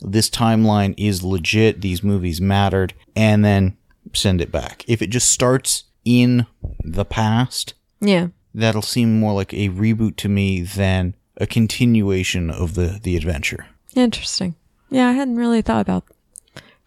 [0.00, 3.76] this timeline is legit, these movies mattered, and then
[4.12, 4.84] send it back.
[4.86, 6.46] If it just starts in
[6.84, 8.28] the past, Yeah.
[8.54, 13.66] that'll seem more like a reboot to me than a continuation of the, the adventure.
[13.96, 14.54] Interesting.
[14.90, 16.04] Yeah, I hadn't really thought about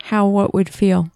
[0.04, 1.12] how what would feel.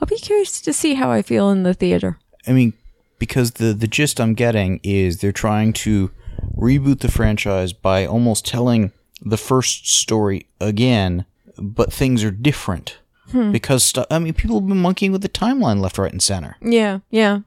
[0.00, 2.18] I'll be curious to see how I feel in the theater.
[2.46, 2.74] I mean,
[3.18, 6.10] because the the gist I'm getting is they're trying to
[6.56, 8.92] reboot the franchise by almost telling
[9.24, 11.24] the first story again,
[11.56, 12.98] but things are different.
[13.30, 13.52] Hmm.
[13.52, 16.56] Because stu- I mean, people have been monkeying with the timeline left, right, and center,
[16.60, 16.98] Yeah.
[17.10, 17.40] Yeah.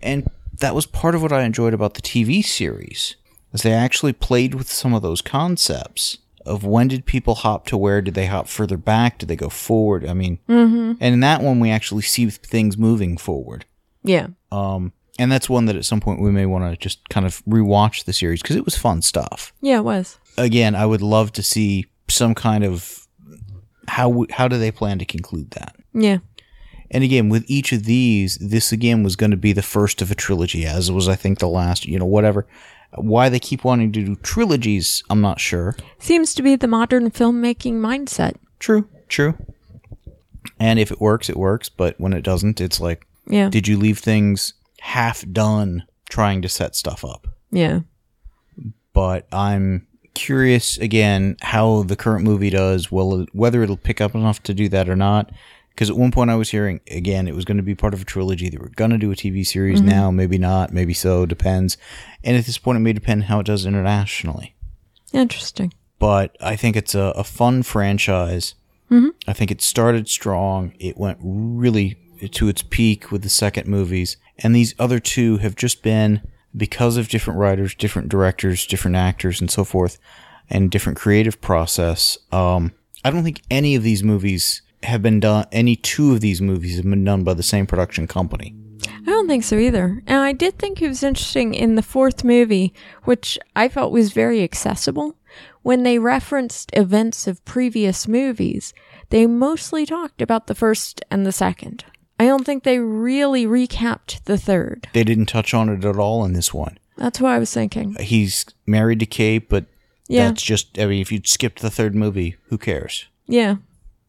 [0.00, 0.26] and
[0.60, 3.16] that was part of what I enjoyed about the TV series,
[3.52, 7.76] is they actually played with some of those concepts of when did people hop to
[7.76, 8.00] where?
[8.00, 9.18] Did they hop further back?
[9.18, 10.06] Did they go forward?
[10.06, 13.66] I mean, and in that one, we actually see things moving forward.
[14.02, 14.28] Yeah.
[14.50, 17.44] Um, and that's one that at some point we may want to just kind of
[17.44, 19.52] rewatch the series because it was fun stuff.
[19.60, 20.18] Yeah, it was.
[20.38, 23.06] Again, I would love to see some kind of
[23.86, 25.76] how how do they plan to conclude that?
[25.92, 26.18] Yeah.
[26.90, 30.10] And again, with each of these, this again was going to be the first of
[30.10, 31.86] a trilogy, as was I think the last.
[31.86, 32.46] You know, whatever.
[32.96, 35.76] Why they keep wanting to do trilogies, I'm not sure.
[36.00, 38.34] Seems to be the modern filmmaking mindset.
[38.58, 39.34] True, true.
[40.58, 41.68] And if it works, it works.
[41.68, 43.48] But when it doesn't, it's like, Yeah.
[43.48, 47.28] did you leave things half done trying to set stuff up?
[47.52, 47.80] yeah.
[48.92, 52.90] but I'm curious again how the current movie does.
[52.90, 55.30] Well, whether it'll pick up enough to do that or not.
[55.70, 58.02] Because at one point I was hearing again it was going to be part of
[58.02, 58.48] a trilogy.
[58.48, 61.78] They were going to do a TV series now, maybe not, maybe so, depends.
[62.22, 64.54] And at this point, it may depend how it does internationally.
[65.12, 65.72] Interesting.
[65.98, 68.54] But I think it's a, a fun franchise.
[69.28, 70.74] I think it started strong.
[70.78, 71.96] It went really
[72.32, 76.22] to its peak with the second movies, and these other two have just been
[76.56, 79.98] because of different writers, different directors, different actors, and so forth,
[80.48, 82.18] and different creative process.
[82.32, 82.72] Um,
[83.04, 85.46] I don't think any of these movies have been done.
[85.52, 88.54] Any two of these movies have been done by the same production company.
[88.86, 90.02] I don't think so either.
[90.06, 92.72] And I did think it was interesting in the fourth movie,
[93.04, 95.16] which I felt was very accessible.
[95.62, 98.72] When they referenced events of previous movies,
[99.10, 101.84] they mostly talked about the first and the second.
[102.18, 104.88] I don't think they really recapped the third.
[104.92, 106.78] They didn't touch on it at all in this one.
[106.96, 107.96] That's what I was thinking.
[108.00, 109.66] He's married to Kate, but
[110.08, 110.28] Yeah.
[110.28, 110.78] that's just.
[110.78, 113.06] I mean, if you skipped the third movie, who cares?
[113.26, 113.56] Yeah.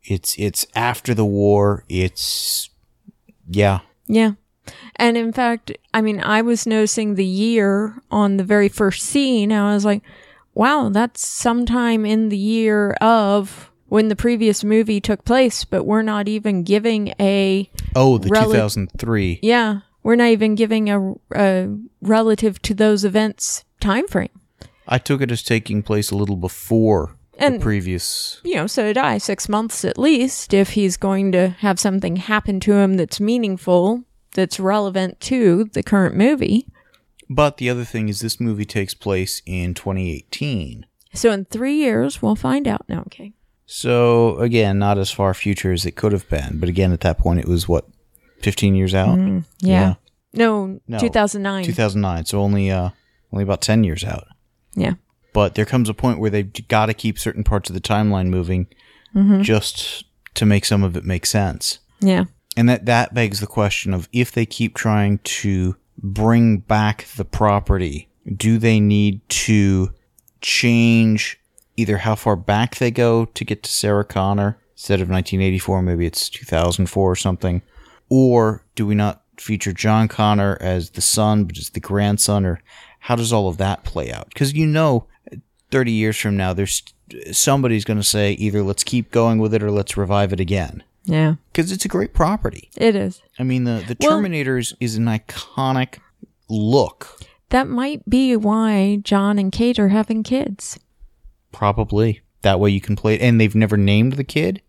[0.04, 1.84] It's it's after the war.
[1.90, 2.70] It's
[3.50, 3.80] yeah.
[4.08, 4.32] Yeah.
[4.96, 9.52] And in fact, I mean, I was noticing the year on the very first scene.
[9.52, 10.04] And I was like,
[10.54, 16.02] wow, that's sometime in the year of when the previous movie took place, but we're
[16.04, 19.40] not even giving a, Oh, the Rel- 2003.
[19.42, 21.68] yeah, we're not even giving a, a
[22.02, 24.30] relative to those events time frame.
[24.88, 28.40] I took it as taking place a little before And- the previous.
[28.44, 32.16] You know, so did I, six months at least, if he's going to have something
[32.18, 34.04] happen to him that's meaningful,
[34.34, 36.68] that's relevant to the current movie.
[37.30, 40.86] But the other thing is, this movie takes place in 2018.
[41.14, 42.86] So in three years, we'll find out.
[42.90, 43.34] No, okay.
[43.66, 46.60] So again, not as far future as it could have been.
[46.60, 47.86] But again, at that point, it was what
[48.42, 49.18] 15 years out.
[49.18, 49.96] Mm, Yeah.
[50.34, 50.98] No, No.
[51.00, 51.64] 2009.
[51.66, 52.26] 2009.
[52.26, 52.90] So only uh
[53.32, 54.28] only about 10 years out.
[54.76, 54.94] Yeah.
[55.34, 58.28] But there comes a point where they've got to keep certain parts of the timeline
[58.28, 58.68] moving
[59.16, 59.42] mm-hmm.
[59.42, 60.06] just
[60.36, 61.80] to make some of it make sense.
[62.00, 62.26] Yeah.
[62.58, 67.26] And that, that begs the question of if they keep trying to bring back the
[67.26, 69.94] property, do they need to
[70.42, 71.40] change
[71.78, 76.06] either how far back they go to get to Sarah Connor instead of 1984, maybe
[76.06, 77.62] it's 2004 or something?
[78.10, 82.46] Or do we not feature John Connor as the son, but as the grandson?
[82.46, 82.62] Or
[83.00, 84.28] how does all of that play out?
[84.30, 85.08] Because you know,
[85.72, 86.84] 30 years from now, there's
[87.32, 90.84] somebody's going to say either let's keep going with it or let's revive it again.
[91.04, 91.36] Yeah.
[91.52, 92.70] Because it's a great property.
[92.78, 93.22] It is.
[93.40, 95.98] I mean, the the Well- Terminators is an iconic
[96.50, 97.20] look.
[97.50, 100.80] That might be why John and Kate are having kids.
[101.52, 104.62] Probably that way you can play it, and they've never named the kid.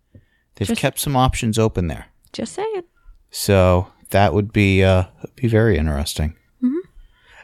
[0.57, 2.83] They've Just- kept some options open there, Just saying.
[3.31, 5.05] so that would be uh
[5.37, 6.35] be very interesting.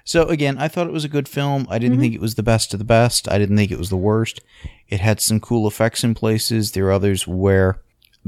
[0.09, 1.67] So again, I thought it was a good film.
[1.69, 2.01] I didn't mm-hmm.
[2.01, 3.29] think it was the best of the best.
[3.29, 4.41] I didn't think it was the worst.
[4.89, 6.73] It had some cool effects in places.
[6.73, 7.83] There are others where,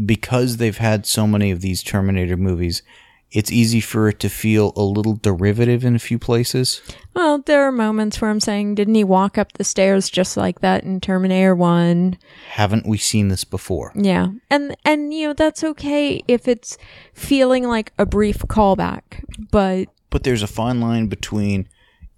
[0.05, 2.83] because they've had so many of these Terminator movies,
[3.31, 6.83] it's easy for it to feel a little derivative in a few places.
[7.15, 10.61] Well, there are moments where I'm saying, didn't he walk up the stairs just like
[10.61, 12.19] that in Terminator 1?
[12.51, 13.93] Haven't we seen this before?
[13.95, 14.33] Yeah.
[14.51, 16.77] And and you know, that's okay if it's
[17.15, 21.69] feeling like a brief callback, but But there's a fine line between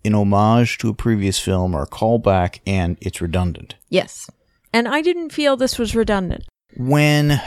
[0.05, 3.75] an homage to a previous film or a callback and it's redundant.
[3.89, 4.29] yes.
[4.75, 6.45] And I didn't feel this was redundant.
[6.79, 7.39] When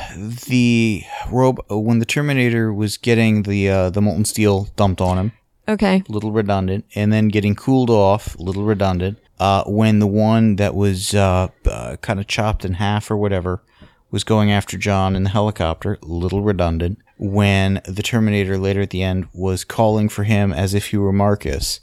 [0.48, 1.02] the
[1.32, 5.32] robe, when the Terminator was getting the uh, the molten steel dumped on him,
[5.68, 6.04] Okay.
[6.08, 9.18] a little redundant, and then getting cooled off, a little redundant.
[9.40, 13.64] Uh, when the one that was uh, uh, kind of chopped in half or whatever
[14.12, 17.00] was going after John in the helicopter, a little redundant.
[17.18, 21.14] When the Terminator later at the end was calling for him as if he were
[21.14, 21.80] Marcus,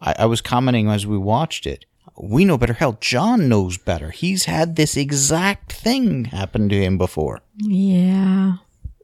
[0.00, 1.84] I, I was commenting as we watched it.
[2.16, 2.72] We know better.
[2.72, 4.10] Hell, John knows better.
[4.10, 7.40] He's had this exact thing happen to him before.
[7.56, 8.54] Yeah.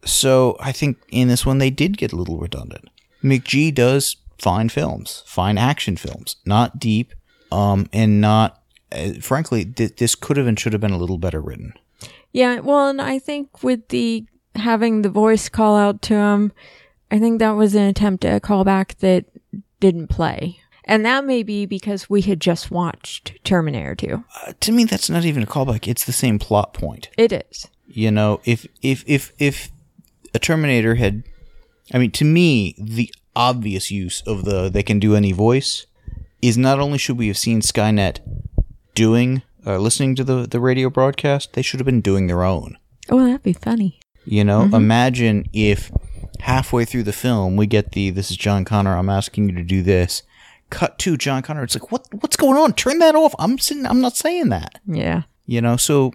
[0.05, 2.89] So I think in this one they did get a little redundant.
[3.23, 7.15] McG does fine films, fine action films, not deep,
[7.51, 8.61] um, and not.
[8.93, 11.73] Uh, frankly, th- this could have and should have been a little better written.
[12.33, 16.53] Yeah, well, and I think with the having the voice call out to him,
[17.11, 19.27] I think that was an attempt at a callback that
[19.81, 20.61] didn't play.
[20.85, 24.25] And that may be because we had just watched Terminator 2.
[24.47, 25.89] Uh, to me, that's not even a callback.
[25.89, 27.09] It's the same plot point.
[27.17, 27.69] It is.
[27.87, 29.71] You know, if if if if
[30.35, 31.23] a Terminator had,
[31.93, 35.87] I mean, to me, the obvious use of the they can do any voice
[36.43, 38.19] is not only should we have seen Skynet
[38.95, 42.77] doing uh, listening to the the radio broadcast, they should have been doing their own.
[43.09, 44.01] Oh, that'd be funny.
[44.25, 44.75] You know, mm-hmm.
[44.75, 45.91] imagine if
[46.41, 48.97] halfway through the film we get the "This is John Connor.
[48.97, 50.23] I'm asking you to do this."
[50.71, 51.63] Cut to John Connor.
[51.63, 52.09] It's like, what?
[52.21, 52.73] What's going on?
[52.73, 53.35] Turn that off.
[53.39, 53.87] I'm sitting.
[53.87, 54.81] I'm not saying that.
[54.87, 55.23] Yeah.
[55.47, 56.15] You know, so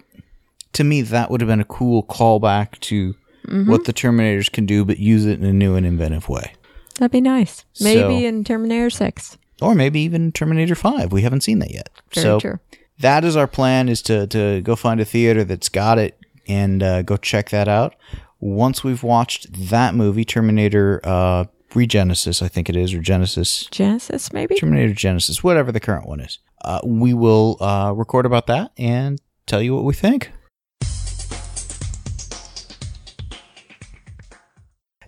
[0.72, 3.14] to me, that would have been a cool callback to
[3.46, 3.70] mm-hmm.
[3.70, 6.54] what the Terminators can do, but use it in a new and inventive way.
[6.98, 7.64] That'd be nice.
[7.80, 9.38] Maybe So- in Terminator 6.
[9.62, 11.12] Or maybe even Terminator 5.
[11.12, 11.90] We haven't seen that yet.
[12.14, 12.58] Very so true.
[12.98, 16.18] that is our plan is to, to go find a theater that's got it
[16.50, 17.94] and uh, go check that out.
[18.40, 24.32] Once we've watched that movie, Terminator uh, Regenesis, I think it is, or Genesis, Genesis,
[24.32, 24.56] maybe?
[24.56, 29.20] Terminator Genisys, whatever the current one is, uh, we will uh, record about that and
[29.46, 30.32] tell you what we think.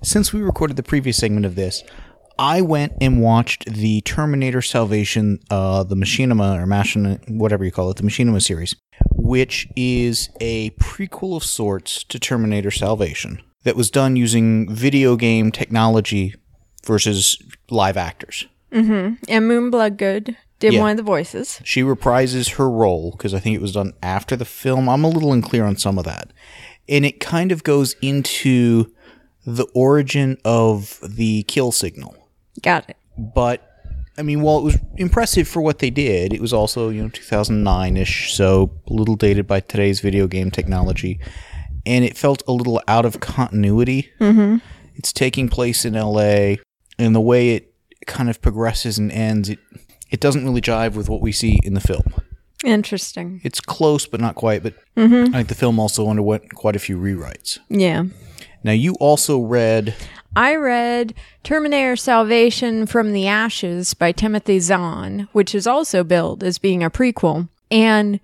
[0.05, 1.82] Since we recorded the previous segment of this,
[2.38, 7.90] I went and watched the Terminator Salvation, uh, the Machinima or Machinima, whatever you call
[7.90, 8.74] it, the Machinima series,
[9.14, 15.52] which is a prequel of sorts to Terminator Salvation that was done using video game
[15.52, 16.34] technology
[16.84, 17.38] versus
[17.70, 18.46] live actors.
[18.72, 20.80] And Moon Bloodgood did Yeah.
[20.80, 21.60] one of the voices.
[21.62, 24.88] She reprises her role because I think it was done after the film.
[24.88, 26.32] I'm a little unclear on some of that.
[26.88, 28.90] And it kind of goes into
[29.44, 32.16] the origin of the kill signal.
[32.61, 32.97] Got it.
[33.16, 33.69] But
[34.19, 37.09] I mean, while it was impressive for what they did, it was also, you know,
[37.09, 41.19] 2009 ish, so a little dated by today's video game technology.
[41.87, 44.12] And it felt a little out of continuity.
[44.20, 44.59] Mm-hmm.
[44.95, 46.57] It's taking place in LA,
[46.99, 47.74] and the way it
[48.07, 49.59] kind of progresses and ends, it,
[50.11, 52.15] it doesn't really jive with what we see in the film.
[52.65, 53.41] Interesting.
[53.43, 54.62] It's close, but not quite.
[54.62, 57.59] But I think the film also underwent quite a few rewrites.
[57.69, 58.05] Yeah.
[58.62, 59.97] Now, you also read
[60.34, 66.59] I read Terminator Salvation from the Ashes by Timothy Zahn, which is also billed as
[66.59, 67.48] being a prequel.
[67.70, 68.20] And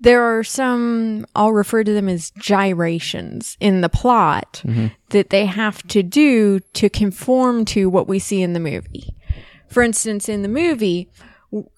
[0.00, 4.88] there are some, I'll refer to them as gyrations in the plot mm-hmm.
[5.10, 9.14] that they have to do to conform to what we see in the movie.
[9.66, 11.10] For instance, in the movie,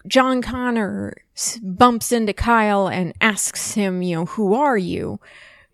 [0.07, 1.15] John Connor
[1.63, 5.19] bumps into Kyle and asks him, you know, who are you?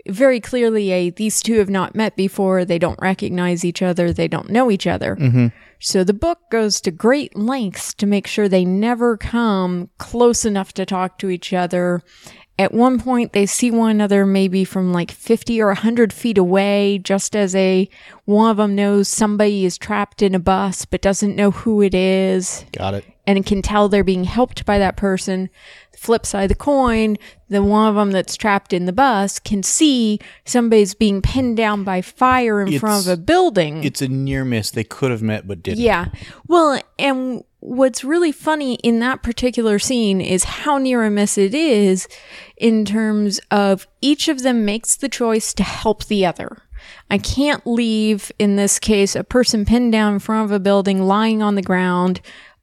[0.08, 2.64] Very clearly, a these two have not met before.
[2.64, 4.12] They don't recognize each other.
[4.12, 5.16] They don't know each other.
[5.16, 5.48] Mm-hmm.
[5.78, 10.72] So the book goes to great lengths to make sure they never come close enough
[10.74, 12.02] to talk to each other.
[12.58, 16.98] At one point, they see one another maybe from like 50 or 100 feet away,
[16.98, 17.88] just as a
[18.24, 21.94] one of them knows somebody is trapped in a bus but doesn't know who it
[21.94, 23.04] is Got it.
[23.26, 25.50] and can tell they're being helped by that person.
[25.94, 27.16] Flip side of the coin,
[27.48, 31.84] the one of them that's trapped in the bus can see somebody's being pinned down
[31.84, 33.82] by fire in front of a building.
[33.84, 34.70] It's a near miss.
[34.70, 35.80] They could have met but didn't.
[35.80, 36.06] Yeah.
[36.48, 41.54] Well, and what's really funny in that particular scene is how near a miss it
[41.54, 42.06] is
[42.56, 46.58] in terms of each of them makes the choice to help the other.
[47.10, 51.02] I can't leave, in this case, a person pinned down in front of a building,
[51.02, 52.20] lying on the ground,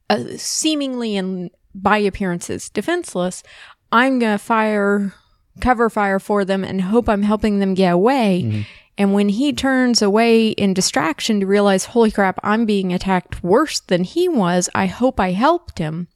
[0.09, 3.43] uh, seemingly and by appearances defenseless.
[3.91, 5.13] I'm going to fire,
[5.59, 8.65] cover fire for them and hope I'm helping them get away.
[8.97, 13.79] And when he turns away in distraction to realize, holy crap, I'm being attacked worse
[13.79, 16.07] than he was, I hope I helped him.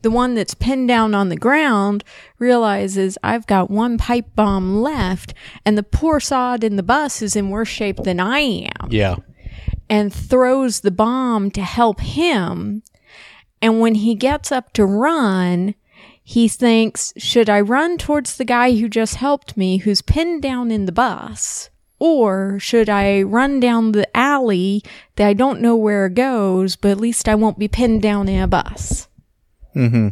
[0.00, 2.02] The one that's pinned down on the ground
[2.38, 5.34] realizes I've got one pipe bomb left,
[5.66, 9.16] and the poor sod in the bus is in worse shape than I am, Yeah.
[9.90, 12.82] and throws the bomb to help him.
[13.60, 15.74] And when he gets up to run,
[16.22, 20.70] he thinks, should I run towards the guy who just helped me, who's pinned down
[20.70, 21.68] in the bus?
[21.98, 24.82] Or should I run down the alley
[25.16, 28.28] that I don't know where it goes, but at least I won't be pinned down
[28.28, 29.08] in a bus?
[29.74, 30.08] Mm-hmm.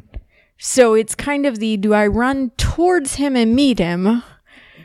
[0.58, 4.22] So it's kind of the do I run towards him and meet him?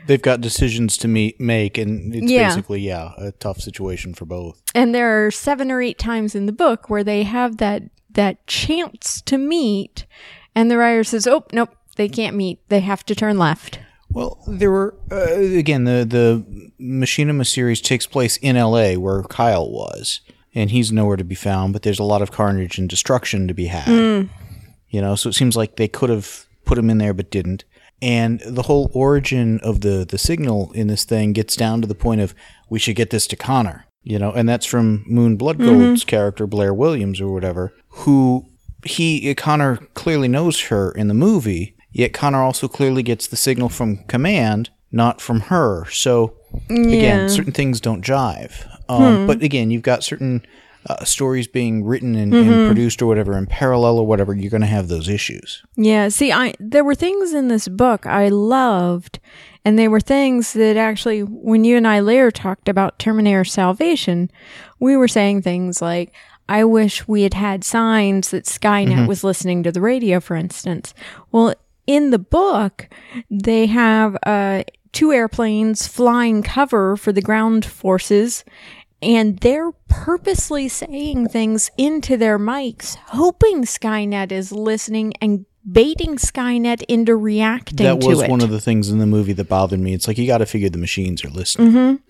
[0.06, 2.48] They've got decisions to meet, make, and it's Yeah.
[2.48, 4.60] basically, yeah, a tough situation for both.
[4.74, 8.44] And there are seven or eight times in the book where they have that that
[8.46, 10.06] chance to meet,
[10.54, 12.58] and the writer says, "Oh, nope, they can't meet.
[12.70, 13.78] They have to turn left."
[14.10, 18.96] Well, there were uh, again the the Machinima series takes place in L.A.
[18.96, 20.20] where Kyle was,
[20.54, 21.72] and he's nowhere to be found.
[21.72, 23.88] But there's a lot of carnage and destruction to be had.
[24.88, 27.64] You know, so it seems like they could have put him in there, but didn't.
[28.00, 31.94] And the whole origin of the the signal in this thing gets down to the
[31.94, 32.34] point of
[32.70, 33.84] we should get this to Connor.
[34.04, 38.46] You know, and that's from Moon Bloodgood's character Blair Williams or whatever, who
[38.84, 43.68] he Connor clearly knows her in the movie, yet Connor also clearly gets the signal
[43.68, 45.84] from command, not from her.
[45.90, 46.34] So
[46.70, 46.92] Yeah.
[46.96, 48.52] again, certain things don't jive.
[48.88, 50.42] Um, But again, you've got certain
[50.86, 54.32] uh, stories being written and, and produced or whatever in parallel or whatever.
[54.32, 55.62] You're going to have those issues.
[55.76, 59.18] Yeah, see, I there were things in this book I loved,
[59.64, 64.30] and they were things that actually, when you and I later talked about Terminator Salvation,
[64.80, 66.12] we were saying things like,
[66.48, 70.94] "I wish we had had signs that Skynet was listening to the radio," for instance.
[71.32, 71.52] Well,
[71.88, 72.88] in the book,
[73.30, 74.62] they have uh,
[74.92, 78.44] two airplanes flying cover for the ground forces.
[79.00, 86.82] And they're purposely saying things into their mics, hoping Skynet is listening and baiting Skynet
[86.88, 89.94] into reacting that was one of the things in the movie that bothered me.
[89.94, 92.00] It's like you got to figure the machines are listening.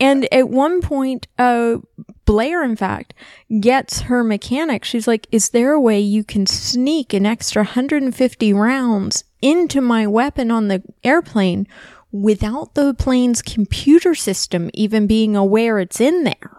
[0.00, 1.76] And at one point, uh,
[2.24, 3.14] Blair, in fact,
[3.60, 4.84] gets her mechanic.
[4.84, 10.06] She's like, Is there a way you can sneak an extra 150 rounds into my
[10.06, 11.66] weapon on the airplane
[12.10, 16.56] without the plane's computer system even being aware it's in there?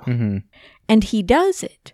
[0.88, 1.94] And he does it,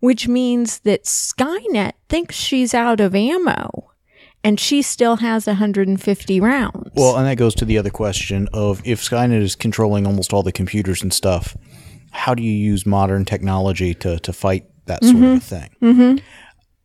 [0.00, 3.90] which means that Skynet thinks she's out of ammo
[4.44, 6.90] and she still has 150 rounds.
[6.94, 10.42] Well, and that goes to the other question of if Skynet is controlling almost all
[10.42, 11.56] the computers and stuff,
[12.10, 15.70] how do you use modern technology to, to fight that sort of thing?
[15.82, 16.24] Mm-hmm.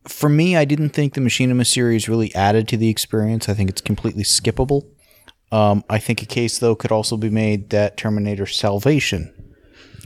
[0.07, 3.47] For me, I didn't think the Machinima series really added to the experience.
[3.47, 4.85] I think it's completely skippable.
[5.51, 9.34] Um, I think a case, though, could also be made that Terminator Salvation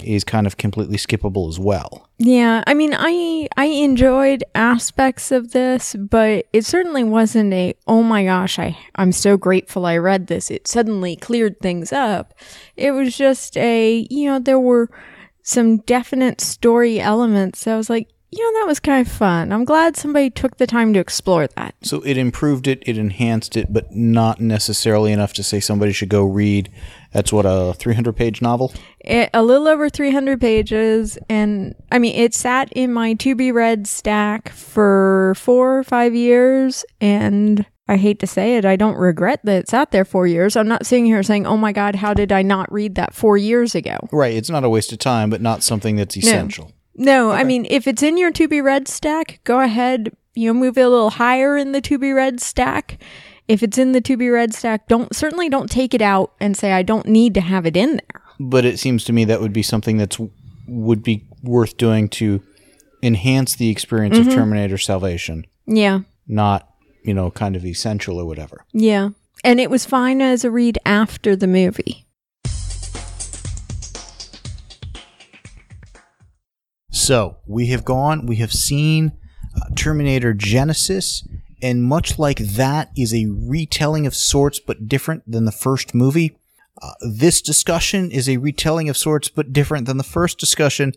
[0.03, 2.07] is kind of completely skippable as well.
[2.17, 8.03] Yeah, I mean, I I enjoyed aspects of this, but it certainly wasn't a oh
[8.03, 10.49] my gosh, I I'm so grateful I read this.
[10.51, 12.33] It suddenly cleared things up.
[12.75, 14.89] It was just a you know there were
[15.43, 17.67] some definite story elements.
[17.67, 19.53] I was like, you know, that was kind of fun.
[19.53, 21.75] I'm glad somebody took the time to explore that.
[21.81, 26.09] So it improved it, it enhanced it, but not necessarily enough to say somebody should
[26.09, 26.69] go read.
[27.13, 28.73] That's what a 300 page novel.
[28.99, 33.51] It, a little over 300 pages, and I mean, it sat in my to be
[33.51, 38.97] read stack for four or five years, and I hate to say it, I don't
[38.97, 40.57] regret that it sat there four years.
[40.57, 43.37] I'm not sitting here saying, oh my God, how did I not read that four
[43.37, 43.97] years ago?
[44.11, 44.35] Right.
[44.35, 46.65] It's not a waste of time, but not something that's essential.
[46.65, 46.71] No,
[47.31, 50.77] I mean, if it's in your to be read stack, go ahead, you know, move
[50.77, 53.01] it a little higher in the to be read stack.
[53.47, 56.57] If it's in the to be read stack, don't certainly don't take it out and
[56.57, 58.21] say I don't need to have it in there.
[58.39, 60.19] But it seems to me that would be something that's
[60.67, 62.41] would be worth doing to
[63.01, 64.35] enhance the experience of mm-hmm.
[64.35, 66.01] Terminator Salvation, Yeah.
[66.27, 66.69] not
[67.03, 68.65] you know kind of essential or whatever.
[68.73, 69.09] Yeah.
[69.43, 72.06] And it was fine as a read after the movie.
[76.97, 79.11] So we have gone, we have seen
[79.55, 81.27] uh, Terminator Genisys,
[81.61, 86.37] and much like that is a retelling of sorts, but different than the first movie.
[86.81, 90.93] Uh, this discussion is a retelling of sorts, but different than the first discussion,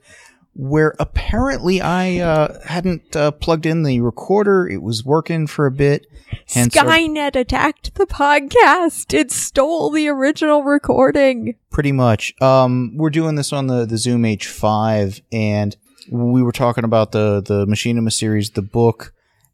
[0.54, 4.66] where apparently I uh, hadn't uh, plugged in the recorder.
[4.66, 6.06] It was working for a bit.
[6.48, 9.14] Hence our- Skynet attacked the podcast.
[9.14, 11.56] It stole the original recording.
[11.70, 12.34] Pretty much.
[12.42, 15.76] Um, we're doing this on the, the Zoom H5, and
[16.10, 19.12] we were talking about the, the Machinima series, the book,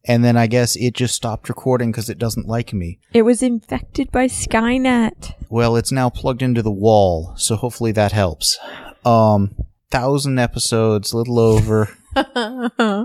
[0.09, 2.99] and then I guess it just stopped recording because it doesn't like me.
[3.13, 5.35] It was infected by Skynet.
[5.49, 8.59] Well, it's now plugged into the wall, so hopefully that helps.
[9.05, 9.55] Um,
[9.91, 11.91] thousand episodes, little over,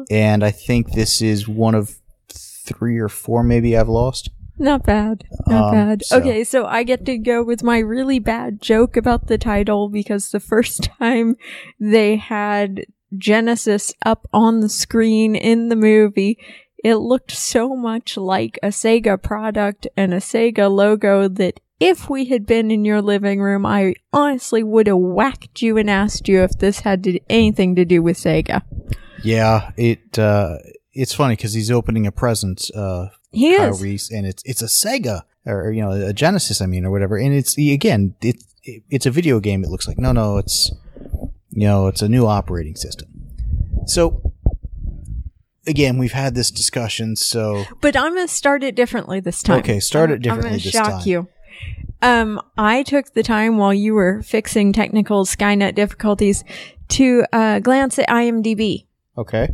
[0.09, 1.97] and I think this is one of
[2.29, 4.29] three or four maybe I've lost.
[4.57, 5.23] Not bad.
[5.47, 6.05] Not Um, bad.
[6.05, 9.89] so- Okay, so I get to go with my really bad joke about the title
[9.89, 11.35] because the first time
[11.79, 12.85] they had
[13.17, 16.37] Genesis up on the screen in the movie,
[16.83, 22.25] it looked so much like a Sega product and a Sega logo that if we
[22.25, 26.43] had been in your living room, I honestly would have whacked you and asked you
[26.43, 28.61] if this had to, anything to do with Sega.
[29.23, 30.57] Yeah, it uh,
[30.93, 33.81] it's funny because he's opening a present uh, He Kyle is.
[33.81, 37.17] Reese, and it's it's a Sega or you know a Genesis, I mean, or whatever.
[37.17, 39.63] And it's again, it, it it's a video game.
[39.63, 40.71] It looks like no, no, it's
[41.51, 43.07] you know, it's a new operating system.
[43.85, 44.33] So
[45.67, 47.15] again, we've had this discussion.
[47.15, 49.59] So But I'm going to start it differently this time.
[49.59, 51.01] Okay, start it differently I'm gonna this shock time.
[51.05, 51.27] you.
[52.01, 56.43] Um, I took the time while you were fixing technical Skynet difficulties
[56.89, 58.85] to uh, glance at IMDb.
[59.17, 59.49] okay,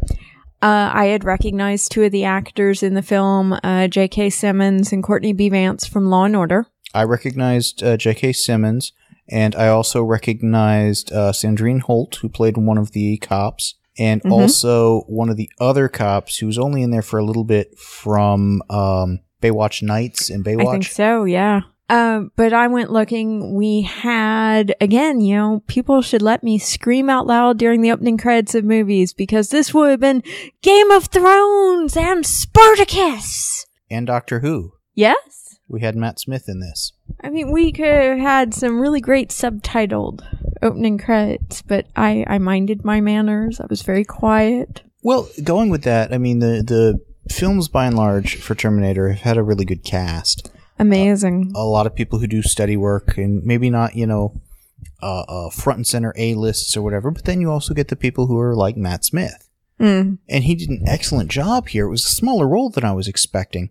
[0.61, 4.29] Uh, I had recognized two of the actors in the film, uh, J.K.
[4.29, 5.49] Simmons and Courtney B.
[5.49, 6.67] Vance from Law and Order.
[6.93, 8.31] I recognized uh, J.K.
[8.33, 8.93] Simmons,
[9.29, 14.31] and I also recognized uh, Sandrine Holt, who played one of the cops, and Mhm.
[14.31, 17.77] also one of the other cops who was only in there for a little bit
[17.79, 20.67] from um, Baywatch Nights and Baywatch.
[20.67, 21.61] I think so, yeah.
[21.89, 23.55] Um, but I went looking.
[23.55, 28.17] We had, again, you know, people should let me scream out loud during the opening
[28.17, 30.21] credits of movies because this would have been
[30.61, 33.65] Game of Thrones and Spartacus.
[33.89, 34.73] and Doctor Who.
[34.95, 35.46] Yes?
[35.69, 36.93] We had Matt Smith in this.
[37.21, 40.25] I mean, we could have had some really great subtitled
[40.61, 43.59] opening credits, but I, I minded my manners.
[43.59, 44.81] I was very quiet.
[45.03, 46.99] Well, going with that, I mean the the
[47.33, 50.49] films by and large for Terminator have had a really good cast.
[50.79, 51.51] Amazing.
[51.55, 54.39] A lot of people who do steady work, and maybe not you know
[55.01, 57.11] uh, uh, front and center A lists or whatever.
[57.11, 59.47] But then you also get the people who are like Matt Smith,
[59.79, 60.17] Mm.
[60.27, 61.85] and he did an excellent job here.
[61.85, 63.69] It was a smaller role than I was expecting,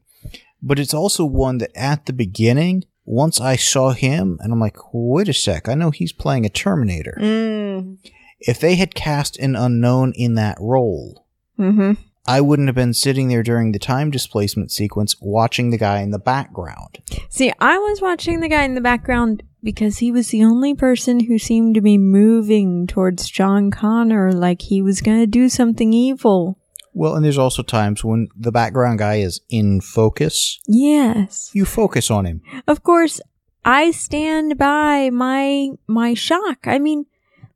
[0.67, 4.77] but it's also one that at the beginning, once I saw him, and I'm like,
[4.93, 7.17] wait a sec, I know he's playing a Terminator.
[7.21, 7.99] Mm.
[8.41, 11.25] If they had cast an unknown in that role,
[11.57, 11.93] hmm
[12.29, 16.11] I wouldn't have been sitting there during the time displacement sequence watching the guy in
[16.11, 16.99] the background.
[17.29, 21.21] See, I was watching the guy in the background because he was the only person
[21.21, 25.93] who seemed to be moving towards John Connor like he was going to do something
[25.93, 26.59] evil.
[26.97, 30.59] Well, and there's also times when the background guy is in focus.
[30.67, 31.51] Yes.
[31.53, 32.41] You focus on him.
[32.67, 33.21] Of course,
[33.67, 36.61] I stand by my my shock.
[36.65, 37.05] I mean,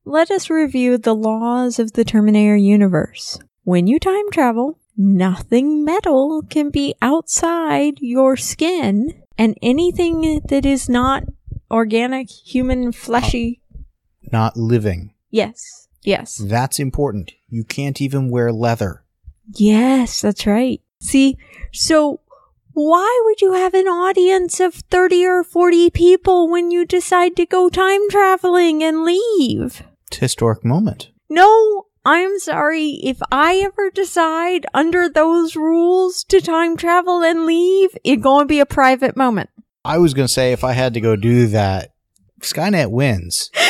[0.04, 3.38] let us review the laws of the Terminator universe.
[3.64, 10.86] When you time travel, nothing metal can be outside your skin, and anything that is
[10.86, 11.22] not
[11.70, 13.62] organic, human, fleshy.
[14.30, 15.14] Not living.
[15.30, 15.88] Yes.
[16.02, 16.36] Yes.
[16.36, 17.32] That's important.
[17.48, 18.99] You can't even wear leather.
[19.54, 20.80] Yes, that's right.
[21.00, 21.36] See,
[21.72, 22.20] so
[22.72, 27.46] why would you have an audience of 30 or 40 people when you decide to
[27.46, 29.82] go time traveling and leave?
[30.08, 31.10] It's a historic moment.
[31.28, 33.00] No, I'm sorry.
[33.02, 38.48] If I ever decide under those rules to time travel and leave, it's going to
[38.48, 39.50] be a private moment.
[39.84, 41.92] I was going to say if I had to go do that,
[42.40, 43.50] Skynet wins.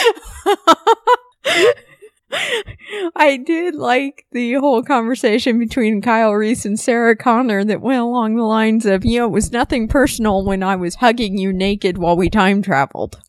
[3.17, 8.37] I did like the whole conversation between Kyle Reese and Sarah Connor that went along
[8.37, 11.99] the lines of, you know, it was nothing personal when I was hugging you naked
[11.99, 13.21] while we time traveled.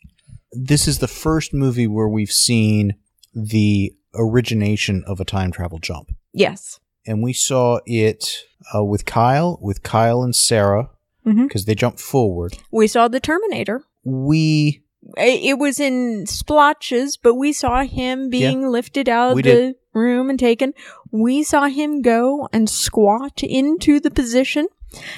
[0.51, 2.95] This is the first movie where we've seen
[3.33, 6.09] the origination of a time travel jump.
[6.33, 6.79] Yes.
[7.07, 8.43] and we saw it
[8.75, 10.89] uh, with Kyle, with Kyle and Sarah,
[11.25, 11.47] Mhm.
[11.47, 12.57] because they jumped forward.
[12.71, 13.83] We saw the Terminator.
[14.03, 14.80] We
[15.17, 19.75] It was in splotches, but we saw him being lifted out of the did.
[19.93, 20.73] room and taken.
[21.11, 24.67] We saw him go and squat into the position,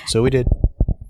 [0.08, 0.48] so we did.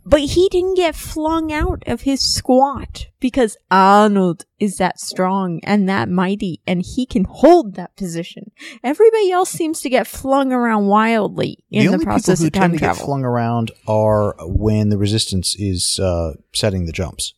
[0.06, 5.88] but he didn't get flung out of his squat because Arnold is that strong and
[5.88, 8.52] that mighty and he can hold that position.
[8.84, 12.54] Everybody else seems to get flung around wildly in the, only process people who of
[12.54, 12.96] time tend to travel.
[12.98, 17.34] get flung around are when the resistance is uh, setting the jumps.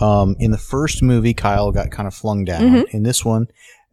[0.00, 2.62] Um, in the first movie, Kyle got kind of flung down.
[2.62, 2.96] Mm-hmm.
[2.96, 3.46] In this one,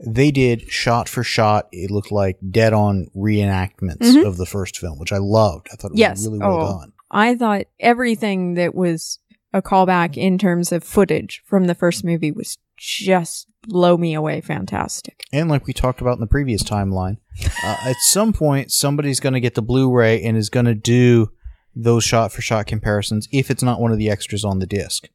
[0.06, 1.68] they did shot for shot.
[1.72, 4.26] It looked like dead on reenactments Mhm.
[4.27, 5.68] of the first film, which I loved.
[5.72, 6.26] I thought it was Yes.
[6.26, 6.80] really well Oh.
[6.80, 6.91] done.
[7.10, 9.19] I thought everything that was
[9.53, 14.41] a callback in terms of footage from the first movie was just blow me away
[14.41, 15.23] fantastic.
[15.31, 17.18] And like we talked about in the previous timeline,
[17.64, 21.30] uh, at some point somebody's going to get the Blu-ray and is going to do
[21.76, 25.07] those shot-for-shot comparisons if it's not one of the extras on the disc.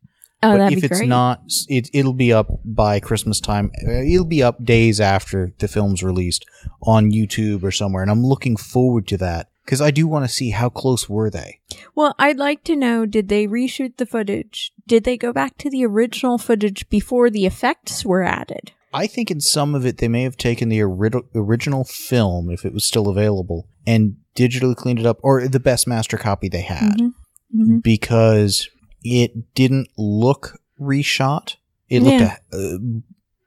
[0.43, 1.09] Oh, but if it's great.
[1.09, 3.73] not, it it'll be up by Christmas time.
[3.87, 6.45] Uh, It'll be up days after the film's released
[6.83, 10.33] on YouTube or somewhere, and I'm looking forward to that because I do want to
[10.33, 11.59] see how close were they.
[11.95, 14.73] well, I'd like to know did they reshoot the footage?
[14.87, 18.73] Did they go back to the original footage before the effects were added?
[18.95, 22.65] I think in some of it they may have taken the ori- original film, if
[22.65, 26.63] it was still available, and digitally cleaned it up, or the best master copy they
[26.63, 26.99] had.
[26.99, 27.13] Mhm.
[27.57, 27.83] Mhm.
[27.83, 28.69] because
[29.03, 31.57] it didn't look reshot.
[31.89, 32.37] It looked Yeah.
[32.53, 32.79] a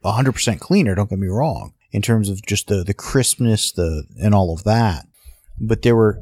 [0.03, 0.95] a hundred percent cleaner.
[0.95, 4.63] Don't get me wrong, in terms of just the the crispness, the and all of
[4.63, 5.05] that.
[5.59, 6.19] But there were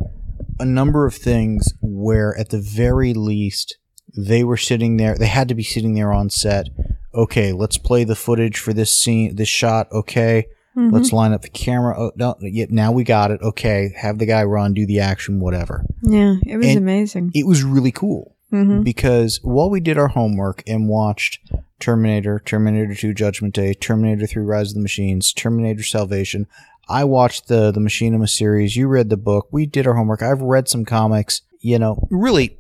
[0.60, 3.78] a number of things where, at the very least,
[4.18, 5.16] they were sitting there.
[5.16, 6.68] They had to be sitting there on set.
[7.14, 9.88] Okay, let's play the footage for this scene, this shot.
[9.94, 10.46] Okay,
[10.78, 10.92] Mhm.
[10.92, 11.96] let's line up the camera.
[11.98, 12.36] Oh, no,
[12.70, 13.42] now we got it.
[13.42, 15.86] Okay, have the guy run, do the action, whatever.
[16.04, 17.32] Yeah, it was And- amazing.
[17.34, 21.40] It was really cool hmm because while we did our homework and watched
[21.80, 26.48] Terminator, Terminator 2 Judgment Day, Terminator 3 Rise of the Machines, Terminator Salvation,
[26.88, 30.22] I watched the the Machinima series, you read the book, we did our homework.
[30.24, 32.58] I've read some comics, you know, really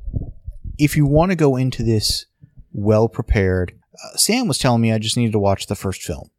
[0.78, 2.26] if you want to go into this
[2.72, 6.30] well prepared, uh, Sam was telling me I just needed to watch the first film.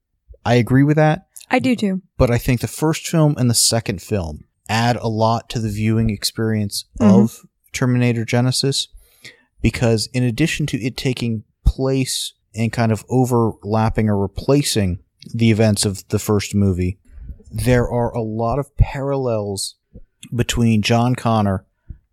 [0.46, 2.00] I agree with that, I do too.
[2.16, 5.68] but I think the first film and the second film add a lot to the
[5.68, 7.10] viewing experience Mhm.
[7.22, 7.40] of
[7.72, 8.86] Terminator Genisys
[9.62, 14.98] because in addition to it taking place and kind of overlapping or replacing
[15.34, 16.98] the events of the first movie,
[17.50, 19.76] there are a lot of parallels
[20.34, 21.64] between John Connor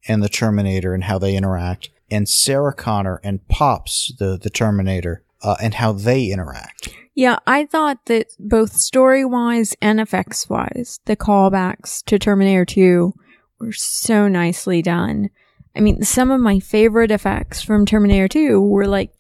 [0.08, 5.24] and the Terminator and how they interact, and Sarah Connor and Pops, the, the Terminator,
[5.44, 6.90] uh, and how they interact.
[7.14, 13.14] Yeah, I thought that both story wise and effects wise, the callbacks to Terminator 2
[13.60, 15.30] were so nicely done.
[15.78, 19.12] I mean, some of my favorite effects from Terminator 2 were like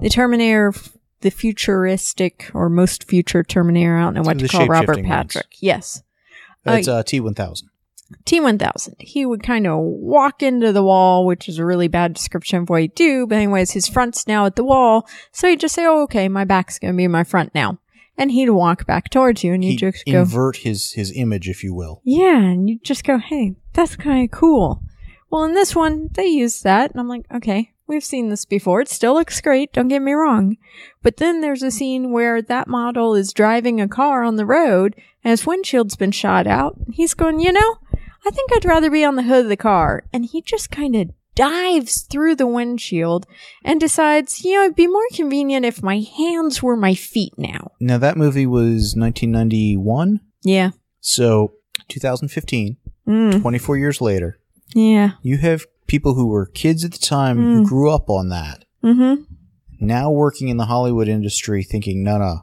[0.00, 0.72] the Terminator,
[1.20, 3.96] the futuristic or most future Terminator.
[3.96, 5.34] I don't know what to call Robert shape-shifting ones.
[5.34, 5.56] Patrick.
[5.60, 6.02] Yes.
[6.64, 7.62] It's Uh, uh, T1000.
[8.24, 8.94] T1000.
[9.00, 12.70] He would kind of walk into the wall, which is a really bad description of
[12.70, 13.26] what he'd do.
[13.26, 15.08] But anyways, his front's now at the wall.
[15.32, 17.78] So he'd just say, oh, okay, my back's going to be my front now.
[18.18, 21.48] And he'd walk back towards you and you'd He'd just go, invert his, his image,
[21.48, 22.00] if you will.
[22.04, 22.38] yeah.
[22.38, 24.82] And you'd just go, hey, that's kind of cool.
[25.30, 26.90] Well, in this one, they used that.
[26.90, 28.80] And I'm like, okay, we've seen this before.
[28.80, 29.72] It still looks great.
[29.72, 30.56] Don't get me wrong.
[31.02, 34.94] But then there's a scene where that model is driving a car on the road
[35.24, 36.78] and his windshield's been shot out.
[36.92, 37.76] He's going, you know,
[38.26, 40.04] I think I'd rather be on the hood of the car.
[40.12, 43.26] And he just kind of dives through the windshield
[43.62, 47.72] and decides, you know, it'd be more convenient if my hands were my feet now.
[47.78, 50.70] Now, that movie was 1991, Yeah.
[51.00, 51.52] so
[51.88, 52.76] 2015,
[53.06, 53.40] Mm.
[53.42, 54.38] 24 years later.
[54.74, 55.12] Yeah.
[55.22, 57.54] You have people who were kids at the time Mm.
[57.54, 59.22] who grew up on that, Mm-hmm.
[59.80, 62.40] now working in the Hollywood industry thinking, no, no,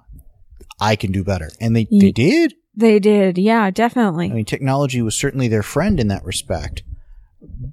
[0.79, 1.49] I can do better.
[1.59, 2.53] And they, they did.
[2.75, 3.37] They did.
[3.37, 4.31] Yeah, definitely.
[4.31, 6.83] I mean, technology was certainly their friend in that respect,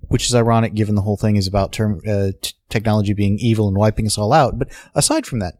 [0.09, 3.67] which is ironic given the whole thing is about term, uh, t- technology being evil
[3.69, 4.59] and wiping us all out.
[4.59, 5.55] But aside from that,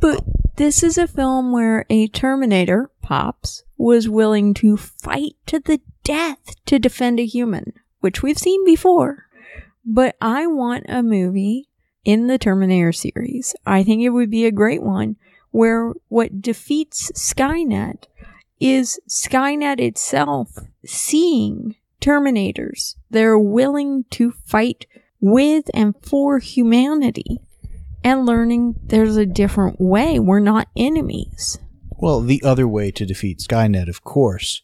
[0.00, 0.22] But
[0.56, 6.54] this is a film where a Terminator, Pops, was willing to fight to the death
[6.66, 9.26] to defend a human, which we've seen before.
[9.84, 11.68] But I want a movie
[12.04, 13.54] in the Terminator series.
[13.66, 15.16] I think it would be a great one
[15.50, 18.04] where what defeats Skynet
[18.60, 22.96] is Skynet itself seeing Terminators.
[23.10, 24.86] They're willing to fight
[25.20, 27.40] with and for humanity
[28.04, 30.18] and learning there's a different way.
[30.18, 31.58] We're not enemies.
[31.90, 34.62] Well, the other way to defeat Skynet, of course,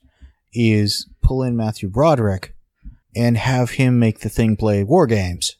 [0.52, 2.53] is pull in Matthew Broderick
[3.16, 5.56] and have him make the thing play war games.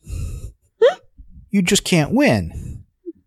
[1.51, 2.85] you just can't win.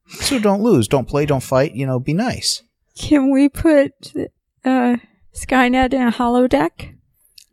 [0.10, 0.88] So don't lose.
[0.88, 1.26] Don't play.
[1.26, 1.74] Don't fight.
[1.74, 2.64] You know, be nice.
[2.98, 4.14] Can we put
[4.66, 4.98] uh,
[5.34, 6.96] Skynet in a holodeck?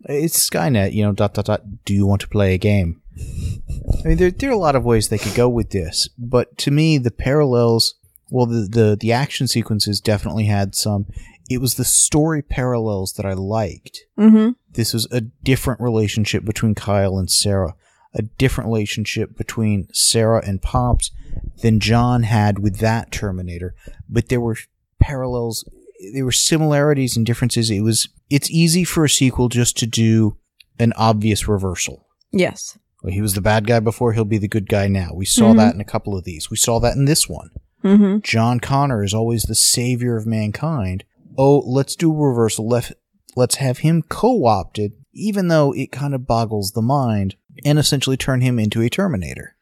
[0.07, 1.85] It's Skynet, you know, dot, dot, dot.
[1.85, 3.01] Do you want to play a game?
[3.17, 6.59] I mean, there, there are a lot of ways they could go with this, but
[6.59, 7.95] to me, the parallels,
[8.31, 11.07] well, the, the, the action sequences definitely had some.
[11.51, 14.01] It was the story parallels that I liked.
[14.19, 14.51] Mm-hmm.
[14.73, 17.75] This was a different relationship between Kyle and Sarah,
[18.15, 21.11] a different relationship between Sarah and Pops
[21.63, 23.75] than John had with that Terminator.
[24.09, 24.57] But there were
[25.01, 25.69] parallels,
[26.15, 27.71] there were similarities and differences.
[27.71, 30.37] It was, it's easy for a sequel just to do
[30.79, 32.07] an obvious reversal.
[32.33, 32.79] Yes.
[33.03, 35.11] Well, he was the bad guy before, he'll be the good guy now.
[35.15, 35.57] We saw Mhm.
[35.59, 36.51] that in a couple of these.
[36.51, 37.51] We saw that in this one.
[37.85, 38.21] Mm-hmm.
[38.23, 41.05] John Connor is always the savior of mankind.
[41.37, 42.69] Oh, let's do a reversal.
[42.69, 42.93] Let,
[43.37, 48.41] let's have him co-opted, even though it kind of boggles the mind, and essentially turn
[48.41, 49.57] him into a Terminator.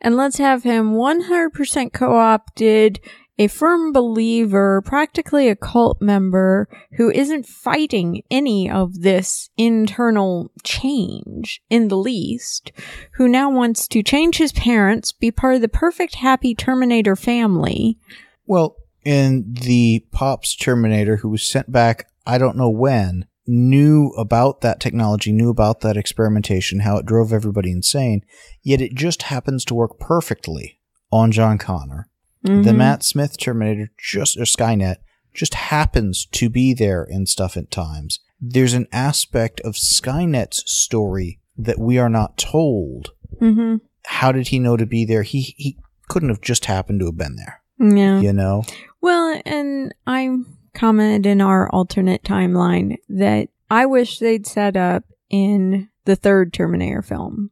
[0.00, 3.00] And let's have him 100% co opted,
[3.38, 11.60] a firm believer, practically a cult member who isn't fighting any of this internal change
[11.68, 12.70] in the least,
[13.14, 17.98] who now wants to change his parents, be part of the perfect happy Terminator family.
[18.46, 24.62] Well, and the Pops Terminator, who was sent back, I don't know when, knew about
[24.62, 28.24] that technology, knew about that experimentation, how it drove everybody insane,
[28.62, 30.80] yet it just happens to work perfectly
[31.12, 32.08] on John Connor.
[32.42, 32.76] The Mhm.
[32.76, 34.96] Matt Smith Terminator, just or Skynet,
[35.32, 38.20] just happens to be there in stuff at times.
[38.40, 43.12] There's an aspect of Skynet's story that we are not told.
[43.40, 43.80] Mhm.
[44.06, 45.22] How did he know to be there?
[45.22, 45.78] He he
[46.08, 47.62] couldn't have just happened to have been there.
[47.78, 48.20] Yeah.
[48.20, 48.64] You know?
[49.00, 50.30] Well, and I
[50.74, 57.02] commented in our alternate timeline that I wish they'd set up in the third Terminator
[57.02, 57.50] film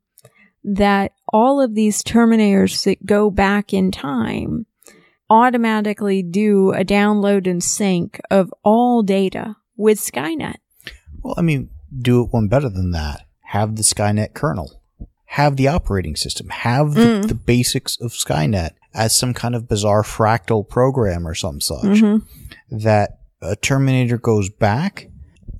[0.64, 4.66] that all of these Terminators that go back in time
[5.30, 10.56] automatically do a download and sync of all data with Skynet.
[11.22, 11.70] Well, I mean,
[12.00, 13.22] do it one better than that.
[13.46, 14.82] Have the Skynet kernel.
[15.26, 16.48] Have the operating system.
[16.50, 17.28] Have the, Mm.
[17.28, 21.82] the basics of Skynet as some kind of bizarre fractal program or some such.
[21.84, 22.22] Mhm.
[22.70, 25.08] That a Terminator goes back.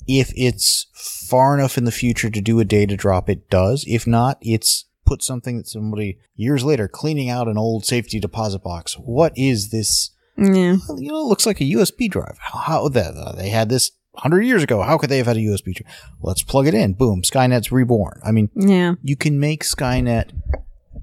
[0.06, 0.86] If it's
[1.28, 3.84] far enough in the future to do a data drop, it does.
[3.88, 8.62] If not, it's put something that somebody years later cleaning out an old safety deposit
[8.62, 8.94] box.
[8.94, 10.10] What is this?
[10.36, 10.76] Yeah.
[10.96, 12.38] You know, it looks like a USB drive.
[12.40, 14.82] How, how that uh, they had this hundred years ago?
[14.82, 15.92] How could they have had a USB drive?
[16.20, 16.94] Let's plug it in.
[16.94, 18.20] Boom, Skynet's reborn.
[18.24, 18.94] I mean, Yeah.
[19.02, 20.30] you can make Skynet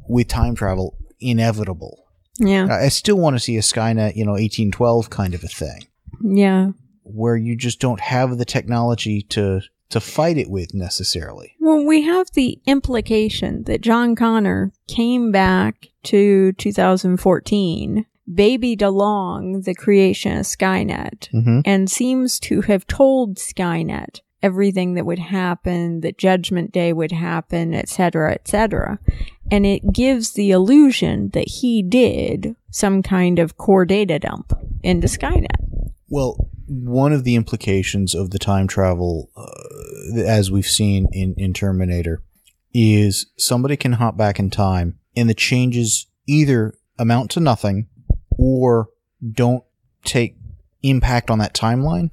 [0.07, 2.05] with time travel inevitable.
[2.39, 2.67] Yeah.
[2.69, 5.87] I still want to see a Skynet, you know, eighteen twelve kind of a thing,
[6.23, 6.71] Yeah.
[7.03, 11.55] where you just don't have the technology to to fight it with necessarily.
[11.59, 19.73] Well, we have the implication that John Connor came back to 2014, babied along the
[19.73, 21.61] creation of Skynet, Mm-hmm.
[21.65, 27.73] and seems to have told Skynet everything that would happen, that Judgment Day would happen,
[27.73, 28.99] etc., etc.
[29.51, 34.53] And it gives the illusion that he did some kind of core data dump
[34.83, 35.47] into Skynet.
[36.07, 41.53] Well, one of the implications of the time travel, uh, as we've seen in, in
[41.53, 42.21] Terminator,
[42.73, 47.87] is somebody can hop back in time and the changes either amount to nothing
[48.37, 48.89] or
[49.31, 49.63] don't
[50.03, 50.37] take
[50.83, 52.11] impact on that timeline.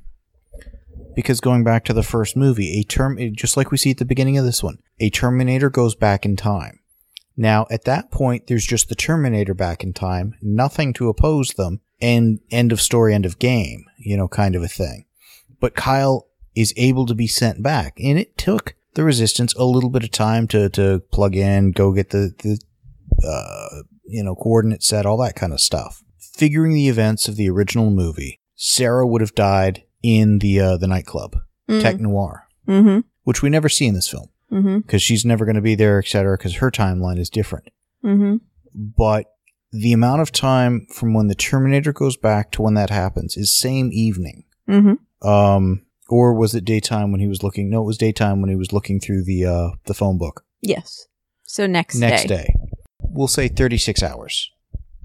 [1.16, 4.04] Because going back to the first movie, a term, just like we see at the
[4.04, 6.78] beginning of this one, a Terminator goes back in time.
[7.36, 11.80] Now, at that point, there's just the Terminator back in time, nothing to oppose them,
[12.00, 15.06] and end of story, end of game, you know, kind of a thing.
[15.58, 19.90] But Kyle is able to be sent back, and it took the Resistance a little
[19.90, 22.60] bit of time to, to plug in, go get the, the
[23.26, 26.02] uh, you know, coordinate set, all that kind of stuff.
[26.18, 30.86] Figuring the events of the original movie, Sarah would have died in the uh, the
[30.86, 31.36] nightclub,
[31.68, 33.00] Tech Noir, Mm-hmm.
[33.24, 34.78] which we never see in this film Mm-hmm.
[34.78, 36.36] because she's never going to be there, etc.
[36.36, 37.68] Because her timeline is different.
[38.04, 38.36] Mm-hmm.
[38.74, 39.26] But
[39.72, 43.56] the amount of time from when the Terminator goes back to when that happens is
[43.58, 44.44] same evening.
[44.68, 45.26] Mm-hmm.
[45.28, 47.68] Um, or was it daytime when he was looking?
[47.70, 50.44] No, it was daytime when he was looking through the uh, the phone book.
[50.60, 51.06] Yes.
[51.44, 52.28] So next, Next day.
[52.28, 52.54] day,
[53.00, 54.50] we'll say thirty six hours.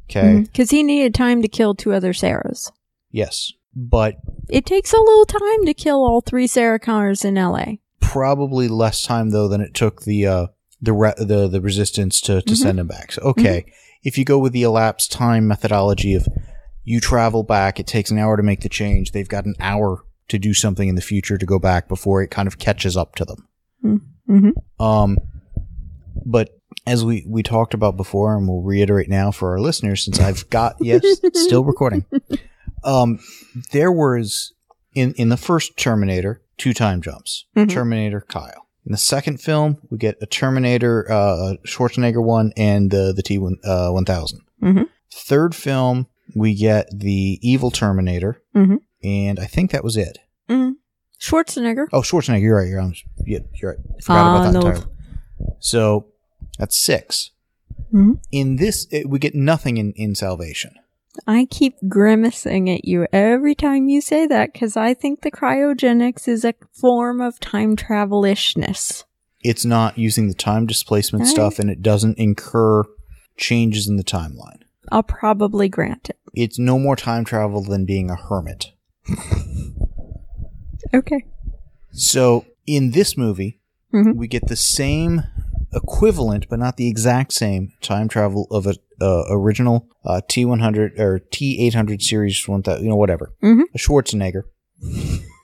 [0.10, 0.42] Okay.
[0.42, 2.72] Because he needed time to kill two other Sarahs.
[3.10, 4.16] Yes, but
[4.50, 7.78] It takes a little time to kill all three Sarah Connors in LA.
[8.02, 10.48] probably less time though than it took the uh,
[10.82, 12.58] the re- the the resistance to to Mhm.
[12.58, 13.12] send him back.
[13.14, 13.66] So okay,
[14.04, 16.28] if you go with the elapsed time methodology of
[16.84, 19.12] you travel back, it takes an hour to make the change.
[19.12, 22.32] They've got an hour to do something in the future to go back before it
[22.32, 23.48] kind of catches up to them.
[24.30, 24.84] Mm-hmm.
[24.84, 25.18] Um,
[26.26, 26.50] but
[26.88, 30.50] as we we talked about before, and we'll reiterate now for our listeners, since I've
[30.50, 31.02] got yes,
[31.34, 32.06] still recording.
[32.84, 33.20] Um,
[33.72, 34.54] there was
[34.94, 37.46] in in the first Terminator two time jumps.
[37.56, 37.70] Mhm.
[37.70, 38.68] Terminator Kyle.
[38.86, 43.38] In the second film, we get a Terminator uh, Schwarzenegger one and the the T
[43.38, 44.42] one uh, one thousand.
[44.62, 44.88] Mhm.
[45.14, 48.78] Third film, we get the evil Terminator, Mhm.
[49.04, 50.18] and I think that was it.
[50.50, 50.74] Mm.
[51.20, 51.86] Schwarzenegger.
[51.94, 52.68] Oh, Schwarzenegger, you're right.
[52.68, 52.92] You're,
[53.28, 53.80] yeah, you're right.
[53.80, 54.66] I forgot about that Arnold.
[54.78, 55.56] entirely.
[55.60, 56.08] So
[56.58, 57.32] that's 6
[57.94, 58.20] Mhm.
[58.32, 60.74] In this, it, we get nothing in, in Salvation.
[61.28, 66.28] I keep grimacing at you every time you say that because I think the cryogenics
[66.28, 69.04] is a form of time travel ishness.
[69.44, 71.32] It's not using the time displacement Right.
[71.32, 72.84] stuff, and it doesn't incur
[73.38, 74.62] changes in the timeline.
[74.92, 76.18] I'll probably grant it.
[76.34, 78.68] It's no more time travel than being a hermit.
[80.94, 81.26] Okay.
[81.92, 83.60] So in this movie,
[83.94, 84.16] Mhm.
[84.16, 85.24] we get the same
[85.74, 91.20] equivalent, but not the exact same time travel of a uh, original uh, T100 or
[91.32, 93.64] T800 series, one thou- you know, whatever, Mhm.
[93.74, 94.44] a Schwarzenegger.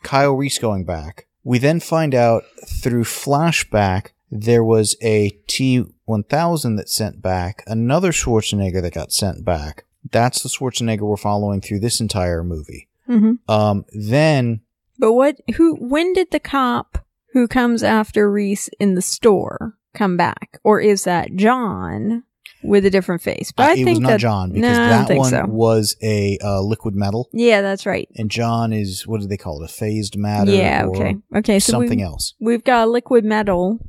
[0.03, 1.27] Kyle Reese going back.
[1.43, 8.81] We then find out through flashback there was a T1000 that sent back, another Schwarzenegger
[8.81, 9.85] that got sent back.
[10.11, 12.87] That's the Schwarzenegger we're following through this entire movie.
[13.05, 14.61] hmm Um, then
[14.99, 15.37] But what?
[15.55, 15.75] Who?
[15.75, 21.03] When did the cop who comes after Reese in the store come back, or is
[21.05, 22.23] that John
[22.63, 23.51] with a different face?
[23.51, 25.29] But Uh, I think was not that, John because No, I don't that think one
[25.31, 25.45] so.
[25.47, 28.07] was a uh, liquid metal, Yeah, that's right.
[28.15, 29.69] and John is what do they call it?
[29.69, 30.85] A phased matter, Yeah.
[30.85, 31.15] or Okay.
[31.35, 31.59] Okay.
[31.59, 33.79] So something we, else we've got a liquid metal.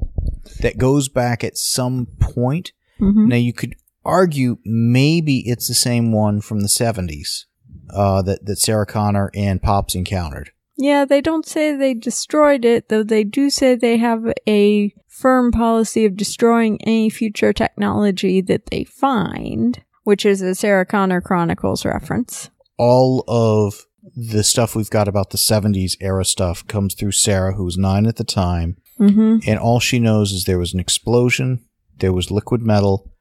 [0.61, 2.73] that goes back at some point.
[2.99, 3.75] hmm Now you could
[4.05, 7.47] argue maybe it's the same one from the seventies
[7.95, 10.51] uh, that that Sarah Connor and Pops encountered.
[10.81, 15.51] Yeah, they don't say they destroyed it, though they do say they have a firm
[15.53, 21.85] policy of destroying any future technology that they find, which is a Sarah Connor Chronicles
[21.85, 22.51] reference.
[22.78, 23.85] All of
[24.16, 28.07] the stuff we've got about the seventies era stuff comes through Sarah, who was nine
[28.07, 29.49] at the time, Mm-hmm.
[29.49, 31.65] and all she knows is there was an explosion,
[31.99, 33.12] there was liquid metal,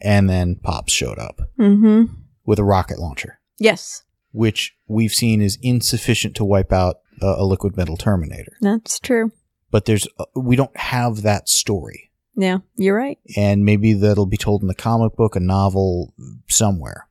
[0.00, 1.40] and then Pops showed up.
[1.58, 2.12] Mm-hmm.
[2.46, 7.44] with a rocket launcher, Yes, which we've seen is insufficient to wipe out uh, a
[7.44, 8.52] liquid metal Terminator.
[8.60, 9.32] that's true.
[9.70, 13.18] But there's uh, we don't have that story, Yeah, you're right.
[13.36, 16.14] and maybe that'll be told in the comic book, a novel,
[16.48, 17.08] somewhere.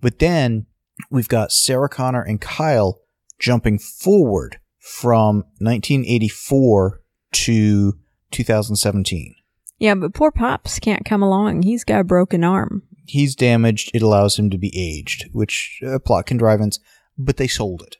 [0.00, 0.66] But then
[1.10, 3.00] we've got Sarah Connor and Kyle
[3.38, 7.00] jumping forward from 1984
[7.32, 7.92] to
[8.30, 9.34] 2017.
[9.78, 11.62] Yeah, but poor Pops can't come along.
[11.62, 12.82] He's got a broken arm.
[13.06, 13.90] He's damaged.
[13.92, 16.78] It allows him to be aged, which uh, plot contrivance,
[17.18, 17.96] but they sold it.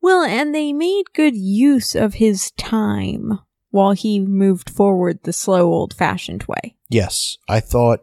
[0.00, 3.40] Well, and they made good use of his time
[3.70, 6.74] while he moved forward the slow old fashioned way.
[6.88, 8.00] Yes, I thought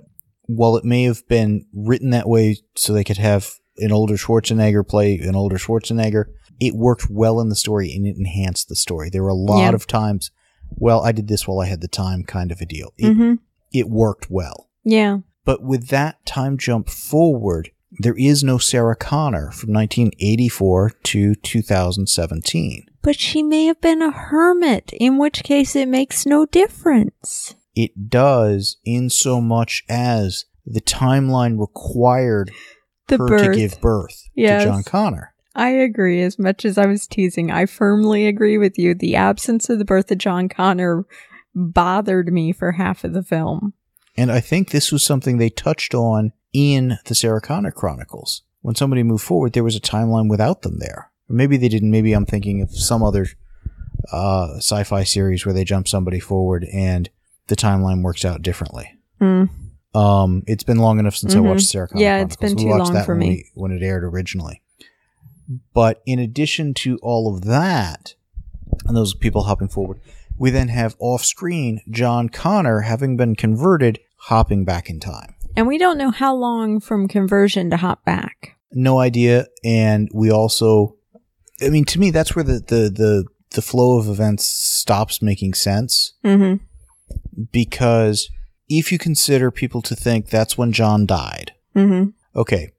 [0.47, 4.87] while it may have been written that way so they could have an older Schwarzenegger
[4.87, 6.25] play an older Schwarzenegger,
[6.59, 9.09] it worked well in the story and it enhanced the story.
[9.09, 10.31] There were a lot of times,
[10.69, 12.93] well, I did this while I had the time kind of a deal.
[12.97, 13.33] It, mm-hmm.
[13.73, 14.69] it worked well.
[14.83, 15.19] Yeah.
[15.43, 22.85] But with that time jump forward, there is no Sarah Connor from 1984 to 2017.
[23.01, 27.55] But she may have been a hermit, in which case it makes no difference.
[27.75, 32.51] It does in so much as the timeline required
[33.07, 33.43] The her birth.
[33.43, 34.63] to give birth Yes.
[34.63, 35.33] to John Connor.
[35.55, 36.21] I agree.
[36.21, 38.93] As much as I was teasing, I firmly agree with you.
[38.93, 41.05] The absence of the birth of John Connor
[41.53, 43.73] bothered me for half of the film.
[44.17, 48.43] And I think this was something they touched on in the Sarah Connor Chronicles.
[48.61, 51.11] When somebody moved forward, there was a timeline without them there.
[51.29, 51.91] Or maybe they didn't.
[51.91, 53.27] Maybe I'm thinking of some other
[54.11, 57.09] uh, sci-fi series where they jump somebody forward and
[57.47, 58.89] the timeline works out differently.
[59.21, 59.49] Mm.
[59.93, 61.45] Um, it's been long enough since I Mhm.
[61.49, 62.01] watched Sarah Connor.
[62.03, 63.29] Yeah, it's been We too long for when me.
[63.29, 64.61] we- when it aired originally.
[65.73, 68.15] But in addition to all of that,
[68.85, 69.99] and those people hopping forward,
[70.37, 75.35] we then have off-screen John Connor having been converted, hopping back in time.
[75.55, 78.57] And we don't know how long from conversion to hop back.
[78.71, 80.95] No idea, and we also,
[81.61, 85.53] I mean, to me, that's where the the the, the flow of events stops making
[85.53, 86.63] sense Mm-hmm.
[87.51, 88.29] because
[88.67, 92.09] if you consider people to think that's when John died, Mm-hmm.
[92.39, 92.71] okay,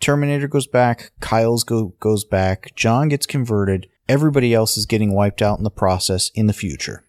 [0.00, 5.42] Terminator goes back, Kyle's go, goes back, John gets converted, everybody else is getting wiped
[5.42, 7.04] out in the process in the future.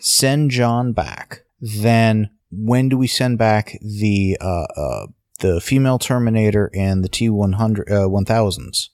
[0.00, 1.42] Send John back.
[1.60, 5.06] Then when do we send back the uh, uh,
[5.40, 8.90] the female Terminator and the T one hundred uh, one thousands?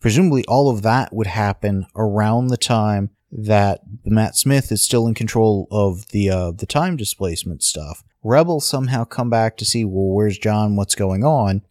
[0.00, 5.14] presumably all of that would happen around the time that Matt Smith is still in
[5.14, 8.02] control of the uh, the time displacement stuff.
[8.24, 10.76] Rebels somehow come back to see, well, where's John?
[10.76, 11.62] What's going on?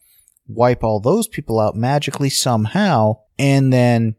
[0.48, 4.16] Wipe all those people out magically somehow, and then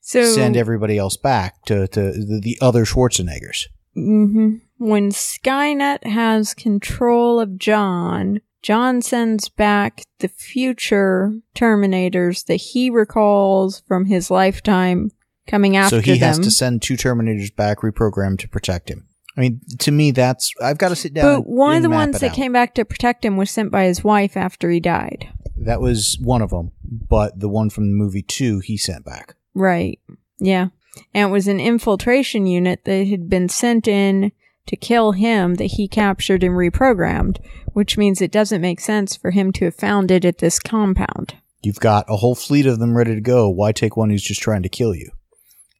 [0.00, 3.64] So send everybody else back to, to the, the other Schwarzeneggers.
[3.94, 12.90] hmm when Skynet has control of John, John sends back the future Terminators that he
[12.90, 15.10] recalls from his lifetime
[15.46, 16.28] coming after so he them.
[16.28, 19.06] has to send two Terminators back reprogrammed to protect him.
[19.36, 21.42] I mean, to me, that's I've got to sit down.
[21.42, 22.36] but one of the ones that out.
[22.36, 25.28] came back to protect him was sent by his wife after he died.
[25.58, 29.34] that was one of them, but the one from the movie two he sent back.
[29.54, 30.00] Right.
[30.38, 30.68] Yeah.
[31.14, 34.32] And it was an infiltration unit that had been sent in
[34.66, 37.38] to kill him that he captured and reprogrammed,
[37.72, 41.34] which means it doesn't make sense for him to have found it at this compound.
[41.62, 43.48] You've got a whole fleet of them ready to go.
[43.48, 45.10] Why take one who's just trying to kill you?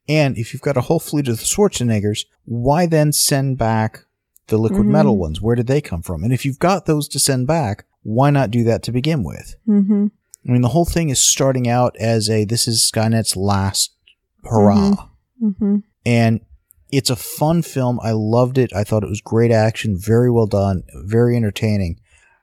[0.09, 4.05] And if you've got a whole fleet of the Schwarzeneggers, why then send back
[4.47, 4.91] the liquid Mhm.
[4.91, 5.41] metal ones?
[5.41, 6.23] Where did they come from?
[6.23, 9.55] And if you've got those to send back, why not do that to begin with?
[9.67, 10.07] Mm-hmm.
[10.47, 13.91] I mean, the whole thing is starting out as a this is Skynet's last
[14.45, 15.09] hurrah.
[15.43, 15.77] Mm-hmm.
[16.05, 16.39] And
[16.91, 17.99] it's a fun film.
[18.01, 18.71] I loved it.
[18.73, 21.99] I thought it was great action, very well done, very entertaining.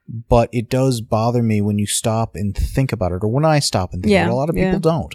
[0.07, 3.59] But it does bother me when you stop and think about it, or when I
[3.59, 4.33] stop and think Yeah, about it.
[4.33, 4.79] A lot of people yeah.
[4.79, 5.15] don't.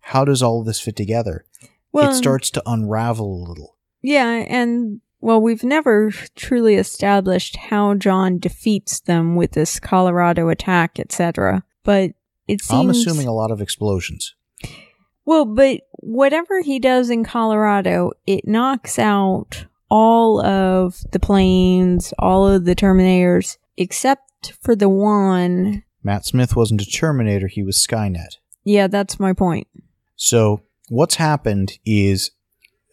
[0.00, 1.46] How does all of this fit together?
[1.92, 3.76] Well, it starts to unravel a little.
[4.02, 10.98] Yeah, and well, we've never truly established how John defeats them with this Colorado attack,
[10.98, 11.64] etc.
[11.82, 12.12] But
[12.46, 14.34] it seems I'm assuming a lot of explosions.
[15.24, 22.46] Well, but whatever he does in Colorado, it knocks out all of the planes, all
[22.46, 25.82] of the Terminators, except for the one.
[26.02, 28.36] Matt Smith wasn't a Terminator, he was Skynet.
[28.64, 29.68] Yeah, that's my point.
[30.16, 32.30] So, what's happened is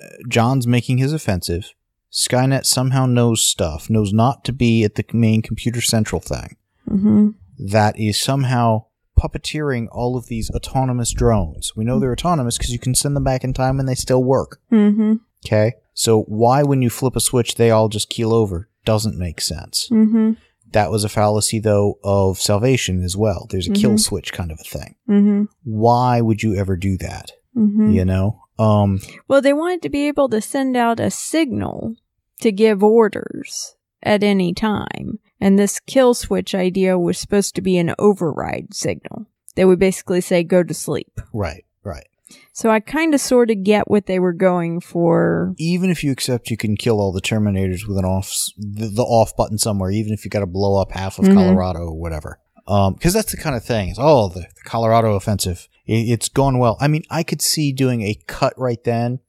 [0.04, 1.74] uh, John's making his offensive.
[2.12, 6.58] Skynet somehow knows stuff, knows not to be at the main computer central thing.
[6.88, 7.30] hmm
[7.60, 8.86] that is somehow
[9.18, 11.76] puppeteering all of these autonomous drones.
[11.76, 14.24] We know they're autonomous because you can send them back in time and they still
[14.24, 14.60] work.
[14.70, 15.16] hmm
[15.46, 15.74] Okay?
[15.94, 18.70] So why when you flip a switch they all just keel over?
[18.86, 19.88] Doesn't make sense.
[19.90, 20.34] hmm
[20.74, 23.48] That was a fallacy though of salvation as well.
[23.50, 24.00] There's a kill Mhm.
[24.00, 24.96] switch kind of a thing.
[25.08, 27.32] hmm Why would you ever do that?
[27.54, 28.40] hmm You know?
[28.60, 31.96] Um Well, they wanted to be able to send out a signal
[32.42, 35.20] to give orders at any time.
[35.40, 39.28] And this kill switch idea was supposed to be an override signal.
[39.56, 41.20] They would basically say, go to sleep.
[41.34, 42.08] right, right.
[42.52, 45.54] So I kind of sort of get what they were going for.
[45.58, 49.04] Even if you accept you can kill all the Terminators with an off the, the
[49.04, 51.36] off button somewhere, even if you got to blow up half of Mhm.
[51.36, 53.90] Colorado or whatever, because that's the kind of thing.
[53.90, 56.78] It's oh the, the Colorado offensive, it, it's gone well.
[56.82, 59.20] I mean, I could see doing a cut right then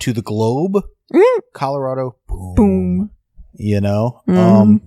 [0.00, 0.74] to the globe,
[1.12, 1.38] Mm.
[1.54, 3.10] Colorado, boom, Boom.
[3.54, 4.36] You know, Mhm.
[4.36, 4.80] um,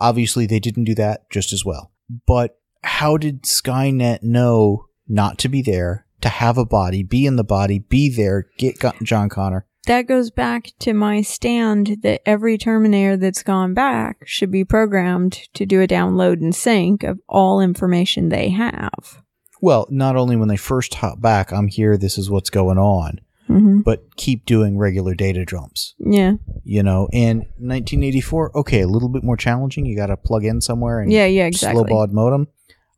[0.00, 1.92] obviously they didn't do that just as well.
[2.26, 7.36] But how did Skynet know not to be there, to have a body, be in
[7.36, 9.66] the body, be there, get John Connor?
[9.86, 15.48] That goes back to my stand that every Terminator that's gone back should be programmed
[15.54, 19.22] to do a download and sync of all information they have.
[19.60, 23.20] Well, not only when they first hop back, I'm here, this is what's going on,
[23.58, 25.94] hmm but keep doing regular data jumps.
[25.98, 26.34] Yeah.
[26.64, 29.86] You know, in 1984, okay, a little bit more challenging.
[29.86, 31.80] You got to plug in somewhere and Yeah, yeah, exactly.
[31.82, 32.48] slow baud modem.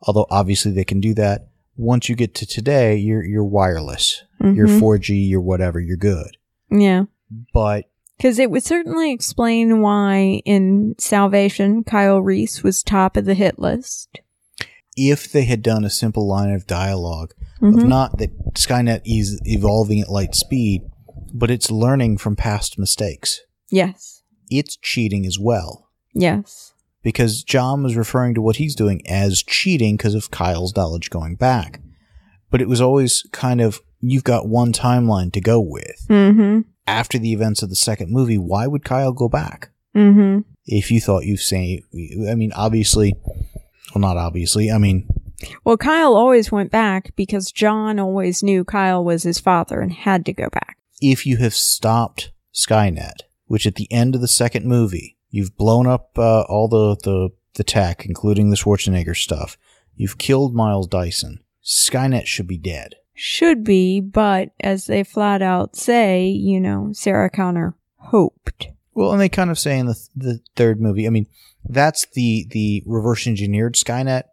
[0.03, 1.49] Although obviously they can do that.
[1.77, 4.23] Once you get to today, you're you're wireless.
[4.41, 4.81] You're Mhm.
[4.81, 6.37] 4G, you're whatever, you're good.
[6.71, 7.05] Yeah.
[7.53, 7.85] But
[8.17, 13.59] Because it would certainly explain why in Salvation, Kyle Reese was top of the hit
[13.59, 14.21] list.
[15.01, 17.89] if they had done a simple line of dialogue of Mhm.
[17.89, 20.83] not that Skynet is evolving at light speed,
[21.33, 23.41] but it's learning from past mistakes.
[23.71, 24.23] Yes.
[24.51, 25.89] It's cheating as well.
[26.15, 26.73] Yes.
[27.05, 31.37] because John was referring to what he's doing as cheating because of Kyle's knowledge going
[31.37, 31.81] back.
[32.51, 36.05] But it was always kind of you've got one timeline to go with.
[36.11, 39.71] Mm After the events of the second movie, why would Kyle go back?
[39.95, 40.01] hmm.
[40.01, 40.39] Mm hmm.
[40.67, 41.83] If you thought you've seen,
[42.29, 43.15] I mean, obviously,
[43.95, 44.71] well, not obviously.
[44.71, 45.09] I mean,
[45.65, 50.27] Well, Kyle always went back because John always knew Kyle was his father and had
[50.27, 50.77] to go back.
[51.01, 55.87] if you have stopped Skynet, which at the end of the second movie, you've blown
[55.87, 59.57] up uh, all the, the, the tech, including the Schwarzenegger stuff,
[59.95, 62.97] you've killed Miles Dyson, Skynet should be dead.
[63.15, 68.69] Should be, but as they flat out say, you know, Sarah Connor hoped.
[68.95, 71.27] Well, and they kind of say in the the third movie, I mean,
[71.65, 74.25] that's the the reverse engineered Skynet.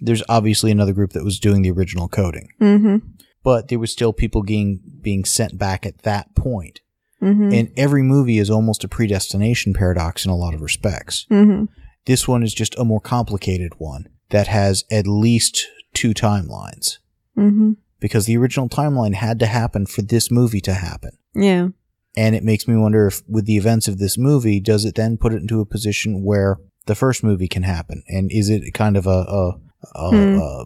[0.00, 2.96] There's obviously another group that was doing the original coding, Mm-hmm.
[3.42, 6.80] but there was still people being being sent back at that point.
[7.22, 7.52] Mm-hmm.
[7.52, 11.26] And every movie is almost a predestination paradox in a lot of respects.
[11.30, 11.64] mm-hmm.
[12.06, 16.96] This one is just a more complicated one that has at least two timelines
[17.36, 17.72] Mm-hmm.
[18.00, 21.10] because the original timeline had to happen for this movie to happen.
[21.34, 21.68] Yeah.
[22.16, 25.16] And it makes me wonder if, with the events of this movie, does it then
[25.18, 28.02] put it into a position where the first movie can happen?
[28.08, 29.52] And is it kind of a, a,
[29.94, 30.38] Hmm.
[30.40, 30.64] a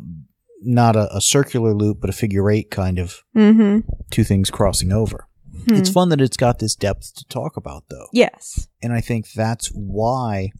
[0.66, 3.80] not a, a circular loop, but a figure eight kind of Mm-hmm.
[4.10, 5.28] two things crossing over?
[5.66, 5.74] Hmm.
[5.74, 8.06] It's fun that it's got this depth to talk about, though.
[8.12, 8.68] Yes.
[8.82, 10.50] And I think that's why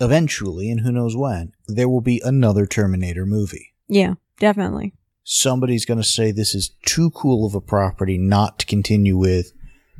[0.00, 3.74] eventually, and who knows when, there will be another Terminator movie.
[3.88, 4.14] Yeah.
[4.38, 4.94] Definitely.
[5.22, 9.52] Somebody's going to say this is too cool of a property not to continue with.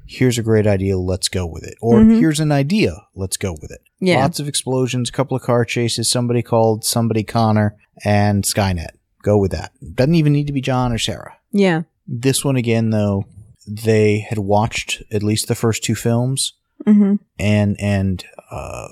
[0.06, 1.76] Here's a great idea, let's go with it.
[1.80, 2.18] Or Mhm.
[2.18, 3.80] here's an idea, let's go with it.
[4.00, 4.20] Yeah.
[4.20, 8.90] Lots of explosions, a couple of car chases, somebody called somebody Connor, and Skynet.
[9.22, 9.72] Go with that.
[9.94, 11.34] Doesn't even need to be John or Sarah.
[11.52, 11.82] Yeah.
[12.06, 13.24] This one again, though,
[13.66, 16.52] they had watched at least the first two films
[16.86, 17.14] Mm-hmm.
[17.38, 18.88] and and uh,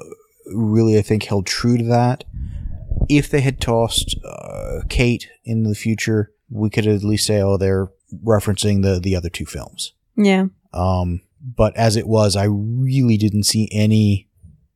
[0.55, 2.25] really I think held true to that.
[3.09, 7.57] If they had tossed uh, Kate in the future, we could at least say, oh,
[7.59, 7.91] they're
[8.25, 9.93] referencing the the other two films.
[10.17, 10.47] Yeah.
[10.73, 14.28] Um, but as it was, I really didn't see any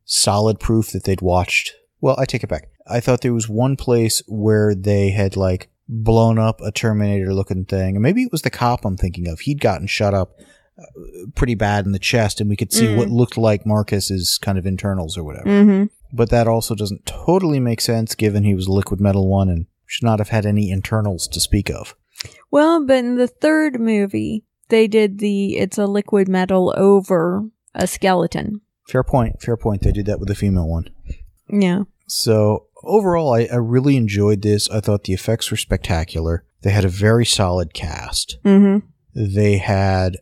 [0.04, 1.72] solid proof that they'd watched.
[2.00, 2.68] Well, I take it back.
[2.88, 7.64] I thought there was one place where they had like blown up a Terminator looking
[7.64, 9.40] thing, and maybe it was the cop I'm thinking of.
[9.40, 10.38] He'd gotten shut up
[10.78, 10.82] uh,
[11.34, 12.96] pretty bad in the chest, and we could see Mm.
[12.96, 15.48] what looked like Marcus's kind of internals or whatever.
[15.48, 15.84] Mm-hmm.
[16.12, 19.66] But that also doesn't totally make sense given he was a liquid metal one and
[19.86, 21.94] should not have had any internals to speak of.
[22.50, 27.44] Well, but in the third movie, they did the it's a liquid metal over
[27.74, 28.60] a skeleton.
[28.88, 29.40] Fair point.
[29.42, 29.82] Fair point.
[29.82, 30.88] They did that with the female one.
[31.48, 31.84] Yeah.
[32.06, 34.70] So overall, I, I really enjoyed this.
[34.70, 36.44] I thought the effects were spectacular.
[36.62, 38.38] They had a very solid cast.
[38.44, 38.86] Mm-hmm.
[39.14, 40.18] They had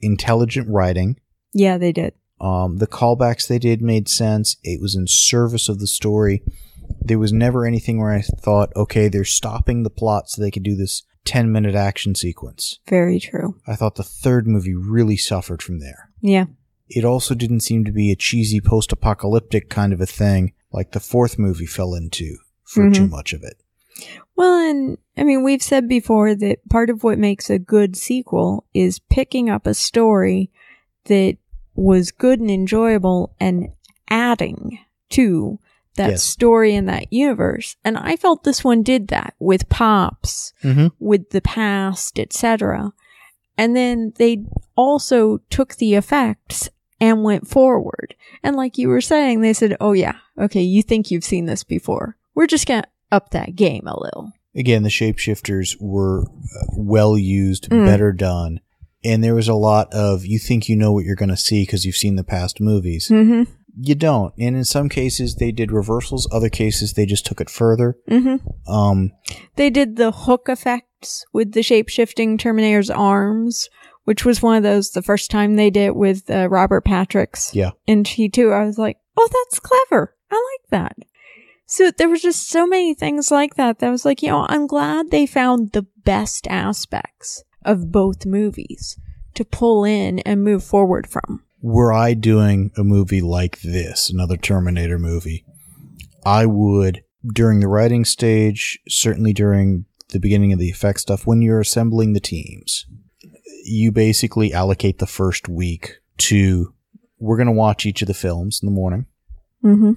[0.00, 1.20] intelligent writing.
[1.52, 2.14] Yeah, they did.
[2.40, 4.56] Um, the callbacks they did made sense.
[4.62, 6.42] It was in service of the story.
[7.00, 10.62] There was never anything where I thought, okay, they're stopping the plot so they could
[10.62, 12.78] do this 10 minute action sequence.
[12.88, 13.56] Very true.
[13.66, 16.10] I thought the third movie really suffered from there.
[16.20, 16.46] Yeah.
[16.88, 20.92] It also didn't seem to be a cheesy post apocalyptic kind of a thing like
[20.92, 22.94] the fourth movie fell into for Mhm.
[22.94, 23.56] too much of it.
[24.36, 28.64] Well, and I mean, we've said before that part of what makes a good sequel
[28.72, 30.50] is picking up a story
[31.04, 31.36] that
[31.74, 33.68] was good and enjoyable and
[34.08, 34.78] adding
[35.10, 35.58] to
[35.98, 36.22] that Yes.
[36.24, 37.76] story in that universe.
[37.84, 40.86] And I felt this one did that with Pops, Mm-hmm.
[40.98, 42.92] with the past, etc.
[43.56, 44.44] And then they
[44.76, 46.70] also took the effects
[47.00, 48.14] and went forward.
[48.42, 51.62] And like you were saying, they said, "Oh yeah, okay, you think you've seen this
[51.64, 52.16] before.
[52.34, 57.16] We're just going to up that game a little." Again, the shapeshifters were uh, well
[57.18, 57.84] used, Mm.
[57.84, 58.60] better done.
[59.04, 61.62] And there was a lot of you think you know what you're going to see
[61.62, 63.08] because you've seen the past movies.
[63.08, 63.46] Mhm.
[63.80, 64.34] You don't.
[64.38, 66.28] And in some cases, they did reversals.
[66.32, 67.96] Other cases, they just took it further.
[68.10, 68.40] Mhm.
[68.66, 69.12] Um,
[69.56, 73.68] They did the hook effects with the shape-shifting Terminator's arms,
[74.04, 77.54] which was one of those the first time they did it with uh, Robert Patrick's
[77.54, 77.70] yeah.
[77.86, 78.52] in T2.
[78.52, 80.14] I was like, "Oh, that's clever.
[80.30, 80.96] I like that."
[81.66, 84.46] So there was just so many things like that that I was like, you know,
[84.48, 88.98] I'm glad they found the best aspects of both movies
[89.34, 91.44] to pull in and move forward from.
[91.60, 95.44] Were I doing a movie like this, another Terminator movie,
[96.24, 97.02] I would,
[97.34, 102.12] during the writing stage, certainly during the beginning of the effect stuff, when you're assembling
[102.12, 102.86] the teams,
[103.64, 106.72] you basically allocate the first week to
[107.18, 109.06] we're going to watch each of the films in the morning.
[109.64, 109.92] Mm-hmm.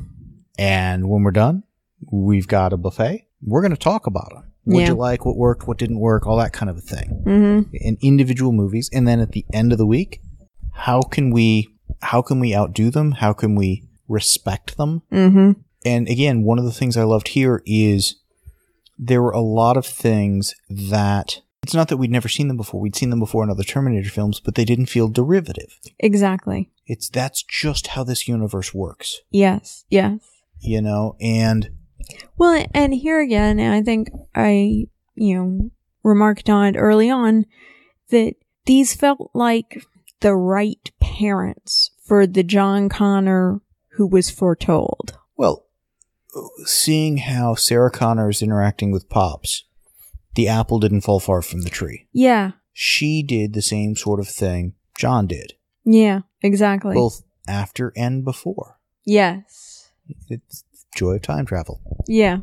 [0.58, 1.64] And when we're done,
[2.12, 3.28] we've got a buffet.
[3.44, 4.52] We're going to talk about them.
[4.64, 4.94] What'd Yeah.
[4.94, 5.26] you like?
[5.26, 5.68] What worked?
[5.68, 6.26] What didn't work?
[6.26, 7.24] All that kind of a thing.
[7.26, 7.76] Mm-hmm.
[7.76, 8.90] In individual movies.
[8.92, 10.22] And then at the end of the week,
[10.72, 11.70] how can we,
[12.02, 13.14] how can we outdo them?
[13.14, 15.02] How can we respect them?
[15.12, 15.52] Mm-hmm.
[15.86, 18.16] And again, one of the things I loved here is
[18.98, 22.80] there were a lot of things that it's not that we'd never seen them before.
[22.80, 25.80] We'd seen them before in other Terminator films, but they didn't feel derivative.
[26.00, 26.70] Exactly.
[26.88, 29.86] It's that's just how this universe works, Yes.
[29.90, 30.20] Yes.
[30.60, 31.70] you know, and
[32.38, 34.86] Well, and here again, and I think I,
[35.16, 35.70] you know,
[36.04, 37.46] remarked on it early on
[38.10, 38.34] that
[38.66, 39.84] these felt like
[40.22, 43.62] the right parents for the John Connor
[43.96, 45.18] who was foretold.
[45.36, 45.66] Well,
[46.66, 49.66] seeing how Sarah Connor is interacting with Pops,
[50.36, 52.08] the apple didn't fall far from the tree.
[52.14, 52.52] Yeah.
[52.74, 56.22] She did the same sort of thing John did, Yeah.
[56.42, 56.94] Exactly.
[56.96, 58.80] both after and before.
[59.06, 59.92] Yes.
[60.30, 60.64] It's
[60.96, 61.82] joy of time travel.
[62.08, 62.40] Yeah.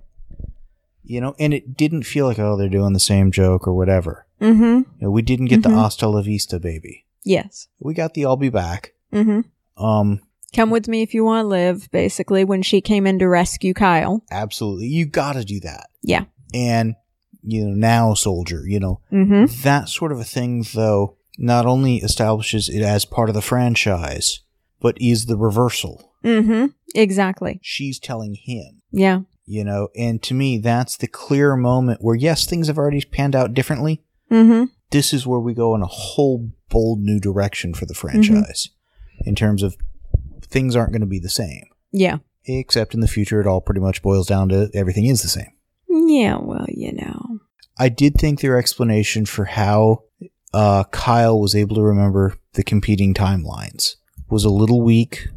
[1.03, 4.27] You know, and it didn't feel like oh they're doing the same joke or whatever.
[4.41, 4.63] Mm-hmm.
[4.63, 5.63] You know, we didn't get Mhm.
[5.65, 7.07] the hasta la vista baby.
[7.29, 7.69] Yes.
[7.79, 8.93] We got the I'll be back.
[9.13, 9.85] Mm-hmm.
[9.85, 10.21] Um,
[10.55, 13.75] Come with me if you want to live, basically, when she came in to rescue
[13.75, 14.25] Kyle.
[14.31, 15.91] absolutely, you got to do that.
[16.03, 16.25] Yeah.
[16.55, 16.95] And
[17.43, 18.63] you know now, soldier.
[18.67, 19.63] You know Mm-hmm.
[19.63, 24.41] that sort of a thing, though, not only establishes it as part of the franchise,
[24.81, 26.13] but is the reversal.
[26.25, 26.67] Mm-hmm.
[26.95, 27.61] Exactly.
[27.63, 28.81] She's telling him.
[28.91, 29.21] Yeah.
[29.45, 33.37] You know, and to me, that's the clear moment where, yes, things have already panned
[33.37, 34.03] out differently.
[34.31, 34.65] Mm-hmm.
[34.91, 38.71] This is where we go in a whole bold new direction for the franchise
[39.25, 39.77] in terms of
[40.43, 41.65] things aren't going to be the same.
[41.93, 42.19] Yeah.
[42.47, 45.53] Except in the future, it all pretty much boils down to everything is the same.
[45.89, 47.41] Yeah, well, you know.
[47.79, 50.05] I did think their explanation for how
[50.55, 53.97] uh, Kyle was able to remember the competing timelines
[54.31, 55.29] was a little weak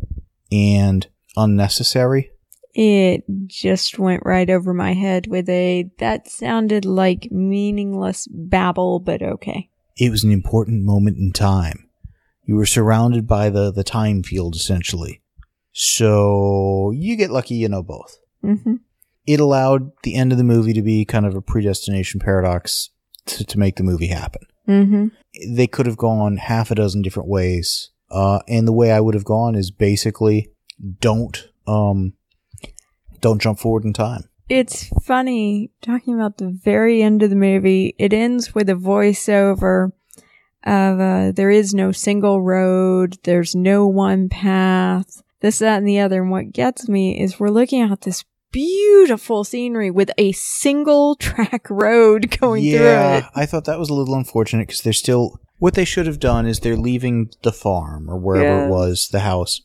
[0.51, 2.31] and unnecessary.
[2.73, 9.21] It just went right over my head with a that sounded like meaningless babble, but
[9.21, 9.69] okay.
[9.97, 11.89] It was an important moment in time.
[12.45, 15.21] You were surrounded by the, the time field, essentially.
[15.73, 18.17] So you get lucky, you know both.
[18.43, 18.75] Mm-hmm.
[19.27, 22.89] It allowed the end of the movie to be kind of a predestination paradox
[23.27, 24.41] to, to make the movie happen.
[24.67, 25.07] Mm-hmm.
[25.55, 27.89] they could have gone half a dozen different ways.
[28.09, 30.51] Uh, and the way I would have gone is basically
[30.99, 32.13] don't um
[33.21, 34.23] don't jump forward in time.
[34.49, 37.95] It's funny talking about the very end of the movie.
[37.97, 39.91] It ends with a voiceover
[40.65, 45.99] of uh, there is no single road, there's no one path, this, that, and the
[45.99, 46.21] other.
[46.21, 51.69] And what gets me is we're looking at this beautiful scenery with a single track
[51.69, 52.83] road going through it.
[52.83, 56.19] Yeah, I thought that was a little unfortunate because they're still what they should have
[56.19, 58.65] done is they're leaving the farm or wherever Yeah.
[58.65, 59.61] it was, the house.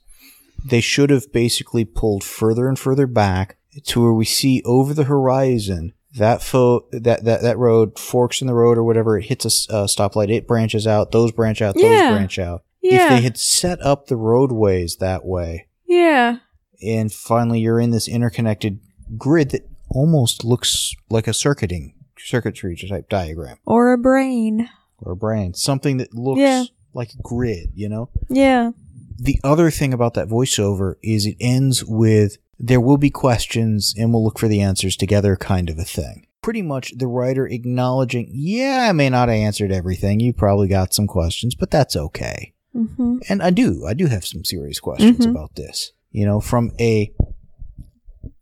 [0.65, 5.05] They should have basically pulled further and further back to where we see over the
[5.05, 9.18] horizon that fo- that, that that road forks in the road or whatever.
[9.18, 10.31] It hits a stoplight.
[10.31, 11.12] It branches out.
[11.12, 11.75] Those branch out.
[11.75, 12.10] Those Yeah.
[12.12, 12.62] branch out.
[12.83, 13.05] Yeah.
[13.05, 16.36] if they had set up the roadways that way yeah.
[16.81, 18.78] and finally you're in this interconnected
[19.18, 24.68] grid that almost looks like a circuiting circuitry type diagram Or a brain.
[25.01, 26.62] or a brain something that looks Yeah.
[26.94, 28.70] like a grid you know Yeah.
[29.19, 34.12] The other thing about that voiceover is it ends with there will be questions and
[34.12, 38.28] we'll look for the answers together kind of a thing pretty much the writer acknowledging
[38.33, 42.53] yeah i may not have answered everything you probably got some questions but that's okay
[42.75, 43.17] Mm-hmm.
[43.31, 45.31] and I do, I do have some serious questions Mhm.
[45.31, 45.93] about this.
[46.11, 47.11] You know, from a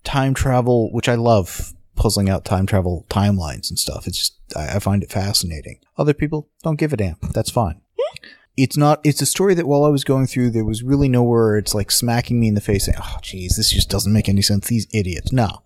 [0.02, 4.08] time travel, which I love puzzling out time travel timelines and stuff.
[4.08, 5.78] It's just, I, I find it fascinating.
[5.96, 7.16] Other people don't give a damn.
[7.32, 7.80] That's fine.
[8.56, 11.56] It's not, it's a story that while I was going through, there was really nowhere
[11.56, 14.42] it's like smacking me in the face saying, oh, geez, this just doesn't make any
[14.42, 14.68] sense.
[14.68, 15.32] These idiots.
[15.32, 15.62] No.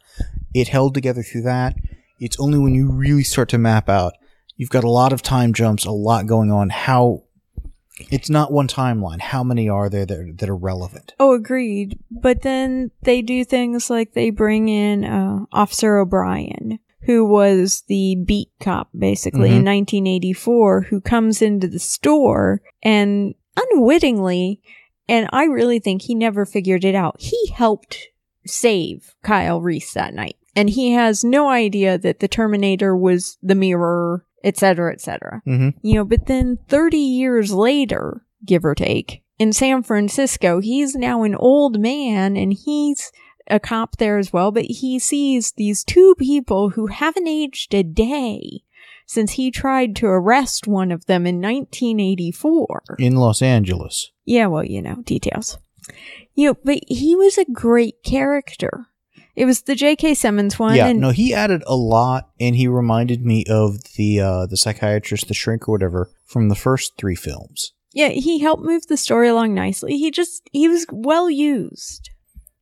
[0.54, 1.76] It held together through that.
[2.18, 4.14] It's only when you really start to map out,
[4.56, 7.24] you've got a lot of time jumps, a lot going on, how
[8.10, 9.20] it's not one timeline.
[9.20, 11.14] How many are there that are, that are relevant?
[11.18, 11.98] Oh, agreed.
[12.10, 16.78] But then they do things like they bring in uh, Officer O'Brien,
[17.08, 24.60] who was the beat cop basically in 1984, who comes into the store and unwittingly,
[25.08, 28.08] and I really think he never figured it out, he helped
[28.44, 30.36] save Kyle Reese that night.
[30.54, 35.40] And he has no idea that the Terminator was the mirror, etc., etc.
[35.46, 35.78] Mm-hmm.
[35.80, 41.22] You know, but then 30 years later, give or take, in San Francisco, he's now
[41.22, 43.10] an old man and he's
[43.50, 47.82] a cop there as well, but he sees these two people who haven't aged a
[47.82, 48.62] day
[49.06, 52.96] since he tried to arrest one of them in 1984.
[52.98, 54.10] In Los Angeles.
[54.24, 55.58] Yeah, well, you know, details.
[56.34, 58.86] You know, but he was a great character.
[59.34, 60.14] It was the J.K.
[60.14, 60.74] Simmons one.
[60.74, 64.56] yeah, and no, he added a lot, and he reminded me of the uh, the
[64.56, 67.72] psychiatrist, the shrink, or whatever from the first three films.
[67.94, 69.96] yeah, he helped move the story along nicely.
[69.96, 72.10] He just, he was well used.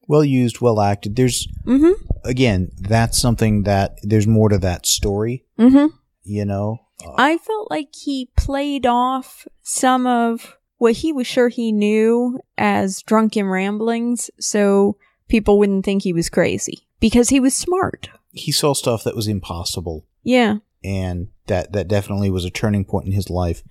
[0.09, 1.17] Well used, well acted.
[1.17, 1.95] There's Mm
[2.25, 5.45] again, that's something that there's more to that story.
[5.57, 5.67] hmm.
[5.69, 5.97] Mm hmm.
[6.25, 11.49] You know, uh, I felt like he played off some of what he was sure
[11.49, 14.97] he knew as drunken ramblings so
[15.29, 18.09] people wouldn't think he was crazy because he was smart.
[18.33, 20.57] he saw stuff that was impossible, Yeah.
[20.85, 23.63] and that that definitely was a turning point in his life.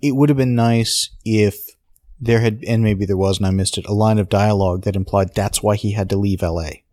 [0.00, 1.56] It would have been nice if
[2.20, 4.96] there had, and maybe there was, and I missed it, a line of dialogue that
[4.96, 6.84] implied that's why he had to leave L.A.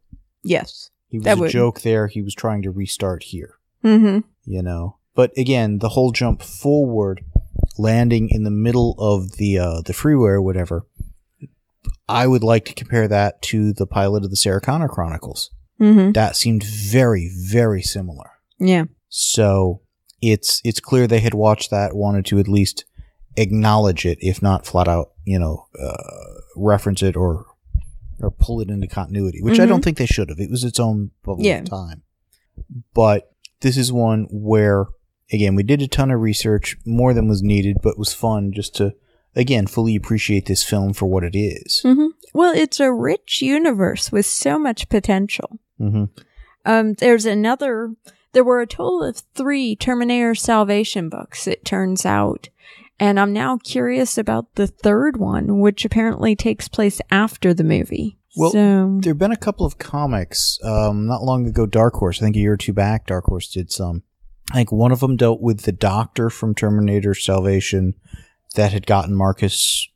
[0.43, 0.91] Yes.
[1.07, 2.07] He was a would- joke there.
[2.07, 3.55] He was trying to restart here.
[3.83, 4.97] Mm you know.
[5.13, 7.23] But again, the whole jump forward,
[7.77, 10.85] landing in the middle of the uh, the freeway or whatever.
[12.07, 15.49] I would like to compare that to the pilot of the Sarah Connor Chronicles.
[15.79, 16.11] Mm-hmm.
[16.11, 18.31] That seemed very, very similar.
[18.59, 18.85] Yeah.
[19.09, 19.81] So
[20.21, 22.85] it's it's clear they had watched that, wanted to at least
[23.37, 27.45] acknowledge it, if not flat out, you know, uh, reference it or
[28.21, 30.39] or pull it into continuity, which I don't think they should have.
[30.39, 31.59] It was its own bubble Yeah.
[31.59, 32.03] of time.
[32.93, 34.85] But this is one where,
[35.33, 38.73] again, we did a ton of research, more than was needed, but was fun just
[38.77, 38.93] to,
[39.35, 41.81] again, fully appreciate this film for what it is.
[41.83, 42.07] Mm-hmm.
[42.33, 45.59] Well, it's a rich universe with so much potential.
[45.79, 46.05] Mm-hmm.
[46.65, 47.95] Um, there's another.
[48.31, 51.47] There were a total of three Terminator Salvation books.
[51.47, 52.47] It turns out,
[52.99, 58.17] and I'm now curious about the third one, which apparently takes place after the movie.
[58.37, 60.59] Well, so, There have been a couple of comics.
[60.63, 63.49] Um, not long ago, Dark Horse, I think a year or two back, Dark Horse
[63.49, 64.03] did some.
[64.51, 67.95] I think one of them dealt with the doctor from Terminator Salvation
[68.55, 69.87] that had gotten Marcus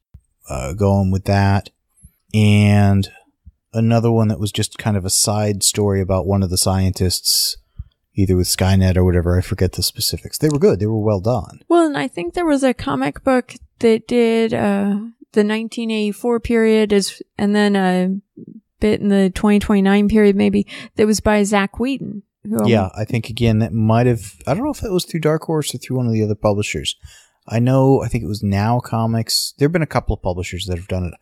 [0.49, 1.69] uh, going with that.
[2.33, 3.09] And
[3.73, 7.57] another one that was just kind of a side story about one of the scientists,
[8.19, 9.37] either with Skynet or whatever.
[9.37, 10.37] I forget the specifics.
[10.37, 11.61] They were good, they were well done.
[11.67, 14.99] well, and I think there was a comic book that did uh,
[15.31, 18.15] the 1984 period, is, and then a
[18.79, 22.23] bit in the 2029 period, maybe that was by Zack Whedon.
[22.43, 24.35] Who Yeah, I think again that might have.
[24.47, 26.35] I don't know if that was through Dark Horse or through one of the other
[26.35, 26.95] publishers.
[27.47, 28.01] I know.
[28.01, 29.53] I think it was Now Comics.
[29.57, 31.13] There have been a couple of publishers that have done it.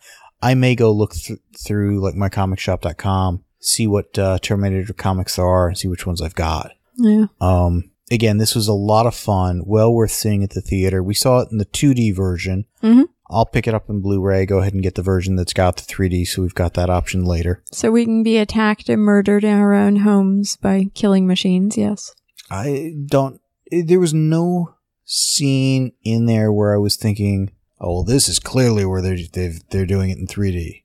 [0.41, 5.67] I may go look th- through like mycomicshop.com, see what uh, Terminator comics there are,
[5.67, 6.71] and see which ones I've got.
[6.97, 7.25] Yeah.
[7.39, 9.63] Um, again, this was a lot of fun.
[9.65, 11.01] Well worth seeing at the theater.
[11.03, 12.65] We saw it in the 2D version.
[12.83, 13.05] Mhm.
[13.29, 14.45] I'll pick it up in Blu-ray.
[14.45, 17.25] Go ahead and get the version that's got the 3D, so we've got that option
[17.25, 17.61] later.
[17.73, 22.13] So we can be attacked and murdered in our own homes by killing machines, yes.
[22.49, 23.41] I don't.
[23.71, 27.51] eh, There was no scene in there where I was thinking,
[27.81, 30.83] "Oh, well, this is clearly where they're they've, they're doing it in 3D."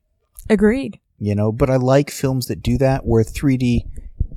[0.49, 0.99] Agreed.
[1.19, 3.85] You know, but I like films that do that where 3D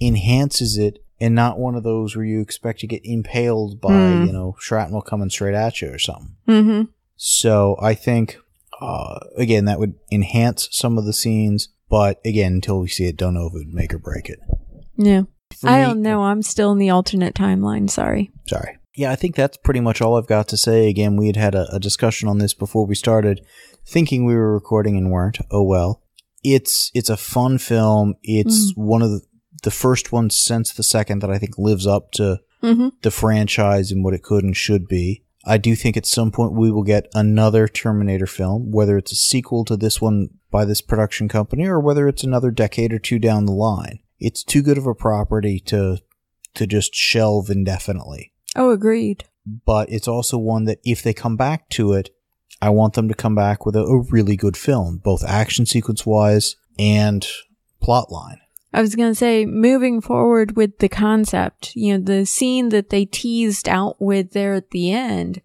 [0.00, 4.24] enhances it and not one of those where you expect to get impaled by Hmm.
[4.26, 6.36] you know shrapnel coming straight at you or something.
[6.48, 6.82] Mm-hmm.
[7.16, 8.38] So I think
[8.80, 13.16] uh, again that would enhance some of the scenes, but again, until we see it,
[13.16, 14.38] don't know if it would make or break it.
[14.96, 15.22] Yeah.
[15.58, 16.22] For I me- don't know.
[16.24, 17.88] I'm still in the alternate timeline.
[17.88, 18.30] Sorry.
[18.48, 18.78] Sorry.
[18.94, 20.88] Yeah, I think that's pretty much all I've got to say.
[20.88, 23.44] Again, we had had a, a discussion on this before we started,
[23.86, 25.38] thinking we were recording and weren't.
[25.50, 26.02] Oh well.
[26.42, 28.14] It's it's a fun film.
[28.22, 29.20] It's one of the,
[29.66, 32.88] the first one since the second that I think lives up to Mm-hmm.
[33.02, 35.22] the franchise and what it could and should be.
[35.44, 39.14] I do think at some point we will get another Terminator film, whether it's a
[39.14, 43.18] sequel to this one by this production company or whether it's another decade or two
[43.18, 43.98] down the line.
[44.18, 45.98] It's too good of a property to
[46.54, 48.32] to just shelve indefinitely.
[48.56, 49.24] Oh, agreed.
[49.44, 52.08] But it's also one that if they come back to it,
[52.62, 56.06] I want them to come back with a, a really good film, both action sequence
[56.06, 57.24] wise and
[57.82, 58.38] plot line.
[58.72, 62.90] I was going to say, moving forward with the concept, you know, the scene that
[62.90, 65.40] they teased out with there at the end,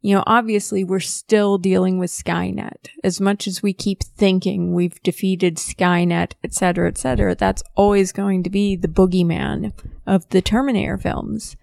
[0.00, 2.88] you know, obviously we're still dealing with Skynet.
[3.04, 8.10] As much as we keep thinking we've defeated Skynet, et cetera, et cetera, that's always
[8.10, 9.72] going to be the boogeyman
[10.04, 11.56] of the Terminator films.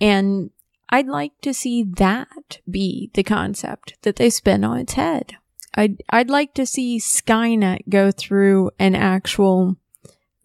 [0.00, 0.50] And
[0.88, 5.34] I'd like to see that be the concept that they spin on its head.
[5.74, 9.76] I'd, I'd like to see Skynet go through an actual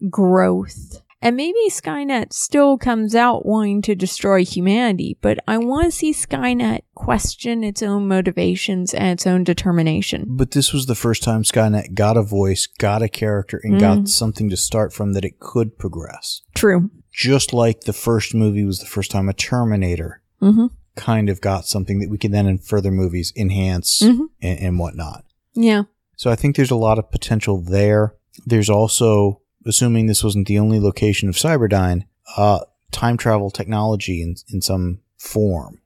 [0.08, 1.02] growth.
[1.22, 6.14] And maybe Skynet still comes out wanting to destroy humanity, but I want to see
[6.14, 10.24] Skynet question its own motivations and its own determination.
[10.28, 14.08] But this was the first time Skynet got a voice, got a character, and got
[14.08, 16.40] something to start from that it could progress.
[16.54, 16.90] True.
[17.12, 20.68] Just like the first movie was the first time a Terminator Mm-hmm.
[20.96, 24.28] kind of got something that we can then in further movies enhance Mhm.
[24.40, 25.24] and, and whatnot.
[25.52, 25.82] Yeah.
[26.16, 28.14] So I think there's a lot of potential there.
[28.46, 32.04] There's also, assuming this wasn't the only location of Cyberdyne,
[32.36, 35.80] uh, time travel technology in, in some form.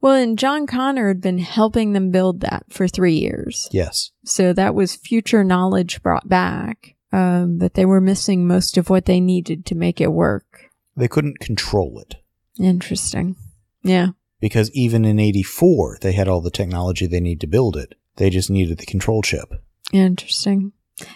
[0.00, 3.68] Well, and John Connor had been helping them build that for three years.
[3.72, 4.10] Yes.
[4.24, 6.94] So that was future knowledge brought back.
[7.12, 10.70] Um, but they were missing most of what they needed to make it work.
[10.96, 12.16] They couldn't control it
[12.58, 13.36] Interesting.
[13.82, 14.08] Yeah.
[14.40, 17.94] because even in 84, they had all the technology they need to build it.
[18.16, 19.62] They just needed the control chip.
[19.92, 20.72] Interesting.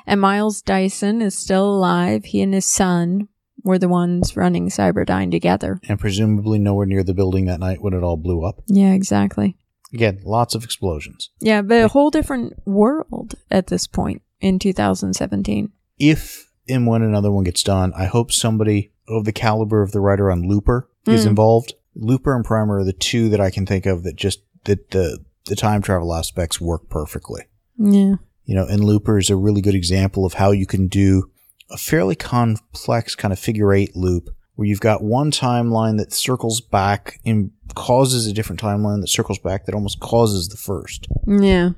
[0.07, 2.25] And Miles Dyson is still alive.
[2.27, 3.29] He and his son
[3.63, 5.81] were the ones running Cyberdyne together.
[5.89, 8.63] And presumably nowhere near the building that night when it all blew up.
[8.67, 9.57] Yeah, exactly.
[9.93, 11.31] Again, lots of explosions.
[11.41, 15.73] Yeah, but a whole different world at this point in 2017.
[15.99, 20.01] if and when another one gets done, I hope somebody of the caliber of the
[20.01, 21.31] writer on Looper is Mm.
[21.31, 21.75] involved.
[21.97, 25.19] Looper and Primer are the two that I can think of that just that the
[25.47, 27.43] the time travel aspects work perfectly.
[27.77, 28.17] Yeah.
[28.51, 31.31] You know, and Looper is a really good example of how you can do
[31.71, 36.61] a fairly complex kind of figure eight loop where you've got one timeline that circles
[36.61, 41.07] back and causes a different timeline that circles back that almost causes the first.
[41.29, 41.71] Yeah.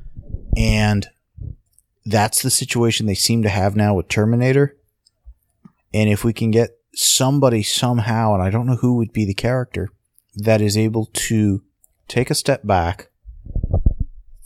[0.57, 1.09] And
[2.07, 4.75] that's the situation they seem to have now with Terminator.
[5.93, 9.35] And if we can get somebody somehow, and I don't know who would be the
[9.35, 9.91] character,
[10.37, 11.63] that is able to
[12.09, 13.11] take a step back.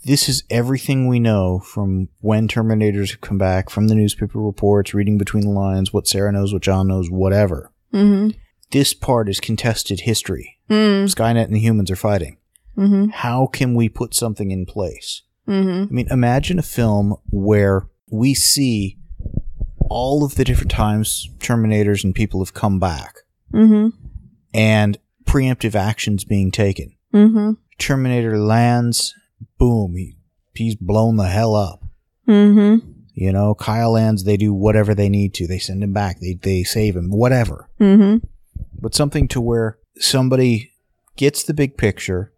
[0.07, 4.94] This is everything we know from when Terminators have come back, from the newspaper reports,
[4.94, 7.73] reading between the lines, what Sarah knows, what John knows, whatever.
[7.93, 8.39] Mm-hmm.
[8.70, 10.59] This part is contested history.
[10.70, 11.12] Mm.
[11.12, 12.39] Skynet and the humans are fighting.
[12.78, 13.09] Mm-hmm.
[13.09, 15.23] How can we put something in place?
[15.49, 15.83] Mm-hmm.
[15.91, 18.99] I mean, imagine a film where we see
[19.91, 23.17] all of the different times Terminators and people have come back
[23.52, 23.89] Mm-hmm.
[24.55, 26.94] and preemptive actions being taken.
[27.12, 27.52] Mm-hmm.
[27.78, 29.15] Terminator lands,
[29.58, 30.16] boom, he,
[30.55, 31.82] he's blown the hell up.
[32.28, 32.90] Mm-hmm.
[33.15, 35.47] You know, Kyle lands, they do whatever they need to.
[35.47, 37.68] They send him back, they, they save him, whatever.
[37.81, 38.26] Mm-hmm.
[38.78, 40.73] But something to where somebody
[41.16, 42.32] gets the big picture,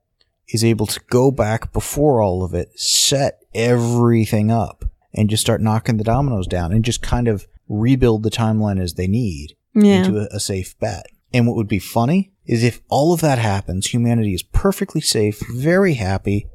[0.49, 5.61] is able to go back before all of it, set everything up, and just start
[5.61, 9.99] knocking the dominoes down and just kind of rebuild the timeline as they need Yeah.
[9.99, 11.07] into a, a safe bet.
[11.35, 15.43] And what would be funny is if all of that happens, humanity is perfectly safe,
[15.55, 16.47] very happy,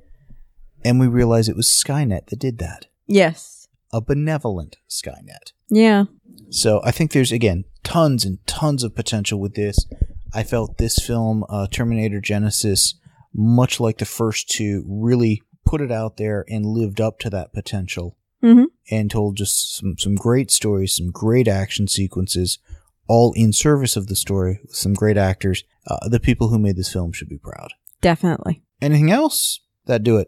[0.85, 2.87] and we realize it was Skynet that did that.
[3.07, 3.67] Yes.
[3.91, 5.51] A benevolent Skynet.
[5.69, 6.05] Yeah.
[6.49, 9.77] So I think there's again tons and tons of potential with this.
[10.33, 12.95] I felt this film, uh, Terminator Genisys,
[13.33, 17.53] much like the first two, really put it out there and lived up to that
[17.53, 18.65] potential Mm-hmm.
[18.91, 22.59] and told just some some great stories, some great action sequences,
[23.07, 25.63] all in service of the story with some great actors.
[25.87, 27.69] Uh, the people who made this film should be proud.
[28.01, 28.61] Definitely.
[28.81, 29.61] Anything else?
[29.85, 30.27] That do it.